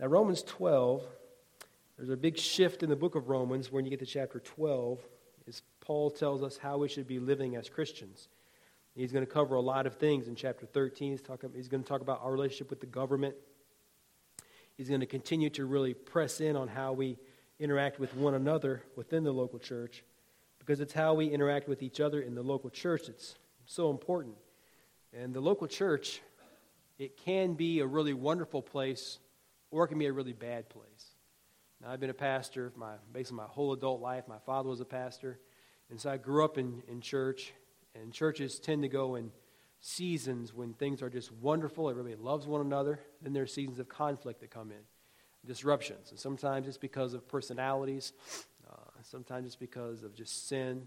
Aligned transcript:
Now, 0.00 0.06
Romans 0.06 0.42
12, 0.42 1.04
there's 1.96 2.08
a 2.10 2.16
big 2.16 2.36
shift 2.36 2.82
in 2.82 2.90
the 2.90 2.96
book 2.96 3.14
of 3.14 3.28
Romans 3.28 3.70
when 3.70 3.84
you 3.84 3.90
get 3.90 4.00
to 4.00 4.06
chapter 4.06 4.40
12, 4.40 4.98
is 5.46 5.62
Paul 5.80 6.10
tells 6.10 6.42
us 6.42 6.56
how 6.56 6.78
we 6.78 6.88
should 6.88 7.06
be 7.06 7.20
living 7.20 7.54
as 7.54 7.68
Christians. 7.68 8.28
He's 8.96 9.12
going 9.12 9.24
to 9.24 9.30
cover 9.30 9.54
a 9.54 9.60
lot 9.60 9.86
of 9.86 9.94
things 9.94 10.26
in 10.26 10.34
chapter 10.34 10.66
13. 10.66 11.12
He's, 11.12 11.22
talk, 11.22 11.44
he's 11.54 11.68
going 11.68 11.82
to 11.82 11.88
talk 11.88 12.00
about 12.00 12.20
our 12.22 12.32
relationship 12.32 12.70
with 12.70 12.80
the 12.80 12.86
government. 12.86 13.36
He's 14.76 14.88
going 14.88 15.00
to 15.00 15.06
continue 15.06 15.50
to 15.50 15.64
really 15.64 15.94
press 15.94 16.40
in 16.40 16.56
on 16.56 16.66
how 16.66 16.92
we 16.92 17.16
interact 17.60 18.00
with 18.00 18.16
one 18.16 18.34
another 18.34 18.82
within 18.96 19.22
the 19.22 19.32
local 19.32 19.60
church 19.60 20.02
because 20.58 20.80
it's 20.80 20.92
how 20.92 21.14
we 21.14 21.26
interact 21.26 21.68
with 21.68 21.82
each 21.82 22.00
other 22.00 22.20
in 22.20 22.34
the 22.34 22.42
local 22.42 22.70
church 22.70 23.06
that's 23.06 23.36
so 23.66 23.90
important. 23.90 24.34
And 25.12 25.32
the 25.32 25.40
local 25.40 25.68
church, 25.68 26.20
it 26.98 27.16
can 27.16 27.54
be 27.54 27.78
a 27.78 27.86
really 27.86 28.14
wonderful 28.14 28.62
place 28.62 29.18
or 29.74 29.84
it 29.84 29.88
can 29.88 29.98
be 29.98 30.06
a 30.06 30.12
really 30.12 30.32
bad 30.32 30.68
place. 30.68 31.16
Now, 31.82 31.90
I've 31.90 31.98
been 31.98 32.08
a 32.08 32.14
pastor 32.14 32.72
my, 32.76 32.92
basically 33.12 33.38
my 33.38 33.48
whole 33.48 33.72
adult 33.72 34.00
life. 34.00 34.28
My 34.28 34.38
father 34.46 34.68
was 34.68 34.80
a 34.80 34.84
pastor. 34.84 35.40
And 35.90 36.00
so 36.00 36.10
I 36.10 36.16
grew 36.16 36.44
up 36.44 36.58
in, 36.58 36.80
in 36.86 37.00
church. 37.00 37.52
And 37.96 38.12
churches 38.12 38.60
tend 38.60 38.82
to 38.82 38.88
go 38.88 39.16
in 39.16 39.32
seasons 39.80 40.54
when 40.54 40.74
things 40.74 41.02
are 41.02 41.10
just 41.10 41.32
wonderful. 41.32 41.90
Everybody 41.90 42.14
loves 42.14 42.46
one 42.46 42.60
another. 42.60 43.00
Then 43.20 43.32
there 43.32 43.42
are 43.42 43.48
seasons 43.48 43.80
of 43.80 43.88
conflict 43.88 44.40
that 44.42 44.50
come 44.50 44.70
in, 44.70 44.78
disruptions. 45.44 46.10
And 46.10 46.20
sometimes 46.20 46.68
it's 46.68 46.78
because 46.78 47.12
of 47.12 47.26
personalities, 47.26 48.12
uh, 48.70 48.76
sometimes 49.02 49.46
it's 49.46 49.56
because 49.56 50.04
of 50.04 50.14
just 50.14 50.48
sin. 50.48 50.86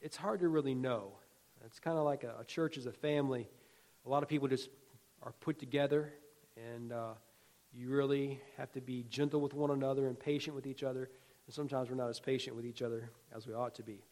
It's 0.00 0.16
hard 0.16 0.40
to 0.40 0.48
really 0.48 0.76
know. 0.76 1.14
It's 1.66 1.80
kind 1.80 1.98
of 1.98 2.04
like 2.04 2.22
a, 2.22 2.36
a, 2.40 2.44
church 2.44 2.76
is 2.76 2.86
a 2.86 2.92
family. 2.92 3.48
A 4.06 4.08
lot 4.08 4.22
of 4.22 4.28
people 4.28 4.46
just 4.46 4.68
are 5.24 5.32
put 5.40 5.58
together 5.58 6.12
and. 6.56 6.92
Uh, 6.92 7.14
you 7.74 7.90
really 7.90 8.40
have 8.58 8.70
to 8.72 8.80
be 8.80 9.04
gentle 9.08 9.40
with 9.40 9.54
one 9.54 9.70
another 9.70 10.06
and 10.08 10.18
patient 10.18 10.54
with 10.54 10.66
each 10.66 10.82
other. 10.82 11.10
And 11.46 11.54
sometimes 11.54 11.88
we're 11.88 11.96
not 11.96 12.10
as 12.10 12.20
patient 12.20 12.54
with 12.54 12.66
each 12.66 12.82
other 12.82 13.10
as 13.34 13.46
we 13.46 13.54
ought 13.54 13.74
to 13.76 13.82
be. 13.82 14.04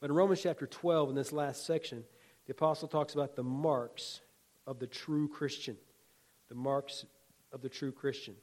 But 0.00 0.10
in 0.10 0.16
Romans 0.16 0.42
chapter 0.42 0.66
12, 0.66 1.10
in 1.10 1.14
this 1.16 1.32
last 1.32 1.66
section, 1.66 2.04
the 2.46 2.52
apostle 2.52 2.88
talks 2.88 3.14
about 3.14 3.34
the 3.34 3.42
marks 3.42 4.20
of 4.66 4.78
the 4.78 4.86
true 4.86 5.28
Christian. 5.28 5.76
The 6.48 6.54
marks 6.54 7.04
of 7.52 7.62
the 7.62 7.68
true 7.68 7.90
Christian. 7.90 8.34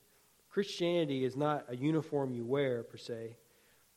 Christianity 0.49 1.23
is 1.23 1.35
not 1.35 1.65
a 1.69 1.75
uniform 1.75 2.33
you 2.33 2.45
wear, 2.45 2.83
per 2.83 2.97
se. 2.97 3.37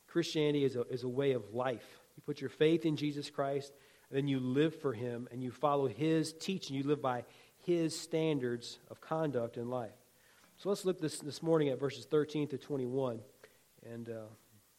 Christianity 0.07 0.63
is 0.63 0.75
a, 0.75 0.81
is 0.83 1.03
a 1.03 1.09
way 1.09 1.33
of 1.33 1.53
life. 1.53 1.85
You 2.15 2.23
put 2.25 2.39
your 2.39 2.49
faith 2.49 2.85
in 2.85 2.95
Jesus 2.95 3.29
Christ, 3.29 3.73
and 4.09 4.17
then 4.17 4.27
you 4.27 4.39
live 4.39 4.79
for 4.79 4.93
Him, 4.93 5.27
and 5.31 5.43
you 5.43 5.51
follow 5.51 5.87
His 5.87 6.33
teaching. 6.33 6.75
You 6.75 6.83
live 6.83 7.01
by 7.01 7.25
his 7.67 7.99
standards 7.99 8.79
of 8.89 9.01
conduct 9.01 9.57
in 9.57 9.69
life. 9.69 9.91
So 10.55 10.69
let's 10.69 10.85
look 10.85 11.01
this, 11.01 11.19
this 11.19 11.43
morning 11.43 11.67
at 11.67 11.77
verses 11.77 12.05
13 12.05 12.47
to 12.47 12.57
21, 12.57 13.19
and 13.91 14.07
uh, 14.07 14.13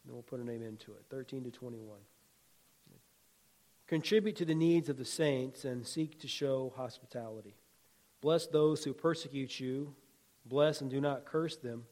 then 0.06 0.14
we'll 0.14 0.22
put 0.22 0.40
a 0.40 0.44
name 0.44 0.62
into 0.62 0.92
it 0.92 1.04
13 1.10 1.44
to 1.44 1.50
21. 1.50 1.98
Contribute 3.86 4.36
to 4.36 4.46
the 4.46 4.54
needs 4.54 4.88
of 4.88 4.96
the 4.96 5.04
saints 5.04 5.66
and 5.66 5.86
seek 5.86 6.18
to 6.20 6.28
show 6.28 6.72
hospitality. 6.76 7.56
Bless 8.22 8.46
those 8.46 8.82
who 8.82 8.94
persecute 8.94 9.60
you, 9.60 9.94
bless 10.46 10.80
and 10.80 10.90
do 10.90 10.98
not 10.98 11.26
curse 11.26 11.58
them. 11.58 11.84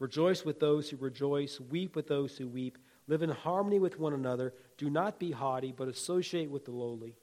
Rejoice 0.00 0.44
with 0.44 0.58
those 0.58 0.90
who 0.90 0.96
rejoice, 0.96 1.60
weep 1.60 1.94
with 1.94 2.08
those 2.08 2.36
who 2.36 2.48
weep. 2.48 2.76
Live 3.06 3.22
in 3.22 3.30
harmony 3.30 3.78
with 3.78 4.00
one 4.00 4.12
another. 4.12 4.52
Do 4.78 4.90
not 4.90 5.20
be 5.20 5.30
haughty, 5.30 5.70
but 5.70 5.86
associate 5.86 6.50
with 6.50 6.64
the 6.64 6.72
lowly. 6.72 7.14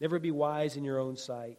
Never 0.00 0.20
be 0.20 0.30
wise 0.30 0.76
in 0.76 0.84
your 0.84 1.00
own 1.00 1.16
sight. 1.16 1.58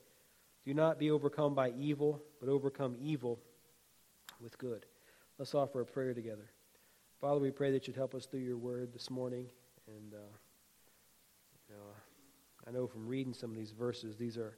Do 0.65 0.73
not 0.73 0.99
be 0.99 1.09
overcome 1.09 1.55
by 1.55 1.71
evil, 1.71 2.21
but 2.39 2.49
overcome 2.49 2.95
evil 3.01 3.39
with 4.39 4.57
good. 4.57 4.85
Let's 5.37 5.55
offer 5.55 5.81
a 5.81 5.85
prayer 5.85 6.13
together. 6.13 6.51
Father, 7.19 7.39
we 7.39 7.51
pray 7.51 7.71
that 7.71 7.87
you'd 7.87 7.95
help 7.95 8.13
us 8.13 8.25
through 8.25 8.41
your 8.41 8.57
word 8.57 8.93
this 8.93 9.09
morning. 9.09 9.47
And, 9.87 10.13
uh, 10.13 10.33
you 11.67 11.75
know, 11.75 11.81
I 12.67 12.71
know 12.71 12.87
from 12.87 13.07
reading 13.07 13.33
some 13.33 13.49
of 13.49 13.55
these 13.55 13.71
verses, 13.71 14.17
these 14.17 14.37
are 14.37 14.57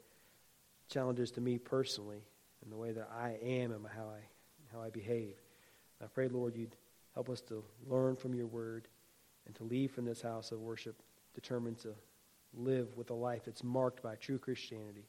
challenges 0.89 1.31
to 1.31 1.41
me 1.41 1.57
personally 1.57 2.21
in 2.63 2.69
the 2.69 2.77
way 2.77 2.91
that 2.91 3.09
I 3.17 3.37
am 3.41 3.71
and 3.71 3.85
how 3.87 4.07
I, 4.09 4.19
how 4.71 4.81
I 4.81 4.89
behave. 4.89 5.35
And 5.99 6.05
I 6.05 6.07
pray, 6.13 6.27
Lord, 6.27 6.55
you'd 6.55 6.75
help 7.13 7.29
us 7.29 7.41
to 7.41 7.63
learn 7.87 8.15
from 8.15 8.33
your 8.33 8.47
word 8.47 8.87
and 9.45 9.55
to 9.55 9.63
leave 9.63 9.91
from 9.91 10.05
this 10.05 10.21
house 10.21 10.51
of 10.51 10.59
worship 10.59 11.01
determined 11.33 11.79
to 11.79 11.93
live 12.53 12.95
with 12.95 13.09
a 13.09 13.13
life 13.13 13.43
that's 13.45 13.63
marked 13.63 14.03
by 14.03 14.15
true 14.15 14.37
Christianity. 14.37 15.05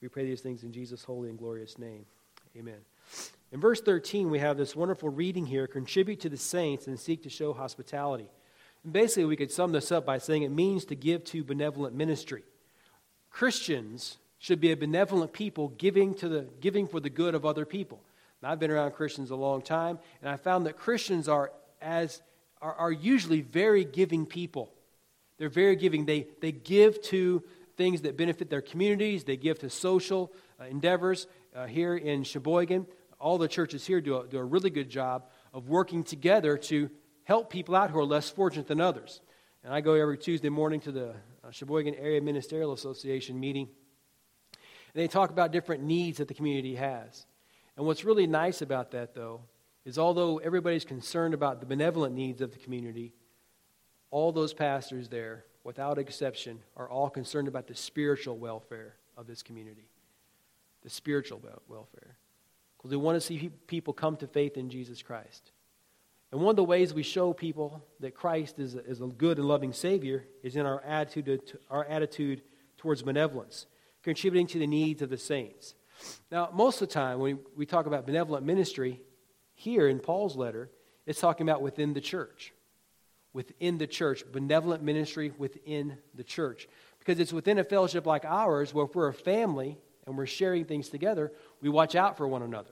We 0.00 0.08
pray 0.08 0.24
these 0.24 0.40
things 0.40 0.64
in 0.64 0.72
Jesus' 0.72 1.04
holy 1.04 1.28
and 1.28 1.38
glorious 1.38 1.78
name. 1.78 2.04
Amen. 2.56 2.80
In 3.52 3.60
verse 3.60 3.80
13, 3.80 4.30
we 4.30 4.38
have 4.38 4.56
this 4.56 4.74
wonderful 4.76 5.08
reading 5.08 5.46
here 5.46 5.66
contribute 5.66 6.20
to 6.20 6.28
the 6.28 6.36
saints 6.36 6.86
and 6.86 6.98
seek 6.98 7.22
to 7.22 7.30
show 7.30 7.52
hospitality. 7.52 8.28
And 8.82 8.92
basically, 8.92 9.24
we 9.24 9.36
could 9.36 9.52
sum 9.52 9.72
this 9.72 9.90
up 9.92 10.04
by 10.04 10.18
saying 10.18 10.42
it 10.42 10.50
means 10.50 10.84
to 10.86 10.94
give 10.94 11.24
to 11.24 11.42
benevolent 11.44 11.94
ministry. 11.94 12.42
Christians 13.30 14.18
should 14.38 14.60
be 14.60 14.72
a 14.72 14.76
benevolent 14.76 15.32
people 15.32 15.68
giving, 15.68 16.14
to 16.14 16.28
the, 16.28 16.46
giving 16.60 16.86
for 16.86 17.00
the 17.00 17.10
good 17.10 17.34
of 17.34 17.46
other 17.46 17.64
people. 17.64 18.00
I've 18.44 18.60
been 18.60 18.70
around 18.70 18.92
Christians 18.92 19.30
a 19.30 19.36
long 19.36 19.62
time, 19.62 19.98
and 20.20 20.30
I 20.30 20.36
found 20.36 20.66
that 20.66 20.76
Christians 20.76 21.28
are, 21.28 21.50
as, 21.80 22.20
are, 22.60 22.74
are 22.74 22.92
usually 22.92 23.40
very 23.40 23.84
giving 23.84 24.26
people. 24.26 24.70
They're 25.38 25.48
very 25.48 25.76
giving. 25.76 26.04
They, 26.04 26.26
they 26.40 26.52
give 26.52 27.00
to 27.04 27.42
things 27.76 28.02
that 28.02 28.16
benefit 28.16 28.50
their 28.50 28.62
communities. 28.62 29.24
They 29.24 29.36
give 29.36 29.58
to 29.60 29.70
social 29.70 30.32
uh, 30.60 30.64
endeavors 30.64 31.26
uh, 31.54 31.66
here 31.66 31.96
in 31.96 32.24
Sheboygan. 32.24 32.86
All 33.18 33.38
the 33.38 33.48
churches 33.48 33.86
here 33.86 34.00
do 34.00 34.18
a, 34.18 34.26
do 34.26 34.38
a 34.38 34.44
really 34.44 34.70
good 34.70 34.90
job 34.90 35.26
of 35.52 35.68
working 35.68 36.04
together 36.04 36.56
to 36.58 36.90
help 37.24 37.50
people 37.50 37.74
out 37.74 37.90
who 37.90 37.98
are 37.98 38.04
less 38.04 38.28
fortunate 38.28 38.66
than 38.66 38.80
others. 38.80 39.20
And 39.62 39.72
I 39.72 39.80
go 39.80 39.94
every 39.94 40.18
Tuesday 40.18 40.50
morning 40.50 40.80
to 40.80 40.92
the 40.92 41.08
uh, 41.42 41.50
Sheboygan 41.50 41.94
Area 41.94 42.20
Ministerial 42.20 42.72
Association 42.72 43.40
meeting. 43.40 43.68
And 44.52 45.02
they 45.02 45.08
talk 45.08 45.30
about 45.30 45.52
different 45.52 45.82
needs 45.82 46.18
that 46.18 46.28
the 46.28 46.34
community 46.34 46.74
has. 46.74 47.26
And 47.76 47.86
what's 47.86 48.04
really 48.04 48.26
nice 48.26 48.62
about 48.62 48.90
that, 48.92 49.14
though, 49.14 49.40
is 49.84 49.98
although 49.98 50.38
everybody's 50.38 50.84
concerned 50.84 51.34
about 51.34 51.60
the 51.60 51.66
benevolent 51.66 52.14
needs 52.14 52.40
of 52.40 52.52
the 52.52 52.58
community, 52.58 53.14
all 54.10 54.32
those 54.32 54.54
pastors 54.54 55.08
there 55.08 55.44
without 55.64 55.98
exception, 55.98 56.60
are 56.76 56.88
all 56.88 57.10
concerned 57.10 57.48
about 57.48 57.66
the 57.66 57.74
spiritual 57.74 58.36
welfare 58.36 58.94
of 59.16 59.26
this 59.26 59.42
community. 59.42 59.88
The 60.82 60.90
spiritual 60.90 61.42
welfare. 61.68 62.16
Because 62.76 62.90
we 62.90 62.98
want 62.98 63.16
to 63.16 63.20
see 63.20 63.50
people 63.66 63.94
come 63.94 64.16
to 64.18 64.26
faith 64.26 64.58
in 64.58 64.68
Jesus 64.68 65.02
Christ. 65.02 65.50
And 66.30 66.42
one 66.42 66.50
of 66.50 66.56
the 66.56 66.64
ways 66.64 66.92
we 66.92 67.02
show 67.02 67.32
people 67.32 67.82
that 68.00 68.14
Christ 68.14 68.58
is 68.58 68.74
a, 68.74 68.84
is 68.84 69.00
a 69.00 69.06
good 69.06 69.38
and 69.38 69.48
loving 69.48 69.72
Savior 69.72 70.26
is 70.42 70.56
in 70.56 70.66
our 70.66 70.82
attitude, 70.82 71.46
to, 71.46 71.58
our 71.70 71.84
attitude 71.86 72.42
towards 72.76 73.02
benevolence, 73.02 73.66
contributing 74.02 74.46
to 74.48 74.58
the 74.58 74.66
needs 74.66 75.00
of 75.00 75.08
the 75.08 75.16
saints. 75.16 75.74
Now, 76.30 76.50
most 76.52 76.82
of 76.82 76.88
the 76.88 76.94
time, 76.94 77.20
when 77.20 77.38
we 77.56 77.64
talk 77.64 77.86
about 77.86 78.04
benevolent 78.04 78.44
ministry, 78.44 79.00
here 79.54 79.88
in 79.88 80.00
Paul's 80.00 80.36
letter, 80.36 80.70
it's 81.06 81.20
talking 81.20 81.48
about 81.48 81.62
within 81.62 81.94
the 81.94 82.00
church 82.00 82.52
within 83.34 83.76
the 83.76 83.86
church, 83.86 84.24
benevolent 84.32 84.82
ministry 84.82 85.32
within 85.36 85.98
the 86.14 86.24
church. 86.24 86.66
Because 86.98 87.20
it's 87.20 87.32
within 87.32 87.58
a 87.58 87.64
fellowship 87.64 88.06
like 88.06 88.24
ours 88.24 88.72
where 88.72 88.86
if 88.86 88.94
we're 88.94 89.08
a 89.08 89.12
family 89.12 89.76
and 90.06 90.16
we're 90.16 90.24
sharing 90.24 90.64
things 90.64 90.88
together, 90.88 91.32
we 91.60 91.68
watch 91.68 91.94
out 91.94 92.16
for 92.16 92.26
one 92.26 92.42
another. 92.42 92.70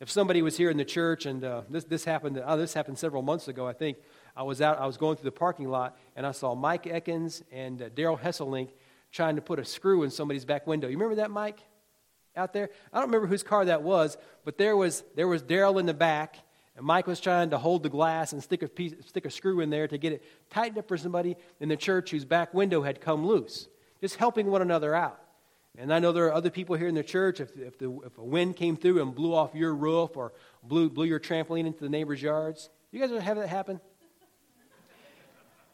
If 0.00 0.10
somebody 0.10 0.42
was 0.42 0.56
here 0.56 0.70
in 0.70 0.76
the 0.76 0.84
church 0.84 1.24
and 1.24 1.42
uh, 1.42 1.62
this, 1.70 1.84
this 1.84 2.04
happened, 2.04 2.40
oh, 2.44 2.56
this 2.56 2.74
happened 2.74 2.98
several 2.98 3.22
months 3.22 3.48
ago, 3.48 3.66
I 3.66 3.72
think. 3.72 3.96
I 4.36 4.42
was 4.42 4.60
out, 4.60 4.78
I 4.78 4.86
was 4.86 4.96
going 4.96 5.16
through 5.16 5.30
the 5.30 5.36
parking 5.36 5.68
lot 5.68 5.96
and 6.14 6.26
I 6.26 6.32
saw 6.32 6.54
Mike 6.54 6.84
Ekins 6.84 7.42
and 7.50 7.80
uh, 7.80 7.88
Daryl 7.88 8.20
Hesselink 8.20 8.70
trying 9.10 9.36
to 9.36 9.42
put 9.42 9.58
a 9.58 9.64
screw 9.64 10.02
in 10.02 10.10
somebody's 10.10 10.44
back 10.44 10.66
window. 10.66 10.88
You 10.88 10.98
remember 10.98 11.16
that, 11.16 11.30
Mike? 11.30 11.60
Out 12.36 12.52
there? 12.52 12.68
I 12.92 12.98
don't 12.98 13.06
remember 13.06 13.28
whose 13.28 13.44
car 13.44 13.64
that 13.64 13.82
was, 13.82 14.18
but 14.44 14.58
there 14.58 14.76
was, 14.76 15.04
there 15.14 15.28
was 15.28 15.42
Daryl 15.42 15.78
in 15.80 15.86
the 15.86 15.94
back 15.94 16.36
and 16.76 16.84
Mike 16.84 17.06
was 17.06 17.20
trying 17.20 17.50
to 17.50 17.58
hold 17.58 17.82
the 17.82 17.88
glass 17.88 18.32
and 18.32 18.42
stick 18.42 18.62
a, 18.62 18.68
piece, 18.68 18.94
stick 19.06 19.24
a 19.26 19.30
screw 19.30 19.60
in 19.60 19.70
there 19.70 19.86
to 19.86 19.96
get 19.96 20.12
it 20.12 20.24
tightened 20.50 20.78
up 20.78 20.88
for 20.88 20.96
somebody 20.96 21.36
in 21.60 21.68
the 21.68 21.76
church 21.76 22.10
whose 22.10 22.24
back 22.24 22.52
window 22.52 22.82
had 22.82 23.00
come 23.00 23.26
loose. 23.26 23.68
Just 24.00 24.16
helping 24.16 24.48
one 24.48 24.62
another 24.62 24.94
out. 24.94 25.20
And 25.76 25.92
I 25.92 25.98
know 25.98 26.12
there 26.12 26.26
are 26.26 26.32
other 26.32 26.50
people 26.50 26.76
here 26.76 26.88
in 26.88 26.94
the 26.94 27.02
church, 27.02 27.40
if, 27.40 27.56
if, 27.56 27.78
the, 27.78 27.90
if 28.04 28.18
a 28.18 28.24
wind 28.24 28.56
came 28.56 28.76
through 28.76 29.02
and 29.02 29.14
blew 29.14 29.34
off 29.34 29.54
your 29.54 29.74
roof 29.74 30.16
or 30.16 30.32
blew, 30.62 30.88
blew 30.88 31.04
your 31.04 31.18
trampoline 31.18 31.66
into 31.66 31.80
the 31.80 31.88
neighbor's 31.88 32.22
yards, 32.22 32.70
you 32.92 33.00
guys 33.00 33.10
ever 33.10 33.20
have 33.20 33.36
that 33.38 33.48
happen? 33.48 33.80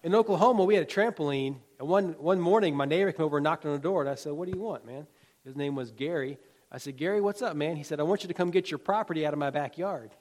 In 0.03 0.15
Oklahoma, 0.15 0.65
we 0.65 0.75
had 0.75 0.83
a 0.83 0.87
trampoline, 0.87 1.57
and 1.79 1.87
one, 1.87 2.15
one 2.19 2.41
morning 2.41 2.75
my 2.75 2.87
neighbor 2.87 3.13
came 3.13 3.27
over 3.27 3.37
and 3.37 3.45
knocked 3.45 3.67
on 3.67 3.73
the 3.73 3.79
door, 3.79 4.01
and 4.01 4.09
I 4.09 4.15
said, 4.15 4.33
What 4.33 4.47
do 4.47 4.57
you 4.57 4.63
want, 4.63 4.87
man? 4.87 5.07
His 5.45 5.55
name 5.55 5.75
was 5.75 5.91
Gary. 5.91 6.39
I 6.73 6.79
said, 6.79 6.97
Gary, 6.97 7.21
what's 7.21 7.43
up, 7.43 7.55
man? 7.55 7.77
He 7.77 7.83
said, 7.83 8.01
I 8.01 8.05
want 8.05 8.23
you 8.23 8.29
to 8.29 8.35
come 8.35 8.51
get 8.51 8.71
your 8.71 8.79
property 8.79 9.27
out 9.27 9.35
of 9.35 9.39
my 9.39 9.51
backyard. 9.51 10.13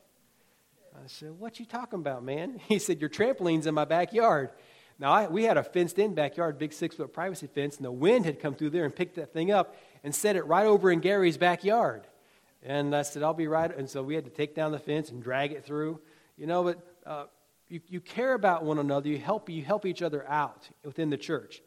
I 1.01 1.07
said, 1.07 1.31
What 1.39 1.59
you 1.59 1.65
talking 1.65 1.99
about, 1.99 2.23
man? 2.23 2.59
He 2.67 2.79
said, 2.79 2.99
Your 2.99 3.09
trampoline's 3.09 3.67
in 3.67 3.73
my 3.73 3.85
backyard. 3.85 4.49
Now, 4.97 5.11
I, 5.11 5.27
we 5.27 5.43
had 5.43 5.55
a 5.55 5.63
fenced 5.63 5.97
in 5.97 6.13
backyard, 6.13 6.57
big 6.57 6.73
six 6.73 6.95
foot 6.95 7.13
privacy 7.13 7.47
fence, 7.47 7.77
and 7.77 7.85
the 7.85 7.91
wind 7.91 8.25
had 8.25 8.41
come 8.41 8.53
through 8.53 8.71
there 8.71 8.83
and 8.83 8.93
picked 8.93 9.15
that 9.15 9.31
thing 9.31 9.49
up 9.49 9.77
and 10.03 10.13
set 10.13 10.35
it 10.35 10.45
right 10.45 10.65
over 10.65 10.91
in 10.91 10.99
Gary's 10.99 11.37
backyard. 11.37 12.05
And 12.61 12.93
I 12.93 13.03
said, 13.03 13.23
I'll 13.23 13.33
be 13.33 13.47
right. 13.47 13.75
And 13.75 13.89
so 13.89 14.03
we 14.03 14.13
had 14.13 14.25
to 14.25 14.29
take 14.29 14.55
down 14.55 14.73
the 14.73 14.79
fence 14.79 15.09
and 15.09 15.23
drag 15.23 15.53
it 15.53 15.63
through. 15.65 16.01
You 16.37 16.47
know, 16.47 16.63
but 16.63 16.95
uh, 17.05 17.25
you, 17.69 17.79
you 17.87 18.01
care 18.01 18.33
about 18.33 18.65
one 18.65 18.77
another. 18.77 19.07
You 19.07 19.17
help, 19.17 19.49
you 19.49 19.63
help 19.63 19.85
each 19.85 20.01
other 20.01 20.27
out 20.27 20.67
within 20.83 21.09
the 21.09 21.17
church. 21.17 21.61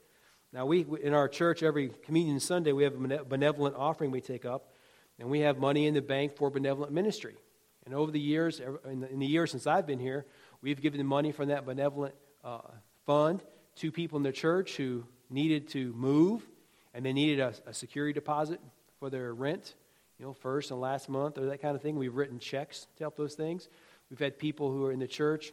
Now, 0.53 0.67
we, 0.67 0.85
in 1.03 1.15
our 1.15 1.29
church, 1.29 1.63
every 1.63 1.89
Communion 2.05 2.39
Sunday, 2.39 2.73
we 2.73 2.83
have 2.83 2.95
a 2.95 3.25
benevolent 3.25 3.77
offering 3.77 4.11
we 4.11 4.21
take 4.21 4.45
up, 4.45 4.75
and 5.19 5.31
we 5.31 5.41
have 5.41 5.57
money 5.57 5.87
in 5.87 5.95
the 5.95 6.03
bank 6.03 6.37
for 6.37 6.51
benevolent 6.51 6.93
ministry. 6.93 7.37
And 7.85 7.95
over 7.95 8.11
the 8.11 8.21
years, 8.21 8.61
in 8.89 9.01
the, 9.01 9.11
in 9.11 9.19
the 9.19 9.27
years 9.27 9.51
since 9.51 9.67
I've 9.67 9.87
been 9.87 9.99
here, 9.99 10.25
we've 10.61 10.81
given 10.81 11.05
money 11.07 11.33
from 11.33 11.49
that 11.49 11.67
benevolent 11.67 12.15
uh, 12.45 12.61
fund 13.07 13.43
to 13.77 13.91
people 13.91 14.17
in 14.17 14.23
the 14.23 14.33
church 14.33 14.77
who 14.77 15.05
needed 15.31 15.69
to 15.71 15.93
move 15.95 16.47
and 16.95 17.05
they 17.05 17.13
needed 17.13 17.41
a, 17.41 17.55
a, 17.67 17.75
security 17.75 18.13
deposit 18.13 18.61
for 18.99 19.09
their 19.09 19.33
rent, 19.33 19.75
you 20.19 20.27
know, 20.27 20.33
first 20.35 20.71
and 20.71 20.81
last 20.81 21.09
month 21.09 21.39
or 21.39 21.47
that 21.47 21.63
kind 21.63 21.75
of 21.75 21.83
thing. 21.83 21.97
We've 21.97 22.15
written 22.15 22.39
checks 22.39 22.87
to 22.97 23.05
help 23.05 23.17
those 23.17 23.35
things. 23.35 23.69
We've 24.11 24.19
had 24.19 24.39
people 24.39 24.71
who 24.71 24.85
are 24.85 24.93
in 24.93 24.99
the 24.99 25.09
church 25.09 25.53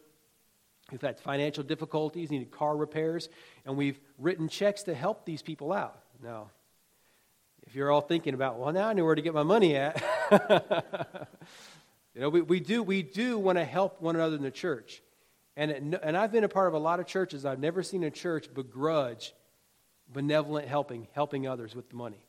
who've 0.91 1.01
had 1.01 1.19
financial 1.19 1.63
difficulties, 1.63 2.31
needed 2.31 2.51
car 2.51 2.75
repairs, 2.75 3.29
and 3.65 3.77
we've 3.77 3.99
written 4.17 4.49
checks 4.49 4.83
to 4.83 4.93
help 4.93 5.25
these 5.25 5.41
people 5.41 5.71
out. 5.71 5.99
Now, 6.21 6.49
if 7.65 7.75
you're 7.75 7.91
all 7.91 8.01
thinking 8.01 8.33
about, 8.33 8.57
well, 8.57 8.73
now 8.73 8.87
I 8.87 8.93
know 8.93 9.05
where 9.05 9.15
to 9.15 9.21
get 9.21 9.33
my 9.33 9.43
money 9.43 9.75
at. 9.75 10.01
you 12.13 12.21
know, 12.21 12.29
we, 12.29 12.41
we 12.41 12.59
do, 12.59 12.83
we 12.83 13.03
do 13.03 13.37
want 13.37 13.57
to 13.57 13.65
help 13.65 14.01
one 14.01 14.15
another 14.15 14.35
in 14.35 14.43
the 14.43 14.51
church. 14.51 15.01
And, 15.55 15.71
it, 15.71 16.01
and 16.03 16.17
I've 16.17 16.31
been 16.31 16.43
a 16.43 16.49
part 16.49 16.67
of 16.67 16.73
a 16.73 16.79
lot 16.79 16.99
of 16.99 17.05
churches. 17.05 17.45
I've 17.45 17.59
never 17.59 17.83
seen 17.83 18.03
a 18.03 18.11
church 18.11 18.53
begrudge 18.53 19.33
benevolent 20.11 20.67
helping, 20.67 21.07
helping 21.13 21.47
others 21.47 21.75
with 21.75 21.89
the 21.89 21.95
money. 21.95 22.23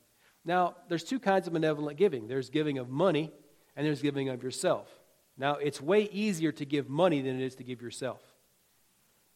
Now, 0.45 0.77
there's 0.89 1.05
two 1.05 1.19
kinds 1.19 1.47
of 1.47 1.53
benevolent 1.53 1.99
giving 1.99 2.29
there's 2.29 2.51
giving 2.51 2.79
of 2.79 2.89
money, 2.89 3.31
and 3.77 3.87
there's 3.87 4.03
giving 4.03 4.29
of 4.29 4.43
yourself. 4.43 4.89
Now, 5.37 5.55
it's 5.55 5.81
way 5.81 6.03
easier 6.13 6.53
to 6.53 6.65
give 6.65 6.89
money 6.89 7.23
than 7.23 7.41
it 7.41 7.45
is 7.45 7.55
to 7.57 7.65
give 7.65 7.81
yourself. 7.81 8.21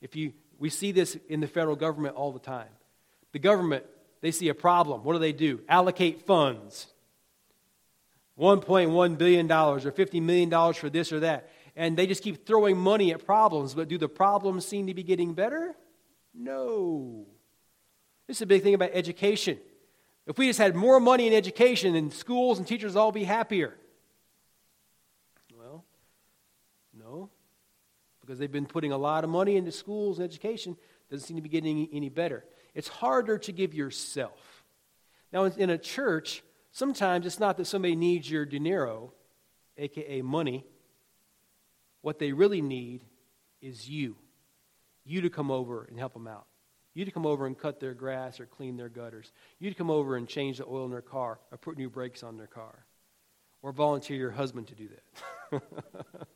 If 0.00 0.16
you, 0.16 0.32
we 0.58 0.68
see 0.70 0.92
this 0.92 1.16
in 1.28 1.40
the 1.40 1.46
federal 1.46 1.76
government 1.76 2.16
all 2.16 2.32
the 2.32 2.38
time. 2.38 2.68
The 3.32 3.38
government, 3.38 3.84
they 4.20 4.30
see 4.30 4.48
a 4.48 4.54
problem. 4.54 5.02
What 5.02 5.14
do 5.14 5.18
they 5.18 5.32
do? 5.32 5.60
Allocate 5.68 6.26
funds. 6.26 6.86
$1.1 8.38 9.18
billion 9.18 9.50
or 9.50 9.78
$50 9.78 10.22
million 10.22 10.74
for 10.74 10.90
this 10.90 11.12
or 11.12 11.20
that 11.20 11.50
and 11.76 11.96
they 11.96 12.06
just 12.06 12.22
keep 12.22 12.46
throwing 12.46 12.76
money 12.76 13.12
at 13.12 13.24
problems. 13.24 13.74
But 13.74 13.88
do 13.88 13.98
the 13.98 14.08
problems 14.08 14.66
seem 14.66 14.86
to 14.86 14.94
be 14.94 15.02
getting 15.02 15.34
better? 15.34 15.74
No. 16.32 17.26
This 18.26 18.38
is 18.38 18.42
a 18.42 18.46
big 18.46 18.62
thing 18.62 18.74
about 18.74 18.90
education. 18.92 19.58
If 20.26 20.38
we 20.38 20.46
just 20.46 20.58
had 20.58 20.74
more 20.74 21.00
money 21.00 21.26
in 21.26 21.34
education, 21.34 21.94
and 21.94 22.12
schools 22.12 22.58
and 22.58 22.66
teachers 22.66 22.96
all 22.96 23.12
be 23.12 23.24
happier. 23.24 23.74
Well, 25.58 25.84
no. 26.98 27.28
Because 28.20 28.38
they've 28.38 28.50
been 28.50 28.66
putting 28.66 28.92
a 28.92 28.96
lot 28.96 29.24
of 29.24 29.30
money 29.30 29.56
into 29.56 29.70
schools 29.70 30.18
and 30.18 30.24
education, 30.24 30.76
doesn't 31.10 31.26
seem 31.26 31.36
to 31.36 31.42
be 31.42 31.50
getting 31.50 31.88
any 31.92 32.08
better. 32.08 32.44
It's 32.74 32.88
harder 32.88 33.36
to 33.38 33.52
give 33.52 33.74
yourself. 33.74 34.64
Now, 35.30 35.44
in 35.44 35.68
a 35.68 35.76
church, 35.76 36.42
sometimes 36.74 37.24
it's 37.24 37.40
not 37.40 37.56
that 37.56 37.64
somebody 37.64 37.96
needs 37.96 38.30
your 38.30 38.44
dinero, 38.44 39.14
aka 39.78 40.20
money. 40.20 40.66
What 42.02 42.18
they 42.18 42.32
really 42.32 42.60
need 42.60 43.02
is 43.62 43.88
you. 43.88 44.16
You 45.06 45.22
to 45.22 45.30
come 45.30 45.50
over 45.50 45.84
and 45.84 45.98
help 45.98 46.12
them 46.12 46.26
out. 46.28 46.46
You 46.92 47.04
to 47.04 47.10
come 47.10 47.26
over 47.26 47.46
and 47.46 47.58
cut 47.58 47.80
their 47.80 47.94
grass 47.94 48.38
or 48.38 48.46
clean 48.46 48.76
their 48.76 48.88
gutters. 48.88 49.32
You 49.58 49.70
to 49.70 49.76
come 49.76 49.90
over 49.90 50.16
and 50.16 50.28
change 50.28 50.58
the 50.58 50.66
oil 50.66 50.84
in 50.84 50.90
their 50.90 51.00
car 51.00 51.40
or 51.50 51.58
put 51.58 51.78
new 51.78 51.88
brakes 51.88 52.22
on 52.22 52.36
their 52.36 52.46
car. 52.46 52.84
Or 53.62 53.72
volunteer 53.72 54.16
your 54.16 54.30
husband 54.30 54.68
to 54.68 54.74
do 54.74 54.88
that. 54.88 55.62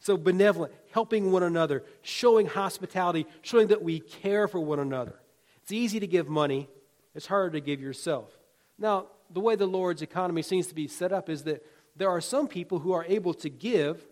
so, 0.00 0.16
benevolent, 0.16 0.72
helping 0.92 1.30
one 1.30 1.42
another, 1.42 1.84
showing 2.00 2.46
hospitality, 2.46 3.26
showing 3.42 3.68
that 3.68 3.82
we 3.82 4.00
care 4.00 4.48
for 4.48 4.58
one 4.58 4.78
another. 4.78 5.20
It's 5.62 5.72
easy 5.72 6.00
to 6.00 6.06
give 6.06 6.28
money, 6.28 6.68
it's 7.14 7.26
harder 7.26 7.50
to 7.50 7.60
give 7.60 7.80
yourself. 7.80 8.35
Now, 8.78 9.06
the 9.30 9.40
way 9.40 9.56
the 9.56 9.66
Lord's 9.66 10.02
economy 10.02 10.42
seems 10.42 10.66
to 10.68 10.74
be 10.74 10.88
set 10.88 11.12
up 11.12 11.28
is 11.28 11.44
that 11.44 11.64
there 11.96 12.10
are 12.10 12.20
some 12.20 12.46
people 12.46 12.78
who 12.78 12.92
are 12.92 13.04
able 13.04 13.34
to 13.34 13.48
give 13.48 14.06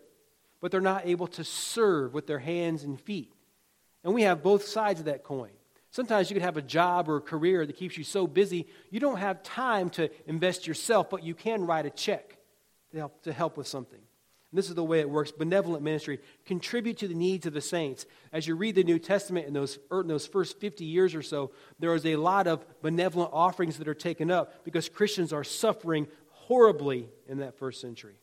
but 0.65 0.71
they're 0.71 0.81
not 0.81 1.05
able 1.05 1.27
to 1.27 1.43
serve 1.43 2.15
with 2.15 2.25
their 2.25 2.39
hands 2.39 2.83
and 2.83 2.99
feet. 2.99 3.31
And 4.03 4.15
we 4.15 4.23
have 4.23 4.41
both 4.41 4.65
sides 4.65 4.99
of 4.99 5.05
that 5.05 5.23
coin. 5.23 5.51
Sometimes 5.91 6.27
you 6.27 6.33
could 6.33 6.41
have 6.41 6.57
a 6.57 6.61
job 6.63 7.07
or 7.07 7.17
a 7.17 7.21
career 7.21 7.67
that 7.67 7.77
keeps 7.77 7.99
you 7.99 8.03
so 8.03 8.25
busy, 8.25 8.65
you 8.89 8.99
don't 8.99 9.17
have 9.17 9.43
time 9.43 9.91
to 9.91 10.09
invest 10.25 10.65
yourself, 10.65 11.11
but 11.11 11.21
you 11.21 11.35
can 11.35 11.67
write 11.67 11.85
a 11.85 11.91
check 11.91 12.37
to 12.89 12.97
help, 12.97 13.21
to 13.21 13.31
help 13.31 13.57
with 13.57 13.67
something. 13.67 13.99
And 14.55 14.57
this 14.57 14.69
is 14.69 14.75
the 14.75 14.85
way 14.85 15.01
it 15.01 15.09
works. 15.09 15.33
Benevolent 15.33 15.83
ministry. 15.83 16.17
Contribute 16.45 16.99
to 16.99 17.09
the 17.09 17.13
needs 17.13 17.45
of 17.45 17.51
the 17.51 17.59
saints. 17.59 18.05
As 18.31 18.47
you 18.47 18.55
read 18.55 18.75
the 18.75 18.85
New 18.85 18.99
Testament 18.99 19.47
in 19.47 19.53
those, 19.53 19.77
er, 19.91 19.99
in 19.99 20.07
those 20.07 20.25
first 20.25 20.61
50 20.61 20.85
years 20.85 21.13
or 21.13 21.21
so, 21.21 21.51
there 21.77 21.93
is 21.93 22.05
a 22.05 22.15
lot 22.15 22.47
of 22.47 22.65
benevolent 22.81 23.31
offerings 23.33 23.77
that 23.79 23.87
are 23.89 23.93
taken 23.93 24.31
up 24.31 24.63
because 24.63 24.87
Christians 24.87 25.33
are 25.33 25.43
suffering 25.43 26.07
horribly 26.29 27.09
in 27.27 27.39
that 27.39 27.59
first 27.59 27.81
century. 27.81 28.15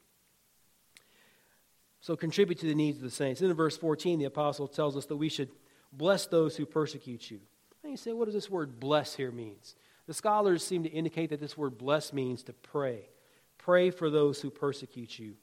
So 2.00 2.16
contribute 2.16 2.60
to 2.60 2.66
the 2.66 2.74
needs 2.74 2.96
of 2.96 3.04
the 3.04 3.10
saints. 3.10 3.42
Then 3.42 3.50
in 3.50 3.56
verse 3.56 3.76
14, 3.76 4.18
the 4.18 4.24
apostle 4.24 4.68
tells 4.68 4.96
us 4.96 5.04
that 5.04 5.18
we 5.18 5.28
should 5.28 5.50
bless 5.92 6.24
those 6.24 6.56
who 6.56 6.64
persecute 6.64 7.30
you. 7.30 7.40
And 7.82 7.90
you 7.90 7.98
say, 7.98 8.14
what 8.14 8.24
does 8.24 8.32
this 8.32 8.48
word 8.48 8.80
bless 8.80 9.14
here 9.16 9.32
means? 9.32 9.76
The 10.06 10.14
scholars 10.14 10.64
seem 10.64 10.82
to 10.84 10.88
indicate 10.88 11.28
that 11.28 11.40
this 11.40 11.58
word 11.58 11.76
bless 11.76 12.10
means 12.10 12.42
to 12.44 12.54
pray. 12.54 13.10
Pray 13.58 13.90
for 13.90 14.08
those 14.08 14.40
who 14.40 14.48
persecute 14.48 15.18
you. 15.18 15.34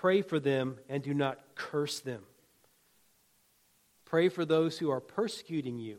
Pray 0.00 0.22
for 0.22 0.40
them 0.40 0.78
and 0.88 1.02
do 1.02 1.12
not 1.12 1.38
curse 1.54 2.00
them. 2.00 2.22
Pray 4.06 4.30
for 4.30 4.46
those 4.46 4.78
who 4.78 4.90
are 4.90 4.98
persecuting 4.98 5.78
you. 5.78 5.98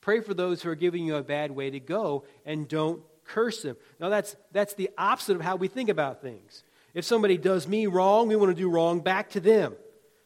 Pray 0.00 0.20
for 0.20 0.34
those 0.34 0.62
who 0.62 0.70
are 0.70 0.76
giving 0.76 1.04
you 1.04 1.16
a 1.16 1.22
bad 1.24 1.50
way 1.50 1.68
to 1.68 1.80
go 1.80 2.22
and 2.46 2.68
don't 2.68 3.02
curse 3.24 3.60
them. 3.62 3.76
Now, 3.98 4.08
that's, 4.08 4.36
that's 4.52 4.74
the 4.74 4.88
opposite 4.96 5.34
of 5.34 5.42
how 5.42 5.56
we 5.56 5.66
think 5.66 5.88
about 5.88 6.22
things. 6.22 6.62
If 6.94 7.04
somebody 7.04 7.36
does 7.36 7.66
me 7.66 7.88
wrong, 7.88 8.28
we 8.28 8.36
want 8.36 8.54
to 8.54 8.62
do 8.62 8.70
wrong 8.70 9.00
back 9.00 9.30
to 9.30 9.40
them. 9.40 9.74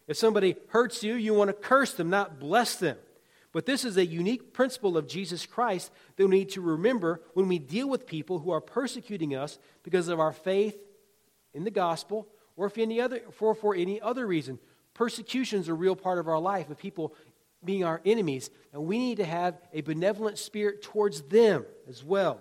If 0.07 0.19
somebody 0.19 0.57
hurts 0.69 1.03
you, 1.03 1.15
you 1.15 1.33
want 1.33 1.49
to 1.49 1.55
curse 1.55 1.95
them, 1.95 2.11
not 2.11 2.39
bless 2.39 2.77
them. 2.77 2.99
But 3.55 3.65
this 3.65 3.87
is 3.87 3.97
a 3.97 4.05
unique 4.05 4.53
principle 4.53 4.99
of 4.99 5.09
Jesus 5.09 5.47
Christ 5.47 5.91
that 6.17 6.27
we 6.27 6.37
need 6.41 6.51
to 6.51 6.61
remember 6.61 7.23
when 7.33 7.49
we 7.49 7.59
deal 7.59 7.89
with 7.89 8.07
people 8.07 8.41
who 8.41 8.51
are 8.51 8.61
persecuting 8.61 9.35
us 9.35 9.59
because 9.83 10.09
of 10.09 10.21
our 10.21 10.35
faith 10.35 10.79
in 11.55 11.65
the 11.65 11.71
gospel 11.71 12.29
or 12.59 12.69
for 12.69 12.81
any 12.81 13.01
other, 13.01 13.21
for, 13.33 13.55
for 13.55 13.75
any 13.75 14.01
other 14.01 14.27
reason. 14.27 14.59
Persecution 14.93 15.61
is 15.61 15.69
a 15.69 15.75
real 15.75 15.97
part 15.97 16.19
of 16.19 16.29
our 16.29 16.41
life 16.41 16.69
of 16.69 16.77
people 16.77 17.15
being 17.65 17.85
our 17.85 18.01
enemies, 18.05 18.51
and 18.73 18.85
we 18.85 18.99
need 18.99 19.17
to 19.17 19.25
have 19.25 19.57
a 19.73 19.81
benevolent 19.81 20.39
spirit 20.39 20.83
towards 20.83 21.23
them 21.23 21.65
as 21.89 22.05
well. 22.05 22.41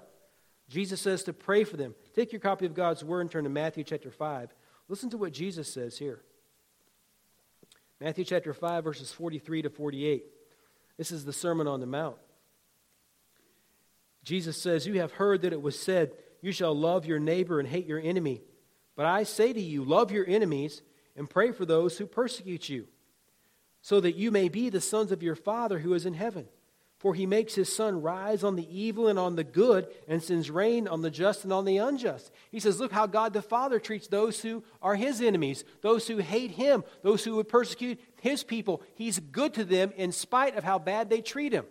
Jesus 0.70 1.00
says 1.00 1.24
to 1.24 1.34
pray 1.34 1.64
for 1.64 1.78
them. 1.78 1.96
Take 2.14 2.34
your 2.34 2.42
copy 2.42 2.66
of 2.66 2.74
God's 2.74 3.04
Word 3.04 3.22
and 3.22 3.32
turn 3.32 3.46
to 3.46 3.50
Matthew 3.50 3.84
chapter 3.84 4.12
5. 4.12 4.54
Listen 4.90 5.10
to 5.12 5.18
what 5.18 5.32
Jesus 5.32 5.72
says 5.72 5.98
here. 5.98 6.22
Matthew 8.02 8.26
chapter 8.26 8.54
5, 8.54 8.84
verses 8.84 9.12
43 9.12 9.64
to 9.64 9.70
48. 9.70 10.26
This 10.98 11.12
is 11.12 11.26
the 11.26 11.34
Sermon 11.34 11.68
on 11.68 11.80
the 11.80 11.86
Mount. 11.86 12.18
Jesus 14.24 14.62
says, 14.62 14.86
You 14.86 15.00
have 15.00 15.14
heard 15.14 15.44
that 15.44 15.54
it 15.54 15.62
was 15.62 15.80
said, 15.80 16.12
You 16.42 16.52
shall 16.52 16.76
love 16.76 17.06
your 17.06 17.20
neighbor 17.20 17.60
and 17.60 17.68
hate 17.68 17.86
your 17.86 18.00
enemy. 18.00 18.42
But 18.98 19.06
I 19.06 19.24
say 19.24 19.54
to 19.54 19.62
you, 19.62 19.86
love 19.86 20.12
your 20.12 20.28
enemies 20.28 20.82
and 21.16 21.30
pray 21.30 21.54
for 21.54 21.66
those 21.66 21.98
who 21.98 22.08
persecute 22.08 22.68
you, 22.68 22.88
so 23.82 24.02
that 24.02 24.16
you 24.16 24.32
may 24.32 24.50
be 24.50 24.70
the 24.70 24.82
sons 24.82 25.14
of 25.14 25.24
your 25.24 25.36
Father 25.36 25.80
who 25.80 25.94
is 25.94 26.06
in 26.06 26.16
heaven. 26.16 26.48
For 26.98 27.14
he 27.14 27.28
makes 27.28 27.54
his 27.54 27.74
sun 27.74 28.02
rise 28.02 28.44
on 28.44 28.56
the 28.56 28.68
evil 28.76 29.08
and 29.08 29.20
on 29.20 29.36
the 29.36 29.44
good, 29.44 29.88
and 30.08 30.22
sends 30.22 30.50
rain 30.50 30.88
on 30.88 31.04
the 31.04 31.12
just 31.12 31.44
and 31.44 31.54
on 31.54 31.64
the 31.64 31.78
unjust. 31.78 32.32
He 32.50 32.60
says, 32.60 32.80
Look 32.80 32.92
how 32.92 33.06
God 33.06 33.34
the 33.34 33.42
Father 33.44 33.80
treats 33.80 34.08
those 34.08 34.42
who 34.42 34.64
are 34.82 34.96
his 34.96 35.22
enemies, 35.22 35.64
those 35.82 36.08
who 36.08 36.18
hate 36.18 36.52
him, 36.52 36.84
those 37.04 37.24
who 37.24 37.36
would 37.36 37.50
persecute 37.50 38.00
his 38.20 38.44
people. 38.44 38.82
He's 38.96 39.20
good 39.20 39.54
to 39.54 39.64
them 39.64 39.94
in 39.96 40.12
spite 40.12 40.58
of 40.58 40.64
how 40.64 40.80
bad 40.80 41.12
they 41.12 41.22
treat 41.22 41.54
him. 41.54 41.66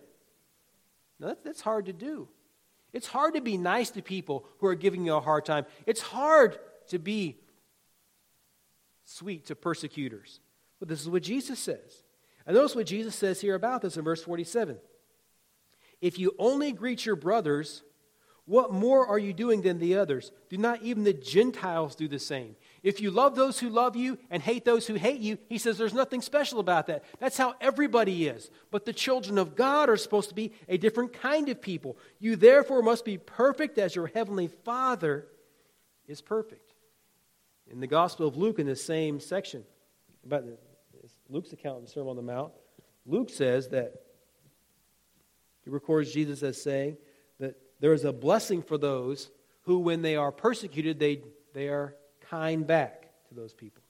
Now, 1.18 1.34
that's 1.42 1.60
hard 1.60 1.86
to 1.86 1.92
do. 1.92 2.28
It's 2.92 3.08
hard 3.08 3.34
to 3.34 3.40
be 3.40 3.58
nice 3.58 3.90
to 3.90 4.02
people 4.02 4.46
who 4.58 4.68
are 4.68 4.76
giving 4.76 5.04
you 5.04 5.14
a 5.14 5.20
hard 5.20 5.44
time. 5.44 5.66
It's 5.86 6.00
hard 6.00 6.56
to 6.86 6.98
be 6.98 7.36
sweet 9.04 9.46
to 9.46 9.54
persecutors. 9.54 10.40
But 10.78 10.88
this 10.88 11.00
is 11.00 11.08
what 11.08 11.22
Jesus 11.22 11.58
says. 11.58 12.02
And 12.46 12.54
notice 12.56 12.76
what 12.76 12.86
Jesus 12.86 13.14
says 13.14 13.40
here 13.40 13.54
about 13.54 13.82
this 13.82 13.96
in 13.96 14.04
verse 14.04 14.22
47. 14.22 14.78
If 16.00 16.18
you 16.18 16.34
only 16.38 16.72
greet 16.72 17.06
your 17.06 17.16
brothers, 17.16 17.82
what 18.44 18.72
more 18.72 19.04
are 19.04 19.18
you 19.18 19.32
doing 19.32 19.62
than 19.62 19.80
the 19.80 19.96
others? 19.96 20.30
Do 20.48 20.56
not 20.56 20.82
even 20.82 21.02
the 21.02 21.12
Gentiles 21.12 21.96
do 21.96 22.06
the 22.06 22.20
same? 22.20 22.54
If 22.84 23.00
you 23.00 23.10
love 23.10 23.34
those 23.34 23.58
who 23.58 23.68
love 23.68 23.96
you 23.96 24.18
and 24.30 24.40
hate 24.40 24.64
those 24.64 24.86
who 24.86 24.94
hate 24.94 25.20
you, 25.20 25.38
he 25.48 25.58
says 25.58 25.76
there's 25.76 25.92
nothing 25.92 26.22
special 26.22 26.60
about 26.60 26.86
that. 26.86 27.02
That's 27.18 27.36
how 27.36 27.54
everybody 27.60 28.28
is. 28.28 28.50
But 28.70 28.84
the 28.84 28.92
children 28.92 29.36
of 29.38 29.56
God 29.56 29.88
are 29.88 29.96
supposed 29.96 30.28
to 30.28 30.34
be 30.36 30.52
a 30.68 30.76
different 30.76 31.12
kind 31.12 31.48
of 31.48 31.60
people. 31.60 31.98
You 32.20 32.36
therefore 32.36 32.82
must 32.82 33.04
be 33.04 33.18
perfect 33.18 33.78
as 33.78 33.96
your 33.96 34.06
heavenly 34.06 34.46
Father 34.46 35.26
is 36.06 36.20
perfect. 36.20 36.65
In 37.70 37.80
the 37.80 37.86
Gospel 37.86 38.28
of 38.28 38.36
Luke, 38.36 38.58
in 38.58 38.66
the 38.66 38.76
same 38.76 39.20
section, 39.20 39.64
about 40.24 40.44
Luke's 41.28 41.52
account 41.52 41.78
of 41.78 41.84
the 41.84 41.90
Sermon 41.90 42.10
on 42.10 42.16
the 42.16 42.22
Mount, 42.22 42.52
Luke 43.04 43.30
says 43.30 43.68
that 43.68 43.94
he 45.64 45.70
records 45.70 46.12
Jesus 46.12 46.42
as 46.42 46.60
saying 46.60 46.96
that 47.40 47.56
there 47.80 47.92
is 47.92 48.04
a 48.04 48.12
blessing 48.12 48.62
for 48.62 48.78
those 48.78 49.30
who, 49.62 49.80
when 49.80 50.02
they 50.02 50.16
are 50.16 50.30
persecuted, 50.30 50.98
they, 50.98 51.22
they 51.54 51.68
are 51.68 51.94
kind 52.20 52.66
back 52.66 53.10
to 53.28 53.34
those 53.34 53.52
people. 53.52 53.82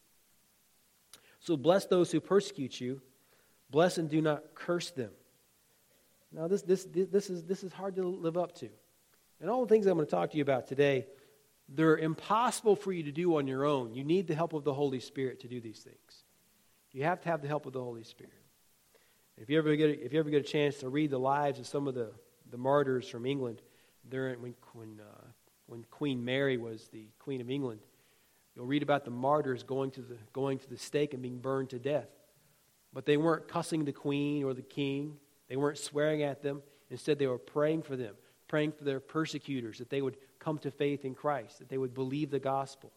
So 1.40 1.56
bless 1.56 1.86
those 1.86 2.10
who 2.10 2.20
persecute 2.20 2.80
you, 2.80 3.00
bless 3.70 3.98
and 3.98 4.08
do 4.08 4.20
not 4.20 4.54
curse 4.54 4.90
them. 4.90 5.10
Now, 6.32 6.48
this, 6.48 6.62
this, 6.62 6.86
this, 6.90 7.30
is, 7.30 7.44
this 7.44 7.62
is 7.62 7.72
hard 7.72 7.94
to 7.96 8.02
live 8.02 8.36
up 8.36 8.54
to. 8.56 8.68
And 9.40 9.50
all 9.50 9.64
the 9.64 9.68
things 9.68 9.86
I'm 9.86 9.94
going 9.94 10.06
to 10.06 10.10
talk 10.10 10.30
to 10.30 10.36
you 10.36 10.42
about 10.42 10.66
today, 10.66 11.06
they're 11.68 11.98
impossible 11.98 12.76
for 12.76 12.92
you 12.92 13.02
to 13.04 13.12
do 13.12 13.36
on 13.36 13.46
your 13.46 13.64
own. 13.64 13.94
You 13.94 14.04
need 14.04 14.26
the 14.26 14.34
help 14.34 14.52
of 14.52 14.64
the 14.64 14.74
Holy 14.74 15.00
Spirit 15.00 15.40
to 15.40 15.48
do 15.48 15.60
these 15.60 15.80
things. 15.80 16.24
You 16.92 17.04
have 17.04 17.20
to 17.22 17.28
have 17.28 17.42
the 17.42 17.48
help 17.48 17.66
of 17.66 17.72
the 17.72 17.82
Holy 17.82 18.04
Spirit. 18.04 18.32
If 19.36 19.50
you 19.50 19.58
ever 19.58 19.76
get 19.76 19.90
a, 19.90 20.04
if 20.04 20.12
you 20.12 20.18
ever 20.18 20.30
get 20.30 20.40
a 20.40 20.48
chance 20.48 20.76
to 20.78 20.88
read 20.88 21.10
the 21.10 21.18
lives 21.18 21.58
of 21.58 21.66
some 21.66 21.86
of 21.88 21.94
the, 21.94 22.10
the 22.50 22.56
martyrs 22.56 23.08
from 23.08 23.26
England, 23.26 23.60
during 24.08 24.40
when 24.40 24.54
when 24.72 25.00
uh, 25.00 25.26
when 25.66 25.84
Queen 25.90 26.24
Mary 26.24 26.56
was 26.56 26.88
the 26.88 27.08
Queen 27.18 27.40
of 27.40 27.50
England, 27.50 27.80
You'll 28.56 28.66
read 28.66 28.82
about 28.82 29.04
the 29.04 29.10
martyrs 29.10 29.62
going 29.62 29.90
to 29.92 30.00
the, 30.00 30.16
going 30.32 30.58
to 30.58 30.70
the 30.70 30.78
stake 30.78 31.12
and 31.12 31.22
being 31.22 31.38
burned 31.38 31.70
to 31.70 31.78
death. 31.78 32.08
But 32.92 33.04
they 33.04 33.18
weren't 33.18 33.46
cussing 33.46 33.84
the 33.84 33.92
queen 33.92 34.42
or 34.42 34.54
the 34.54 34.62
king, 34.62 35.18
they 35.48 35.56
weren't 35.56 35.78
swearing 35.78 36.22
at 36.22 36.42
them. 36.42 36.62
Instead, 36.90 37.18
they 37.18 37.26
were 37.26 37.38
praying 37.38 37.82
for 37.82 37.96
them, 37.96 38.14
praying 38.48 38.72
for 38.72 38.84
their 38.84 39.00
persecutors, 39.00 39.78
that 39.78 39.90
they 39.90 40.00
would 40.00 40.16
come 40.46 40.58
to 40.58 40.70
faith 40.70 41.04
in 41.04 41.12
Christ, 41.12 41.58
that 41.58 41.68
they 41.68 41.76
would 41.76 41.92
believe 41.92 42.30
the 42.30 42.38
gospel. 42.38 42.92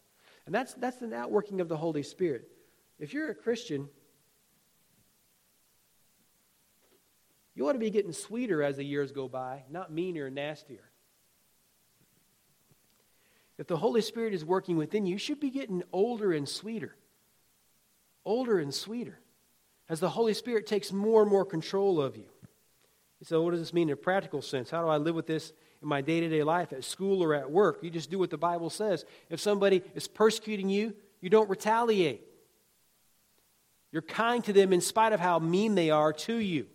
And 0.46 0.54
that's, 0.54 0.76
that's 0.76 1.02
an 1.02 1.14
outworking 1.14 1.62
of 1.62 1.68
the 1.68 1.78
Holy 1.78 2.04
Spirit. 2.04 2.48
If 3.00 3.12
you're 3.12 3.32
a 3.32 3.34
Christian, 3.34 3.90
you 7.56 7.68
ought 7.68 7.74
to 7.74 7.80
be 7.80 7.90
getting 7.90 8.14
sweeter 8.14 8.62
as 8.62 8.76
the 8.78 8.84
years 8.84 9.12
go 9.12 9.28
by, 9.28 9.64
not 9.68 9.92
meaner 9.92 10.28
and 10.28 10.36
nastier. 10.36 10.92
If 13.58 13.66
the 13.66 13.78
Holy 13.78 14.02
Spirit 14.02 14.36
is 14.36 14.46
working 14.46 14.78
within 14.78 15.08
you, 15.08 15.14
you 15.14 15.18
should 15.18 15.40
be 15.40 15.50
getting 15.50 15.82
older 15.92 16.32
and 16.32 16.48
sweeter. 16.48 16.96
Older 18.26 18.60
and 18.60 18.72
sweeter. 18.72 19.20
As 19.90 20.00
the 20.00 20.10
Holy 20.10 20.36
Spirit 20.36 20.68
takes 20.68 20.92
more 20.92 21.24
and 21.24 21.32
more 21.32 21.46
control 21.46 22.00
of 22.00 22.16
you. 22.16 22.30
So, 23.24 23.42
what 23.42 23.52
does 23.52 23.60
this 23.60 23.74
mean 23.74 23.90
in 23.90 23.94
a 23.94 23.98
practical 23.98 24.44
sense? 24.44 24.70
How 24.70 24.84
do 24.84 24.88
I 24.88 24.98
live 24.98 25.16
with 25.16 25.26
this 25.26 25.52
in 25.82 25.88
my 25.88 26.02
day 26.02 26.20
to 26.20 26.30
day 26.30 26.44
life, 26.44 26.74
at 26.74 26.84
school 26.84 27.24
or 27.24 27.34
at 27.34 27.50
work? 27.50 27.80
You 27.82 27.90
just 27.90 28.12
do 28.12 28.20
what 28.20 28.30
the 28.30 28.38
Bible 28.38 28.70
says. 28.70 29.06
If 29.30 29.40
somebody 29.40 29.82
is 29.96 30.08
persecuting 30.08 30.70
you, 30.70 30.94
you 31.22 31.30
don't 31.30 31.50
retaliate. 31.50 32.22
You're 33.92 34.02
kind 34.02 34.44
to 34.44 34.54
them 34.54 34.72
in 34.72 34.82
spite 34.82 35.14
of 35.14 35.20
how 35.20 35.40
mean 35.40 35.76
they 35.76 35.90
are 35.90 36.14
to 36.14 36.36
you. 36.36 36.68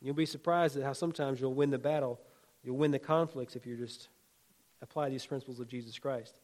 You'll 0.00 0.14
be 0.14 0.26
surprised 0.26 0.76
at 0.76 0.82
how 0.82 0.92
sometimes 0.92 1.40
you'll 1.40 1.54
win 1.54 1.70
the 1.70 1.78
battle, 1.78 2.20
you'll 2.62 2.76
win 2.76 2.90
the 2.90 2.98
conflicts 2.98 3.56
if 3.56 3.66
you're 3.66 3.76
just 3.76 4.08
apply 4.82 5.08
these 5.08 5.24
principles 5.24 5.60
of 5.60 5.68
Jesus 5.68 5.98
Christ. 5.98 6.38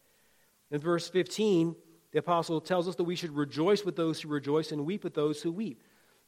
In 0.70 0.80
verse 0.80 1.08
15, 1.08 1.76
the 2.12 2.18
apostle 2.18 2.60
tells 2.60 2.88
us 2.88 2.96
that 2.96 3.04
we 3.04 3.16
should 3.16 3.37
rejoice 3.37 3.84
with 3.84 3.96
those 3.96 4.20
who 4.20 4.28
rejoice 4.28 4.72
and 4.72 4.87
weep 4.87 5.04
with 5.04 5.14
those 5.14 5.42
who 5.42 5.52
weep. 5.52 5.82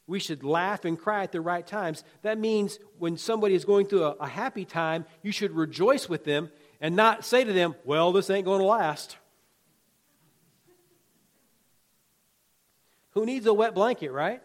We 0.05 0.19
should 0.19 0.43
laugh 0.43 0.85
and 0.85 0.99
cry 0.99 1.23
at 1.23 1.31
the 1.31 1.41
right 1.41 1.65
times. 1.65 2.03
That 2.23 2.37
means 2.37 2.79
when 2.99 3.17
somebody 3.17 3.55
is 3.55 3.63
going 3.63 3.87
through 3.87 4.03
a, 4.03 4.11
a 4.19 4.27
happy 4.27 4.65
time, 4.65 5.05
you 5.21 5.31
should 5.31 5.51
rejoice 5.51 6.09
with 6.09 6.25
them 6.25 6.51
and 6.81 6.95
not 6.95 7.23
say 7.23 7.43
to 7.43 7.53
them, 7.53 7.75
Well, 7.85 8.11
this 8.11 8.29
ain't 8.29 8.45
going 8.45 8.59
to 8.59 8.65
last. 8.65 9.17
Who 13.11 13.25
needs 13.25 13.45
a 13.45 13.53
wet 13.53 13.75
blanket, 13.75 14.11
right? 14.11 14.41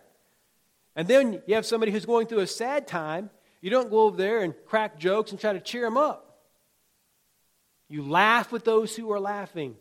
And 0.94 1.08
then 1.08 1.42
you 1.46 1.54
have 1.54 1.66
somebody 1.66 1.90
who's 1.90 2.06
going 2.06 2.26
through 2.26 2.40
a 2.40 2.46
sad 2.46 2.86
time. 2.86 3.30
You 3.60 3.70
don't 3.70 3.90
go 3.90 4.02
over 4.02 4.16
there 4.16 4.40
and 4.42 4.54
crack 4.66 4.98
jokes 4.98 5.30
and 5.30 5.40
try 5.40 5.52
to 5.52 5.60
cheer 5.60 5.82
them 5.82 5.96
up. 5.96 6.40
You 7.88 8.02
laugh 8.02 8.52
with 8.52 8.64
those 8.64 8.94
who 8.94 9.10
are 9.12 9.20
laughing. 9.20 9.76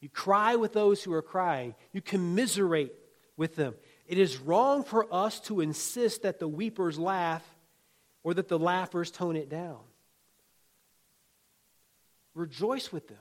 You 0.00 0.08
cry 0.08 0.56
with 0.56 0.72
those 0.72 1.02
who 1.02 1.12
are 1.12 1.22
crying. 1.22 1.74
You 1.92 2.02
commiserate 2.02 2.92
with 3.36 3.54
them. 3.54 3.74
It 4.12 4.18
is 4.18 4.36
wrong 4.36 4.84
for 4.84 5.06
us 5.10 5.40
to 5.40 5.62
insist 5.62 6.20
that 6.20 6.38
the 6.38 6.46
weepers 6.46 6.98
laugh 6.98 7.42
or 8.22 8.34
that 8.34 8.46
the 8.46 8.58
laughers 8.58 9.10
tone 9.10 9.36
it 9.36 9.48
down. 9.48 9.78
Rejoice 12.34 12.92
with 12.92 13.08
them. 13.08 13.16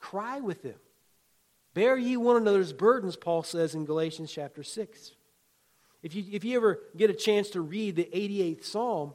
Cry 0.00 0.40
with 0.40 0.62
them. 0.62 0.74
Bear 1.72 1.96
ye 1.96 2.18
one 2.18 2.36
another's 2.36 2.74
burdens, 2.74 3.16
Paul 3.16 3.42
says 3.42 3.74
in 3.74 3.86
Galatians 3.86 4.30
chapter 4.30 4.62
6. 4.62 5.12
If 6.02 6.14
you, 6.14 6.24
if 6.30 6.44
you 6.44 6.54
ever 6.58 6.80
get 6.94 7.08
a 7.08 7.14
chance 7.14 7.48
to 7.50 7.62
read 7.62 7.96
the 7.96 8.10
88th 8.12 8.64
Psalm, 8.64 9.14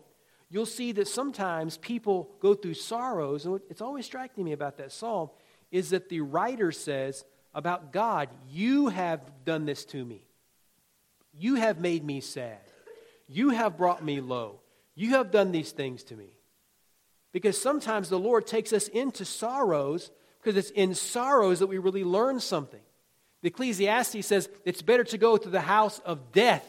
you'll 0.49 0.65
see 0.65 0.93
that 0.93 1.07
sometimes 1.07 1.77
people 1.77 2.31
go 2.39 2.55
through 2.55 2.73
sorrows. 2.73 3.45
And 3.45 3.61
it's 3.69 3.81
always 3.81 4.07
striking 4.07 4.45
me 4.45 4.53
about 4.53 4.77
that 4.77 4.91
psalm 4.91 5.29
is 5.69 5.91
that 5.91 6.09
the 6.09 6.21
writer 6.21 6.71
says 6.71 7.23
about 7.57 7.91
God, 7.91 8.29
You 8.51 8.87
have 8.87 9.19
done 9.43 9.65
this 9.65 9.83
to 9.85 10.05
me. 10.05 10.21
You 11.33 11.55
have 11.55 11.79
made 11.79 12.05
me 12.05 12.21
sad. 12.21 12.61
You 13.27 13.49
have 13.49 13.77
brought 13.77 14.05
me 14.05 14.21
low. 14.21 14.61
You 14.95 15.15
have 15.15 15.31
done 15.31 15.51
these 15.51 15.71
things 15.71 16.03
to 16.03 16.15
me. 16.15 16.29
Because 17.33 17.59
sometimes 17.59 18.09
the 18.09 18.19
Lord 18.19 18.45
takes 18.45 18.71
us 18.73 18.87
into 18.87 19.25
sorrows 19.25 20.11
because 20.41 20.55
it's 20.55 20.69
in 20.69 20.93
sorrows 20.93 21.59
that 21.59 21.67
we 21.67 21.79
really 21.79 22.03
learn 22.03 22.39
something. 22.39 22.79
The 23.41 23.49
Ecclesiastes 23.49 24.25
says 24.25 24.49
it's 24.63 24.83
better 24.83 25.03
to 25.05 25.17
go 25.17 25.35
to 25.35 25.49
the 25.49 25.59
house 25.59 25.99
of 25.99 26.31
death 26.31 26.65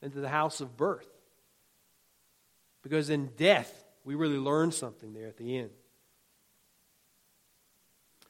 than 0.00 0.12
to 0.12 0.20
the 0.20 0.28
house 0.28 0.60
of 0.60 0.76
birth. 0.76 1.08
Because 2.82 3.10
in 3.10 3.30
death, 3.36 3.84
we 4.04 4.14
really 4.14 4.38
learn 4.38 4.70
something 4.70 5.12
there 5.14 5.26
at 5.26 5.36
the 5.36 5.58
end. 5.58 5.70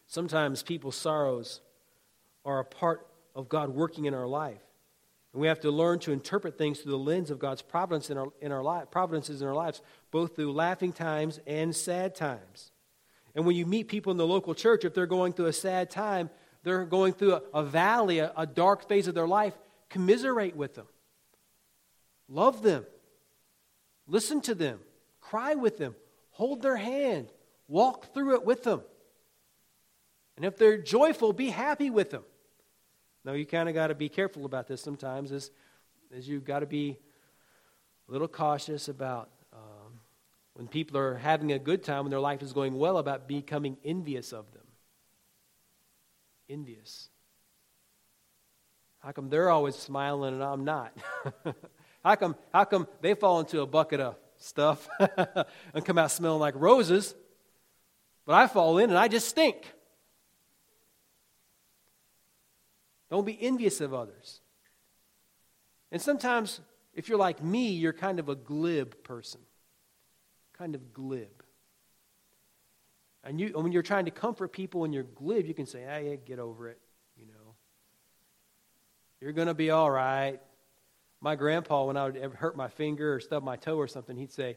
Sometimes 0.08 0.62
people's 0.62 0.96
sorrows 0.96 1.60
are 2.44 2.60
a 2.60 2.64
part 2.64 3.06
of 3.34 3.48
God 3.48 3.68
working 3.68 4.06
in 4.06 4.14
our 4.14 4.26
life. 4.26 4.62
And 5.32 5.42
we 5.42 5.48
have 5.48 5.60
to 5.60 5.70
learn 5.70 5.98
to 6.00 6.12
interpret 6.12 6.56
things 6.56 6.80
through 6.80 6.92
the 6.92 6.98
lens 6.98 7.30
of 7.30 7.38
God's 7.38 7.60
providence 7.60 8.08
in 8.08 8.16
our, 8.16 8.28
in 8.40 8.50
our 8.50 8.62
life, 8.62 8.90
providences 8.90 9.42
in 9.42 9.46
our 9.46 9.54
lives, 9.54 9.82
both 10.10 10.34
through 10.34 10.52
laughing 10.52 10.92
times 10.92 11.38
and 11.46 11.76
sad 11.76 12.14
times. 12.14 12.72
And 13.34 13.44
when 13.44 13.54
you 13.54 13.66
meet 13.66 13.88
people 13.88 14.10
in 14.10 14.16
the 14.16 14.26
local 14.26 14.54
church, 14.54 14.86
if 14.86 14.94
they're 14.94 15.06
going 15.06 15.34
through 15.34 15.46
a 15.46 15.52
sad 15.52 15.90
time, 15.90 16.30
they're 16.62 16.86
going 16.86 17.12
through 17.12 17.34
a, 17.34 17.42
a 17.52 17.62
valley, 17.62 18.18
a, 18.20 18.32
a 18.34 18.46
dark 18.46 18.88
phase 18.88 19.06
of 19.08 19.14
their 19.14 19.28
life, 19.28 19.52
commiserate 19.90 20.56
with 20.56 20.74
them. 20.74 20.86
Love 22.30 22.62
them. 22.62 22.86
Listen 24.06 24.40
to 24.40 24.54
them, 24.54 24.80
cry 25.20 25.54
with 25.54 25.76
them, 25.76 25.94
hold 26.30 26.62
their 26.62 26.76
hand, 26.76 27.28
walk 27.68 28.14
through 28.14 28.36
it 28.36 28.44
with 28.46 28.64
them. 28.64 28.80
And 30.38 30.44
if 30.44 30.56
they're 30.56 30.78
joyful, 30.78 31.32
be 31.32 31.50
happy 31.50 31.90
with 31.90 32.10
them. 32.10 32.22
Now, 33.24 33.32
you 33.32 33.44
kind 33.44 33.68
of 33.68 33.74
got 33.74 33.88
to 33.88 33.96
be 33.96 34.08
careful 34.08 34.44
about 34.44 34.68
this 34.68 34.80
sometimes, 34.80 35.32
as, 35.32 35.50
as 36.16 36.28
you've 36.28 36.44
got 36.44 36.60
to 36.60 36.66
be 36.66 36.96
a 38.08 38.12
little 38.12 38.28
cautious 38.28 38.86
about 38.86 39.30
um, 39.52 39.98
when 40.54 40.68
people 40.68 40.96
are 40.96 41.16
having 41.16 41.50
a 41.50 41.58
good 41.58 41.82
time, 41.82 42.04
when 42.04 42.10
their 42.10 42.20
life 42.20 42.40
is 42.40 42.52
going 42.52 42.78
well, 42.78 42.98
about 42.98 43.26
becoming 43.26 43.78
envious 43.84 44.32
of 44.32 44.52
them. 44.52 44.62
Envious. 46.48 47.08
How 49.00 49.10
come 49.10 49.30
they're 49.30 49.50
always 49.50 49.74
smiling 49.74 50.34
and 50.34 50.44
I'm 50.44 50.64
not? 50.64 50.96
How 52.04 52.14
come, 52.14 52.36
how 52.52 52.62
come 52.62 52.86
they 53.00 53.14
fall 53.14 53.40
into 53.40 53.60
a 53.60 53.66
bucket 53.66 53.98
of 53.98 54.14
stuff 54.36 54.88
and 55.74 55.84
come 55.84 55.98
out 55.98 56.12
smelling 56.12 56.38
like 56.38 56.54
roses, 56.56 57.12
but 58.24 58.36
I 58.36 58.46
fall 58.46 58.78
in 58.78 58.90
and 58.90 58.98
I 58.98 59.08
just 59.08 59.26
stink? 59.26 59.74
Don't 63.10 63.24
be 63.24 63.38
envious 63.40 63.80
of 63.80 63.94
others. 63.94 64.40
And 65.90 66.00
sometimes, 66.00 66.60
if 66.94 67.08
you're 67.08 67.18
like 67.18 67.42
me, 67.42 67.70
you're 67.70 67.92
kind 67.92 68.18
of 68.18 68.28
a 68.28 68.34
glib 68.34 69.02
person, 69.02 69.40
kind 70.56 70.74
of 70.74 70.92
glib. 70.92 71.42
And 73.24 73.40
you, 73.40 73.48
when 73.48 73.72
you're 73.72 73.82
trying 73.82 74.04
to 74.04 74.10
comfort 74.10 74.52
people 74.52 74.84
and 74.84 74.92
you're 74.92 75.02
glib, 75.02 75.46
you 75.46 75.54
can 75.54 75.66
say, 75.66 75.80
hey, 75.80 76.18
get 76.24 76.38
over 76.38 76.68
it. 76.68 76.78
You 77.16 77.26
know, 77.26 77.54
you're 79.20 79.32
going 79.32 79.48
to 79.48 79.54
be 79.54 79.70
all 79.70 79.90
right. 79.90 80.38
My 81.20 81.34
grandpa, 81.34 81.84
when 81.84 81.96
I 81.96 82.04
would 82.04 82.16
ever 82.16 82.36
hurt 82.36 82.56
my 82.56 82.68
finger 82.68 83.14
or 83.14 83.20
stub 83.20 83.42
my 83.42 83.56
toe 83.56 83.76
or 83.76 83.88
something, 83.88 84.16
he'd 84.16 84.32
say, 84.32 84.56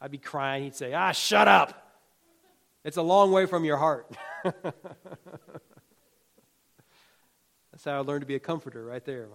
I'd 0.00 0.10
be 0.10 0.18
crying. 0.18 0.64
He'd 0.64 0.74
say, 0.74 0.92
ah, 0.92 1.12
shut 1.12 1.46
up. 1.46 1.84
It's 2.84 2.96
a 2.96 3.02
long 3.02 3.32
way 3.32 3.46
from 3.46 3.64
your 3.64 3.76
heart. 3.76 4.10
That's 7.78 7.84
how 7.84 7.98
I 7.98 8.00
learned 8.00 8.22
to 8.22 8.26
be 8.26 8.34
a 8.34 8.40
comforter 8.40 8.84
right 8.84 9.04
there. 9.04 9.28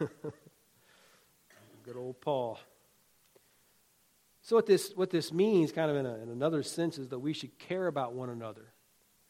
Good 0.00 1.96
old 1.96 2.20
Paul. 2.20 2.58
So, 4.40 4.56
what 4.56 4.66
this, 4.66 4.90
what 4.96 5.10
this 5.10 5.32
means, 5.32 5.70
kind 5.70 5.88
of 5.88 5.96
in, 5.96 6.04
a, 6.04 6.16
in 6.16 6.30
another 6.30 6.64
sense, 6.64 6.98
is 6.98 7.10
that 7.10 7.20
we 7.20 7.32
should 7.32 7.56
care 7.60 7.86
about 7.86 8.12
one 8.12 8.28
another 8.28 8.72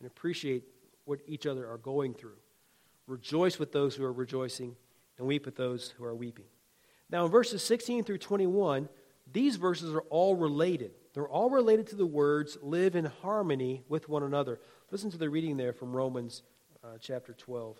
and 0.00 0.06
appreciate 0.06 0.62
what 1.04 1.20
each 1.26 1.44
other 1.44 1.70
are 1.70 1.76
going 1.76 2.14
through. 2.14 2.38
Rejoice 3.06 3.58
with 3.58 3.70
those 3.70 3.94
who 3.94 4.02
are 4.02 4.10
rejoicing, 4.10 4.74
and 5.18 5.26
weep 5.26 5.44
with 5.44 5.56
those 5.56 5.92
who 5.98 6.04
are 6.04 6.14
weeping. 6.14 6.46
Now, 7.10 7.26
in 7.26 7.30
verses 7.30 7.62
16 7.62 8.04
through 8.04 8.16
21, 8.16 8.88
these 9.30 9.56
verses 9.56 9.94
are 9.94 10.04
all 10.08 10.34
related. 10.34 10.92
They're 11.12 11.28
all 11.28 11.50
related 11.50 11.88
to 11.88 11.96
the 11.96 12.06
words 12.06 12.56
live 12.62 12.96
in 12.96 13.04
harmony 13.04 13.82
with 13.86 14.08
one 14.08 14.22
another. 14.22 14.60
Listen 14.92 15.10
to 15.10 15.16
the 15.16 15.30
reading 15.30 15.56
there 15.56 15.72
from 15.72 15.96
Romans 15.96 16.42
uh, 16.84 16.98
chapter 17.00 17.32
12. 17.32 17.78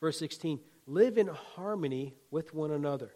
Verse 0.00 0.16
16 0.16 0.60
live 0.86 1.18
in 1.18 1.26
harmony 1.26 2.14
with 2.30 2.54
one 2.54 2.70
another. 2.70 3.10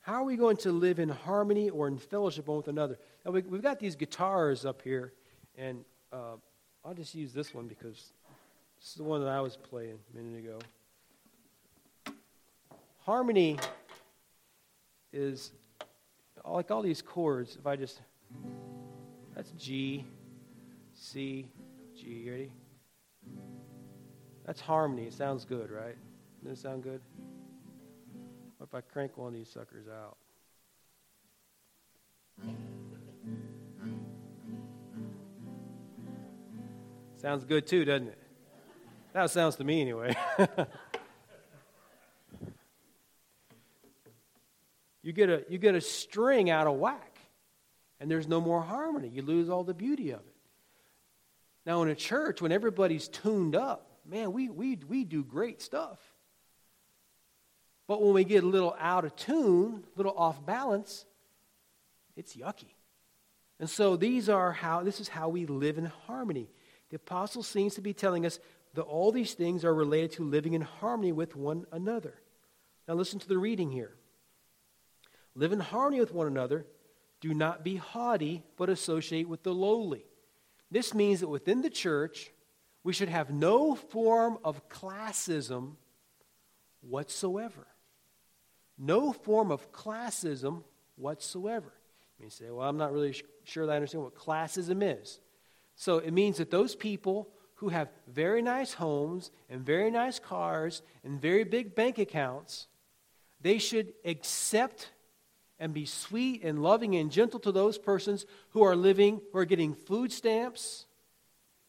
How 0.00 0.14
are 0.14 0.24
we 0.24 0.36
going 0.36 0.56
to 0.58 0.72
live 0.72 0.98
in 0.98 1.10
harmony 1.10 1.68
or 1.68 1.88
in 1.88 1.98
fellowship 1.98 2.46
one 2.46 2.56
with 2.56 2.68
another? 2.68 2.98
Now, 3.22 3.32
we, 3.32 3.42
have 3.42 3.62
got 3.62 3.78
these 3.78 3.96
guitars 3.96 4.64
up 4.64 4.80
here, 4.80 5.12
and 5.58 5.84
uh, 6.10 6.36
I'll 6.84 6.94
just 6.94 7.14
use 7.14 7.34
this 7.34 7.52
one 7.52 7.66
because 7.66 8.12
this 8.78 8.90
is 8.90 8.94
the 8.94 9.04
one 9.04 9.22
that 9.22 9.28
I 9.28 9.42
was 9.42 9.58
playing 9.58 9.98
a 10.10 10.16
minute 10.16 10.38
ago. 10.38 10.58
Harmony 13.00 13.58
is 15.12 15.52
like 16.46 16.70
all 16.70 16.80
these 16.80 17.02
chords. 17.02 17.56
If 17.56 17.66
I 17.66 17.76
just, 17.76 18.00
that's 19.34 19.50
G, 19.52 20.04
C, 20.94 21.48
G, 21.96 22.28
ready? 22.30 22.52
That's 24.46 24.60
harmony. 24.60 25.04
It 25.04 25.14
sounds 25.14 25.44
good, 25.44 25.70
right? 25.70 25.96
Doesn't 26.42 26.58
it 26.58 26.58
sound 26.58 26.82
good? 26.82 27.00
What 28.58 28.68
if 28.68 28.74
I 28.74 28.80
crank 28.80 29.16
one 29.16 29.28
of 29.28 29.34
these 29.34 29.48
suckers 29.48 29.86
out? 29.88 30.16
Sounds 37.16 37.44
good 37.44 37.66
too, 37.66 37.84
doesn't 37.86 38.08
it? 38.08 38.18
That 39.14 39.30
sounds 39.30 39.56
to 39.56 39.64
me 39.64 39.80
anyway. 39.80 40.14
you 45.02 45.12
get 45.12 45.30
a 45.30 45.42
you 45.48 45.56
get 45.56 45.74
a 45.74 45.80
string 45.80 46.50
out 46.50 46.66
of 46.66 46.74
whack 46.76 47.13
and 48.00 48.10
there's 48.10 48.28
no 48.28 48.40
more 48.40 48.62
harmony. 48.62 49.08
You 49.08 49.22
lose 49.22 49.48
all 49.48 49.64
the 49.64 49.74
beauty 49.74 50.10
of 50.10 50.20
it. 50.20 50.34
Now 51.66 51.82
in 51.82 51.88
a 51.88 51.94
church 51.94 52.42
when 52.42 52.52
everybody's 52.52 53.08
tuned 53.08 53.56
up, 53.56 53.98
man, 54.06 54.32
we 54.32 54.48
we 54.48 54.78
we 54.88 55.04
do 55.04 55.24
great 55.24 55.62
stuff. 55.62 55.98
But 57.86 58.02
when 58.02 58.14
we 58.14 58.24
get 58.24 58.44
a 58.44 58.46
little 58.46 58.74
out 58.78 59.04
of 59.04 59.14
tune, 59.16 59.84
a 59.94 59.96
little 59.96 60.14
off 60.16 60.44
balance, 60.44 61.04
it's 62.16 62.34
yucky. 62.34 62.72
And 63.60 63.68
so 63.68 63.96
these 63.96 64.28
are 64.28 64.52
how 64.52 64.82
this 64.82 65.00
is 65.00 65.08
how 65.08 65.28
we 65.28 65.46
live 65.46 65.78
in 65.78 65.86
harmony. 66.06 66.48
The 66.90 66.96
apostle 66.96 67.42
seems 67.42 67.74
to 67.74 67.80
be 67.80 67.92
telling 67.92 68.26
us 68.26 68.38
that 68.74 68.82
all 68.82 69.12
these 69.12 69.34
things 69.34 69.64
are 69.64 69.74
related 69.74 70.12
to 70.12 70.24
living 70.24 70.54
in 70.54 70.60
harmony 70.60 71.12
with 71.12 71.36
one 71.36 71.66
another. 71.72 72.14
Now 72.86 72.94
listen 72.94 73.18
to 73.20 73.28
the 73.28 73.38
reading 73.38 73.70
here. 73.70 73.94
Live 75.34 75.52
in 75.52 75.60
harmony 75.60 76.00
with 76.00 76.12
one 76.12 76.26
another. 76.26 76.66
Do 77.24 77.32
not 77.32 77.64
be 77.64 77.76
haughty, 77.76 78.44
but 78.58 78.68
associate 78.68 79.28
with 79.28 79.42
the 79.44 79.54
lowly. 79.54 80.04
This 80.70 80.92
means 80.92 81.20
that 81.20 81.28
within 81.28 81.62
the 81.62 81.70
church, 81.70 82.30
we 82.82 82.92
should 82.92 83.08
have 83.08 83.30
no 83.30 83.74
form 83.74 84.36
of 84.44 84.68
classism 84.68 85.76
whatsoever 86.82 87.66
no 88.78 89.12
form 89.12 89.50
of 89.50 89.72
classism 89.72 90.62
whatsoever. 90.96 91.72
You 92.18 92.30
say, 92.30 92.50
well, 92.50 92.68
I'm 92.68 92.76
not 92.76 92.92
really 92.92 93.14
sure 93.44 93.66
that 93.66 93.72
I 93.72 93.76
understand 93.76 94.04
what 94.04 94.14
classism 94.14 94.82
is. 94.82 95.20
So 95.76 95.98
it 95.98 96.12
means 96.12 96.38
that 96.38 96.50
those 96.50 96.74
people 96.74 97.28
who 97.56 97.68
have 97.68 97.88
very 98.06 98.42
nice 98.42 98.74
homes 98.74 99.30
and 99.50 99.64
very 99.64 99.90
nice 99.90 100.18
cars 100.18 100.82
and 101.02 101.20
very 101.20 101.44
big 101.44 101.74
bank 101.74 101.98
accounts, 101.98 102.68
they 103.40 103.58
should 103.58 103.92
accept 104.04 104.90
and 105.58 105.72
be 105.72 105.86
sweet 105.86 106.42
and 106.42 106.62
loving 106.62 106.96
and 106.96 107.10
gentle 107.10 107.40
to 107.40 107.52
those 107.52 107.78
persons 107.78 108.26
who 108.50 108.62
are 108.62 108.76
living, 108.76 109.20
who 109.32 109.38
are 109.38 109.44
getting 109.44 109.74
food 109.74 110.12
stamps 110.12 110.86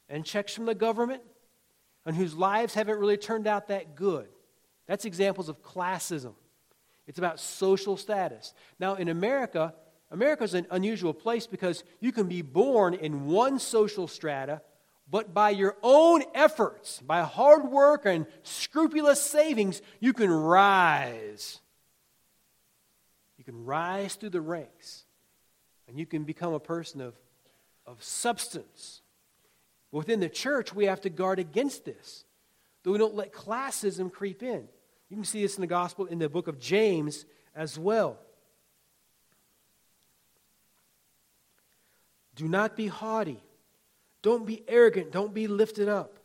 and 0.09 0.25
checks 0.25 0.53
from 0.53 0.65
the 0.65 0.75
government 0.75 1.21
and 2.05 2.15
whose 2.15 2.35
lives 2.35 2.73
haven't 2.73 2.99
really 2.99 3.17
turned 3.17 3.47
out 3.47 3.67
that 3.67 3.95
good. 3.95 4.27
That's 4.87 5.05
examples 5.05 5.49
of 5.49 5.61
classism. 5.61 6.33
It's 7.07 7.19
about 7.19 7.39
social 7.39 7.97
status. 7.97 8.53
Now, 8.79 8.95
in 8.95 9.09
America, 9.09 9.73
America 10.11 10.43
is 10.43 10.53
an 10.53 10.67
unusual 10.71 11.13
place 11.13 11.47
because 11.47 11.83
you 11.99 12.11
can 12.11 12.27
be 12.27 12.41
born 12.41 12.93
in 12.93 13.25
one 13.25 13.59
social 13.59 14.07
strata, 14.07 14.61
but 15.09 15.33
by 15.33 15.51
your 15.51 15.77
own 15.83 16.23
efforts, 16.33 16.99
by 16.99 17.21
hard 17.21 17.65
work 17.65 18.05
and 18.05 18.25
scrupulous 18.43 19.21
savings, 19.21 19.81
you 19.99 20.13
can 20.13 20.31
rise. 20.31 21.59
You 23.45 23.53
can 23.53 23.65
rise 23.65 24.15
through 24.15 24.31
the 24.31 24.41
ranks, 24.41 25.05
and 25.87 25.99
you 25.99 26.05
can 26.05 26.23
become 26.23 26.53
a 26.53 26.59
person 26.59 27.01
of, 27.01 27.13
of 27.85 28.03
substance. 28.03 29.01
Within 29.91 30.19
the 30.19 30.29
church, 30.29 30.73
we 30.73 30.85
have 30.85 31.01
to 31.01 31.09
guard 31.09 31.39
against 31.39 31.85
this, 31.85 32.25
that 32.83 32.91
we 32.91 32.97
don't 32.97 33.15
let 33.15 33.31
classism 33.33 34.11
creep 34.11 34.41
in. 34.41 34.67
You 35.09 35.17
can 35.17 35.23
see 35.23 35.41
this 35.41 35.55
in 35.55 35.61
the 35.61 35.67
gospel 35.67 36.05
in 36.05 36.17
the 36.17 36.27
book 36.27 36.47
of 36.47 36.59
James 36.59 37.25
as 37.55 37.77
well. 37.77 38.17
Do 42.35 42.47
not 42.47 42.75
be 42.75 42.87
haughty. 42.87 43.41
Don't 44.21 44.45
be 44.45 44.63
arrogant. 44.67 45.11
Don't 45.11 45.33
be 45.33 45.47
lifted 45.47 45.87
up. 45.87 46.17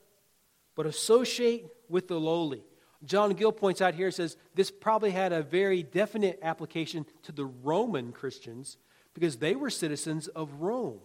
But 0.74 0.86
associate 0.86 1.66
with 1.88 2.08
the 2.08 2.18
lowly. 2.18 2.64
John 3.04 3.32
Gill 3.32 3.52
points 3.52 3.80
out 3.80 3.94
here, 3.94 4.10
says 4.10 4.36
this 4.54 4.70
probably 4.70 5.10
had 5.10 5.32
a 5.32 5.42
very 5.42 5.82
definite 5.82 6.38
application 6.42 7.06
to 7.22 7.32
the 7.32 7.46
Roman 7.46 8.12
Christians 8.12 8.76
because 9.14 9.36
they 9.36 9.54
were 9.54 9.70
citizens 9.70 10.28
of 10.28 10.60
Rome, 10.60 11.00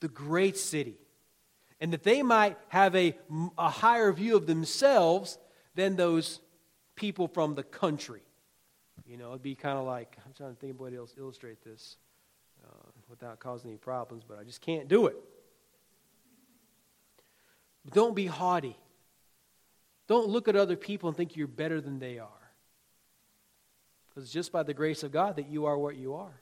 the 0.00 0.08
great 0.08 0.56
city. 0.56 0.98
And 1.80 1.92
that 1.92 2.02
they 2.02 2.22
might 2.22 2.58
have 2.68 2.94
a, 2.96 3.16
a 3.56 3.70
higher 3.70 4.12
view 4.12 4.36
of 4.36 4.46
themselves 4.46 5.38
than 5.74 5.96
those 5.96 6.40
people 6.96 7.28
from 7.28 7.54
the 7.54 7.62
country. 7.62 8.20
You 9.06 9.16
know, 9.16 9.28
it'd 9.30 9.42
be 9.42 9.54
kind 9.54 9.78
of 9.78 9.86
like, 9.86 10.16
I'm 10.26 10.32
trying 10.34 10.54
to 10.54 10.60
think 10.60 10.74
of 10.74 10.80
what 10.80 10.92
else 10.92 11.12
to 11.12 11.20
illustrate 11.20 11.64
this 11.64 11.96
uh, 12.66 12.90
without 13.08 13.38
causing 13.38 13.70
any 13.70 13.78
problems, 13.78 14.24
but 14.28 14.38
I 14.38 14.44
just 14.44 14.60
can't 14.60 14.88
do 14.88 15.06
it. 15.06 15.16
But 17.84 17.94
don't 17.94 18.14
be 18.14 18.26
haughty. 18.26 18.76
Don't 20.08 20.28
look 20.28 20.48
at 20.48 20.56
other 20.56 20.74
people 20.74 21.08
and 21.08 21.16
think 21.16 21.36
you're 21.36 21.46
better 21.46 21.80
than 21.80 21.98
they 21.98 22.18
are. 22.18 22.28
Because 24.08 24.24
it's 24.24 24.32
just 24.32 24.50
by 24.50 24.64
the 24.64 24.74
grace 24.74 25.02
of 25.02 25.12
God 25.12 25.36
that 25.36 25.48
you 25.48 25.66
are 25.66 25.78
what 25.78 25.96
you 25.96 26.14
are. 26.14 26.40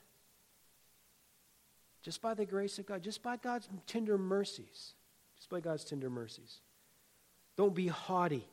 Just 2.03 2.23
by 2.23 2.35
the 2.35 2.47
grace 2.47 2.79
of 2.79 2.87
God, 2.87 3.03
just 3.03 3.23
by 3.23 3.37
God's 3.37 3.69
tender 3.89 4.17
mercies. 4.17 4.95
Just 5.37 5.51
by 5.51 5.59
God's 5.59 5.85
tender 5.85 6.09
mercies. 6.09 6.61
Don't 7.57 7.75
be 7.75 7.89
haughty. 7.89 8.47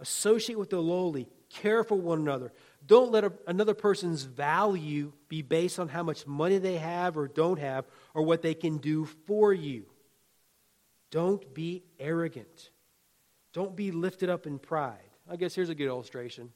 Associate 0.00 0.58
with 0.58 0.70
the 0.70 0.80
lowly. 0.80 1.28
Care 1.48 1.84
for 1.84 1.94
one 1.94 2.18
another. 2.18 2.52
Don't 2.84 3.12
let 3.12 3.22
a, 3.22 3.32
another 3.46 3.74
person's 3.74 4.24
value 4.24 5.12
be 5.28 5.42
based 5.42 5.78
on 5.78 5.86
how 5.86 6.02
much 6.02 6.26
money 6.26 6.58
they 6.58 6.78
have 6.78 7.16
or 7.16 7.28
don't 7.28 7.60
have 7.60 7.84
or 8.12 8.22
what 8.22 8.42
they 8.42 8.54
can 8.54 8.78
do 8.78 9.04
for 9.04 9.52
you. 9.52 9.84
Don't 11.12 11.54
be 11.54 11.84
arrogant. 12.00 12.71
Don't 13.52 13.76
be 13.76 13.90
lifted 13.90 14.30
up 14.30 14.46
in 14.46 14.58
pride. 14.58 14.98
I 15.30 15.36
guess 15.36 15.54
here's 15.54 15.68
a 15.68 15.74
good 15.74 15.86
illustration. 15.86 16.50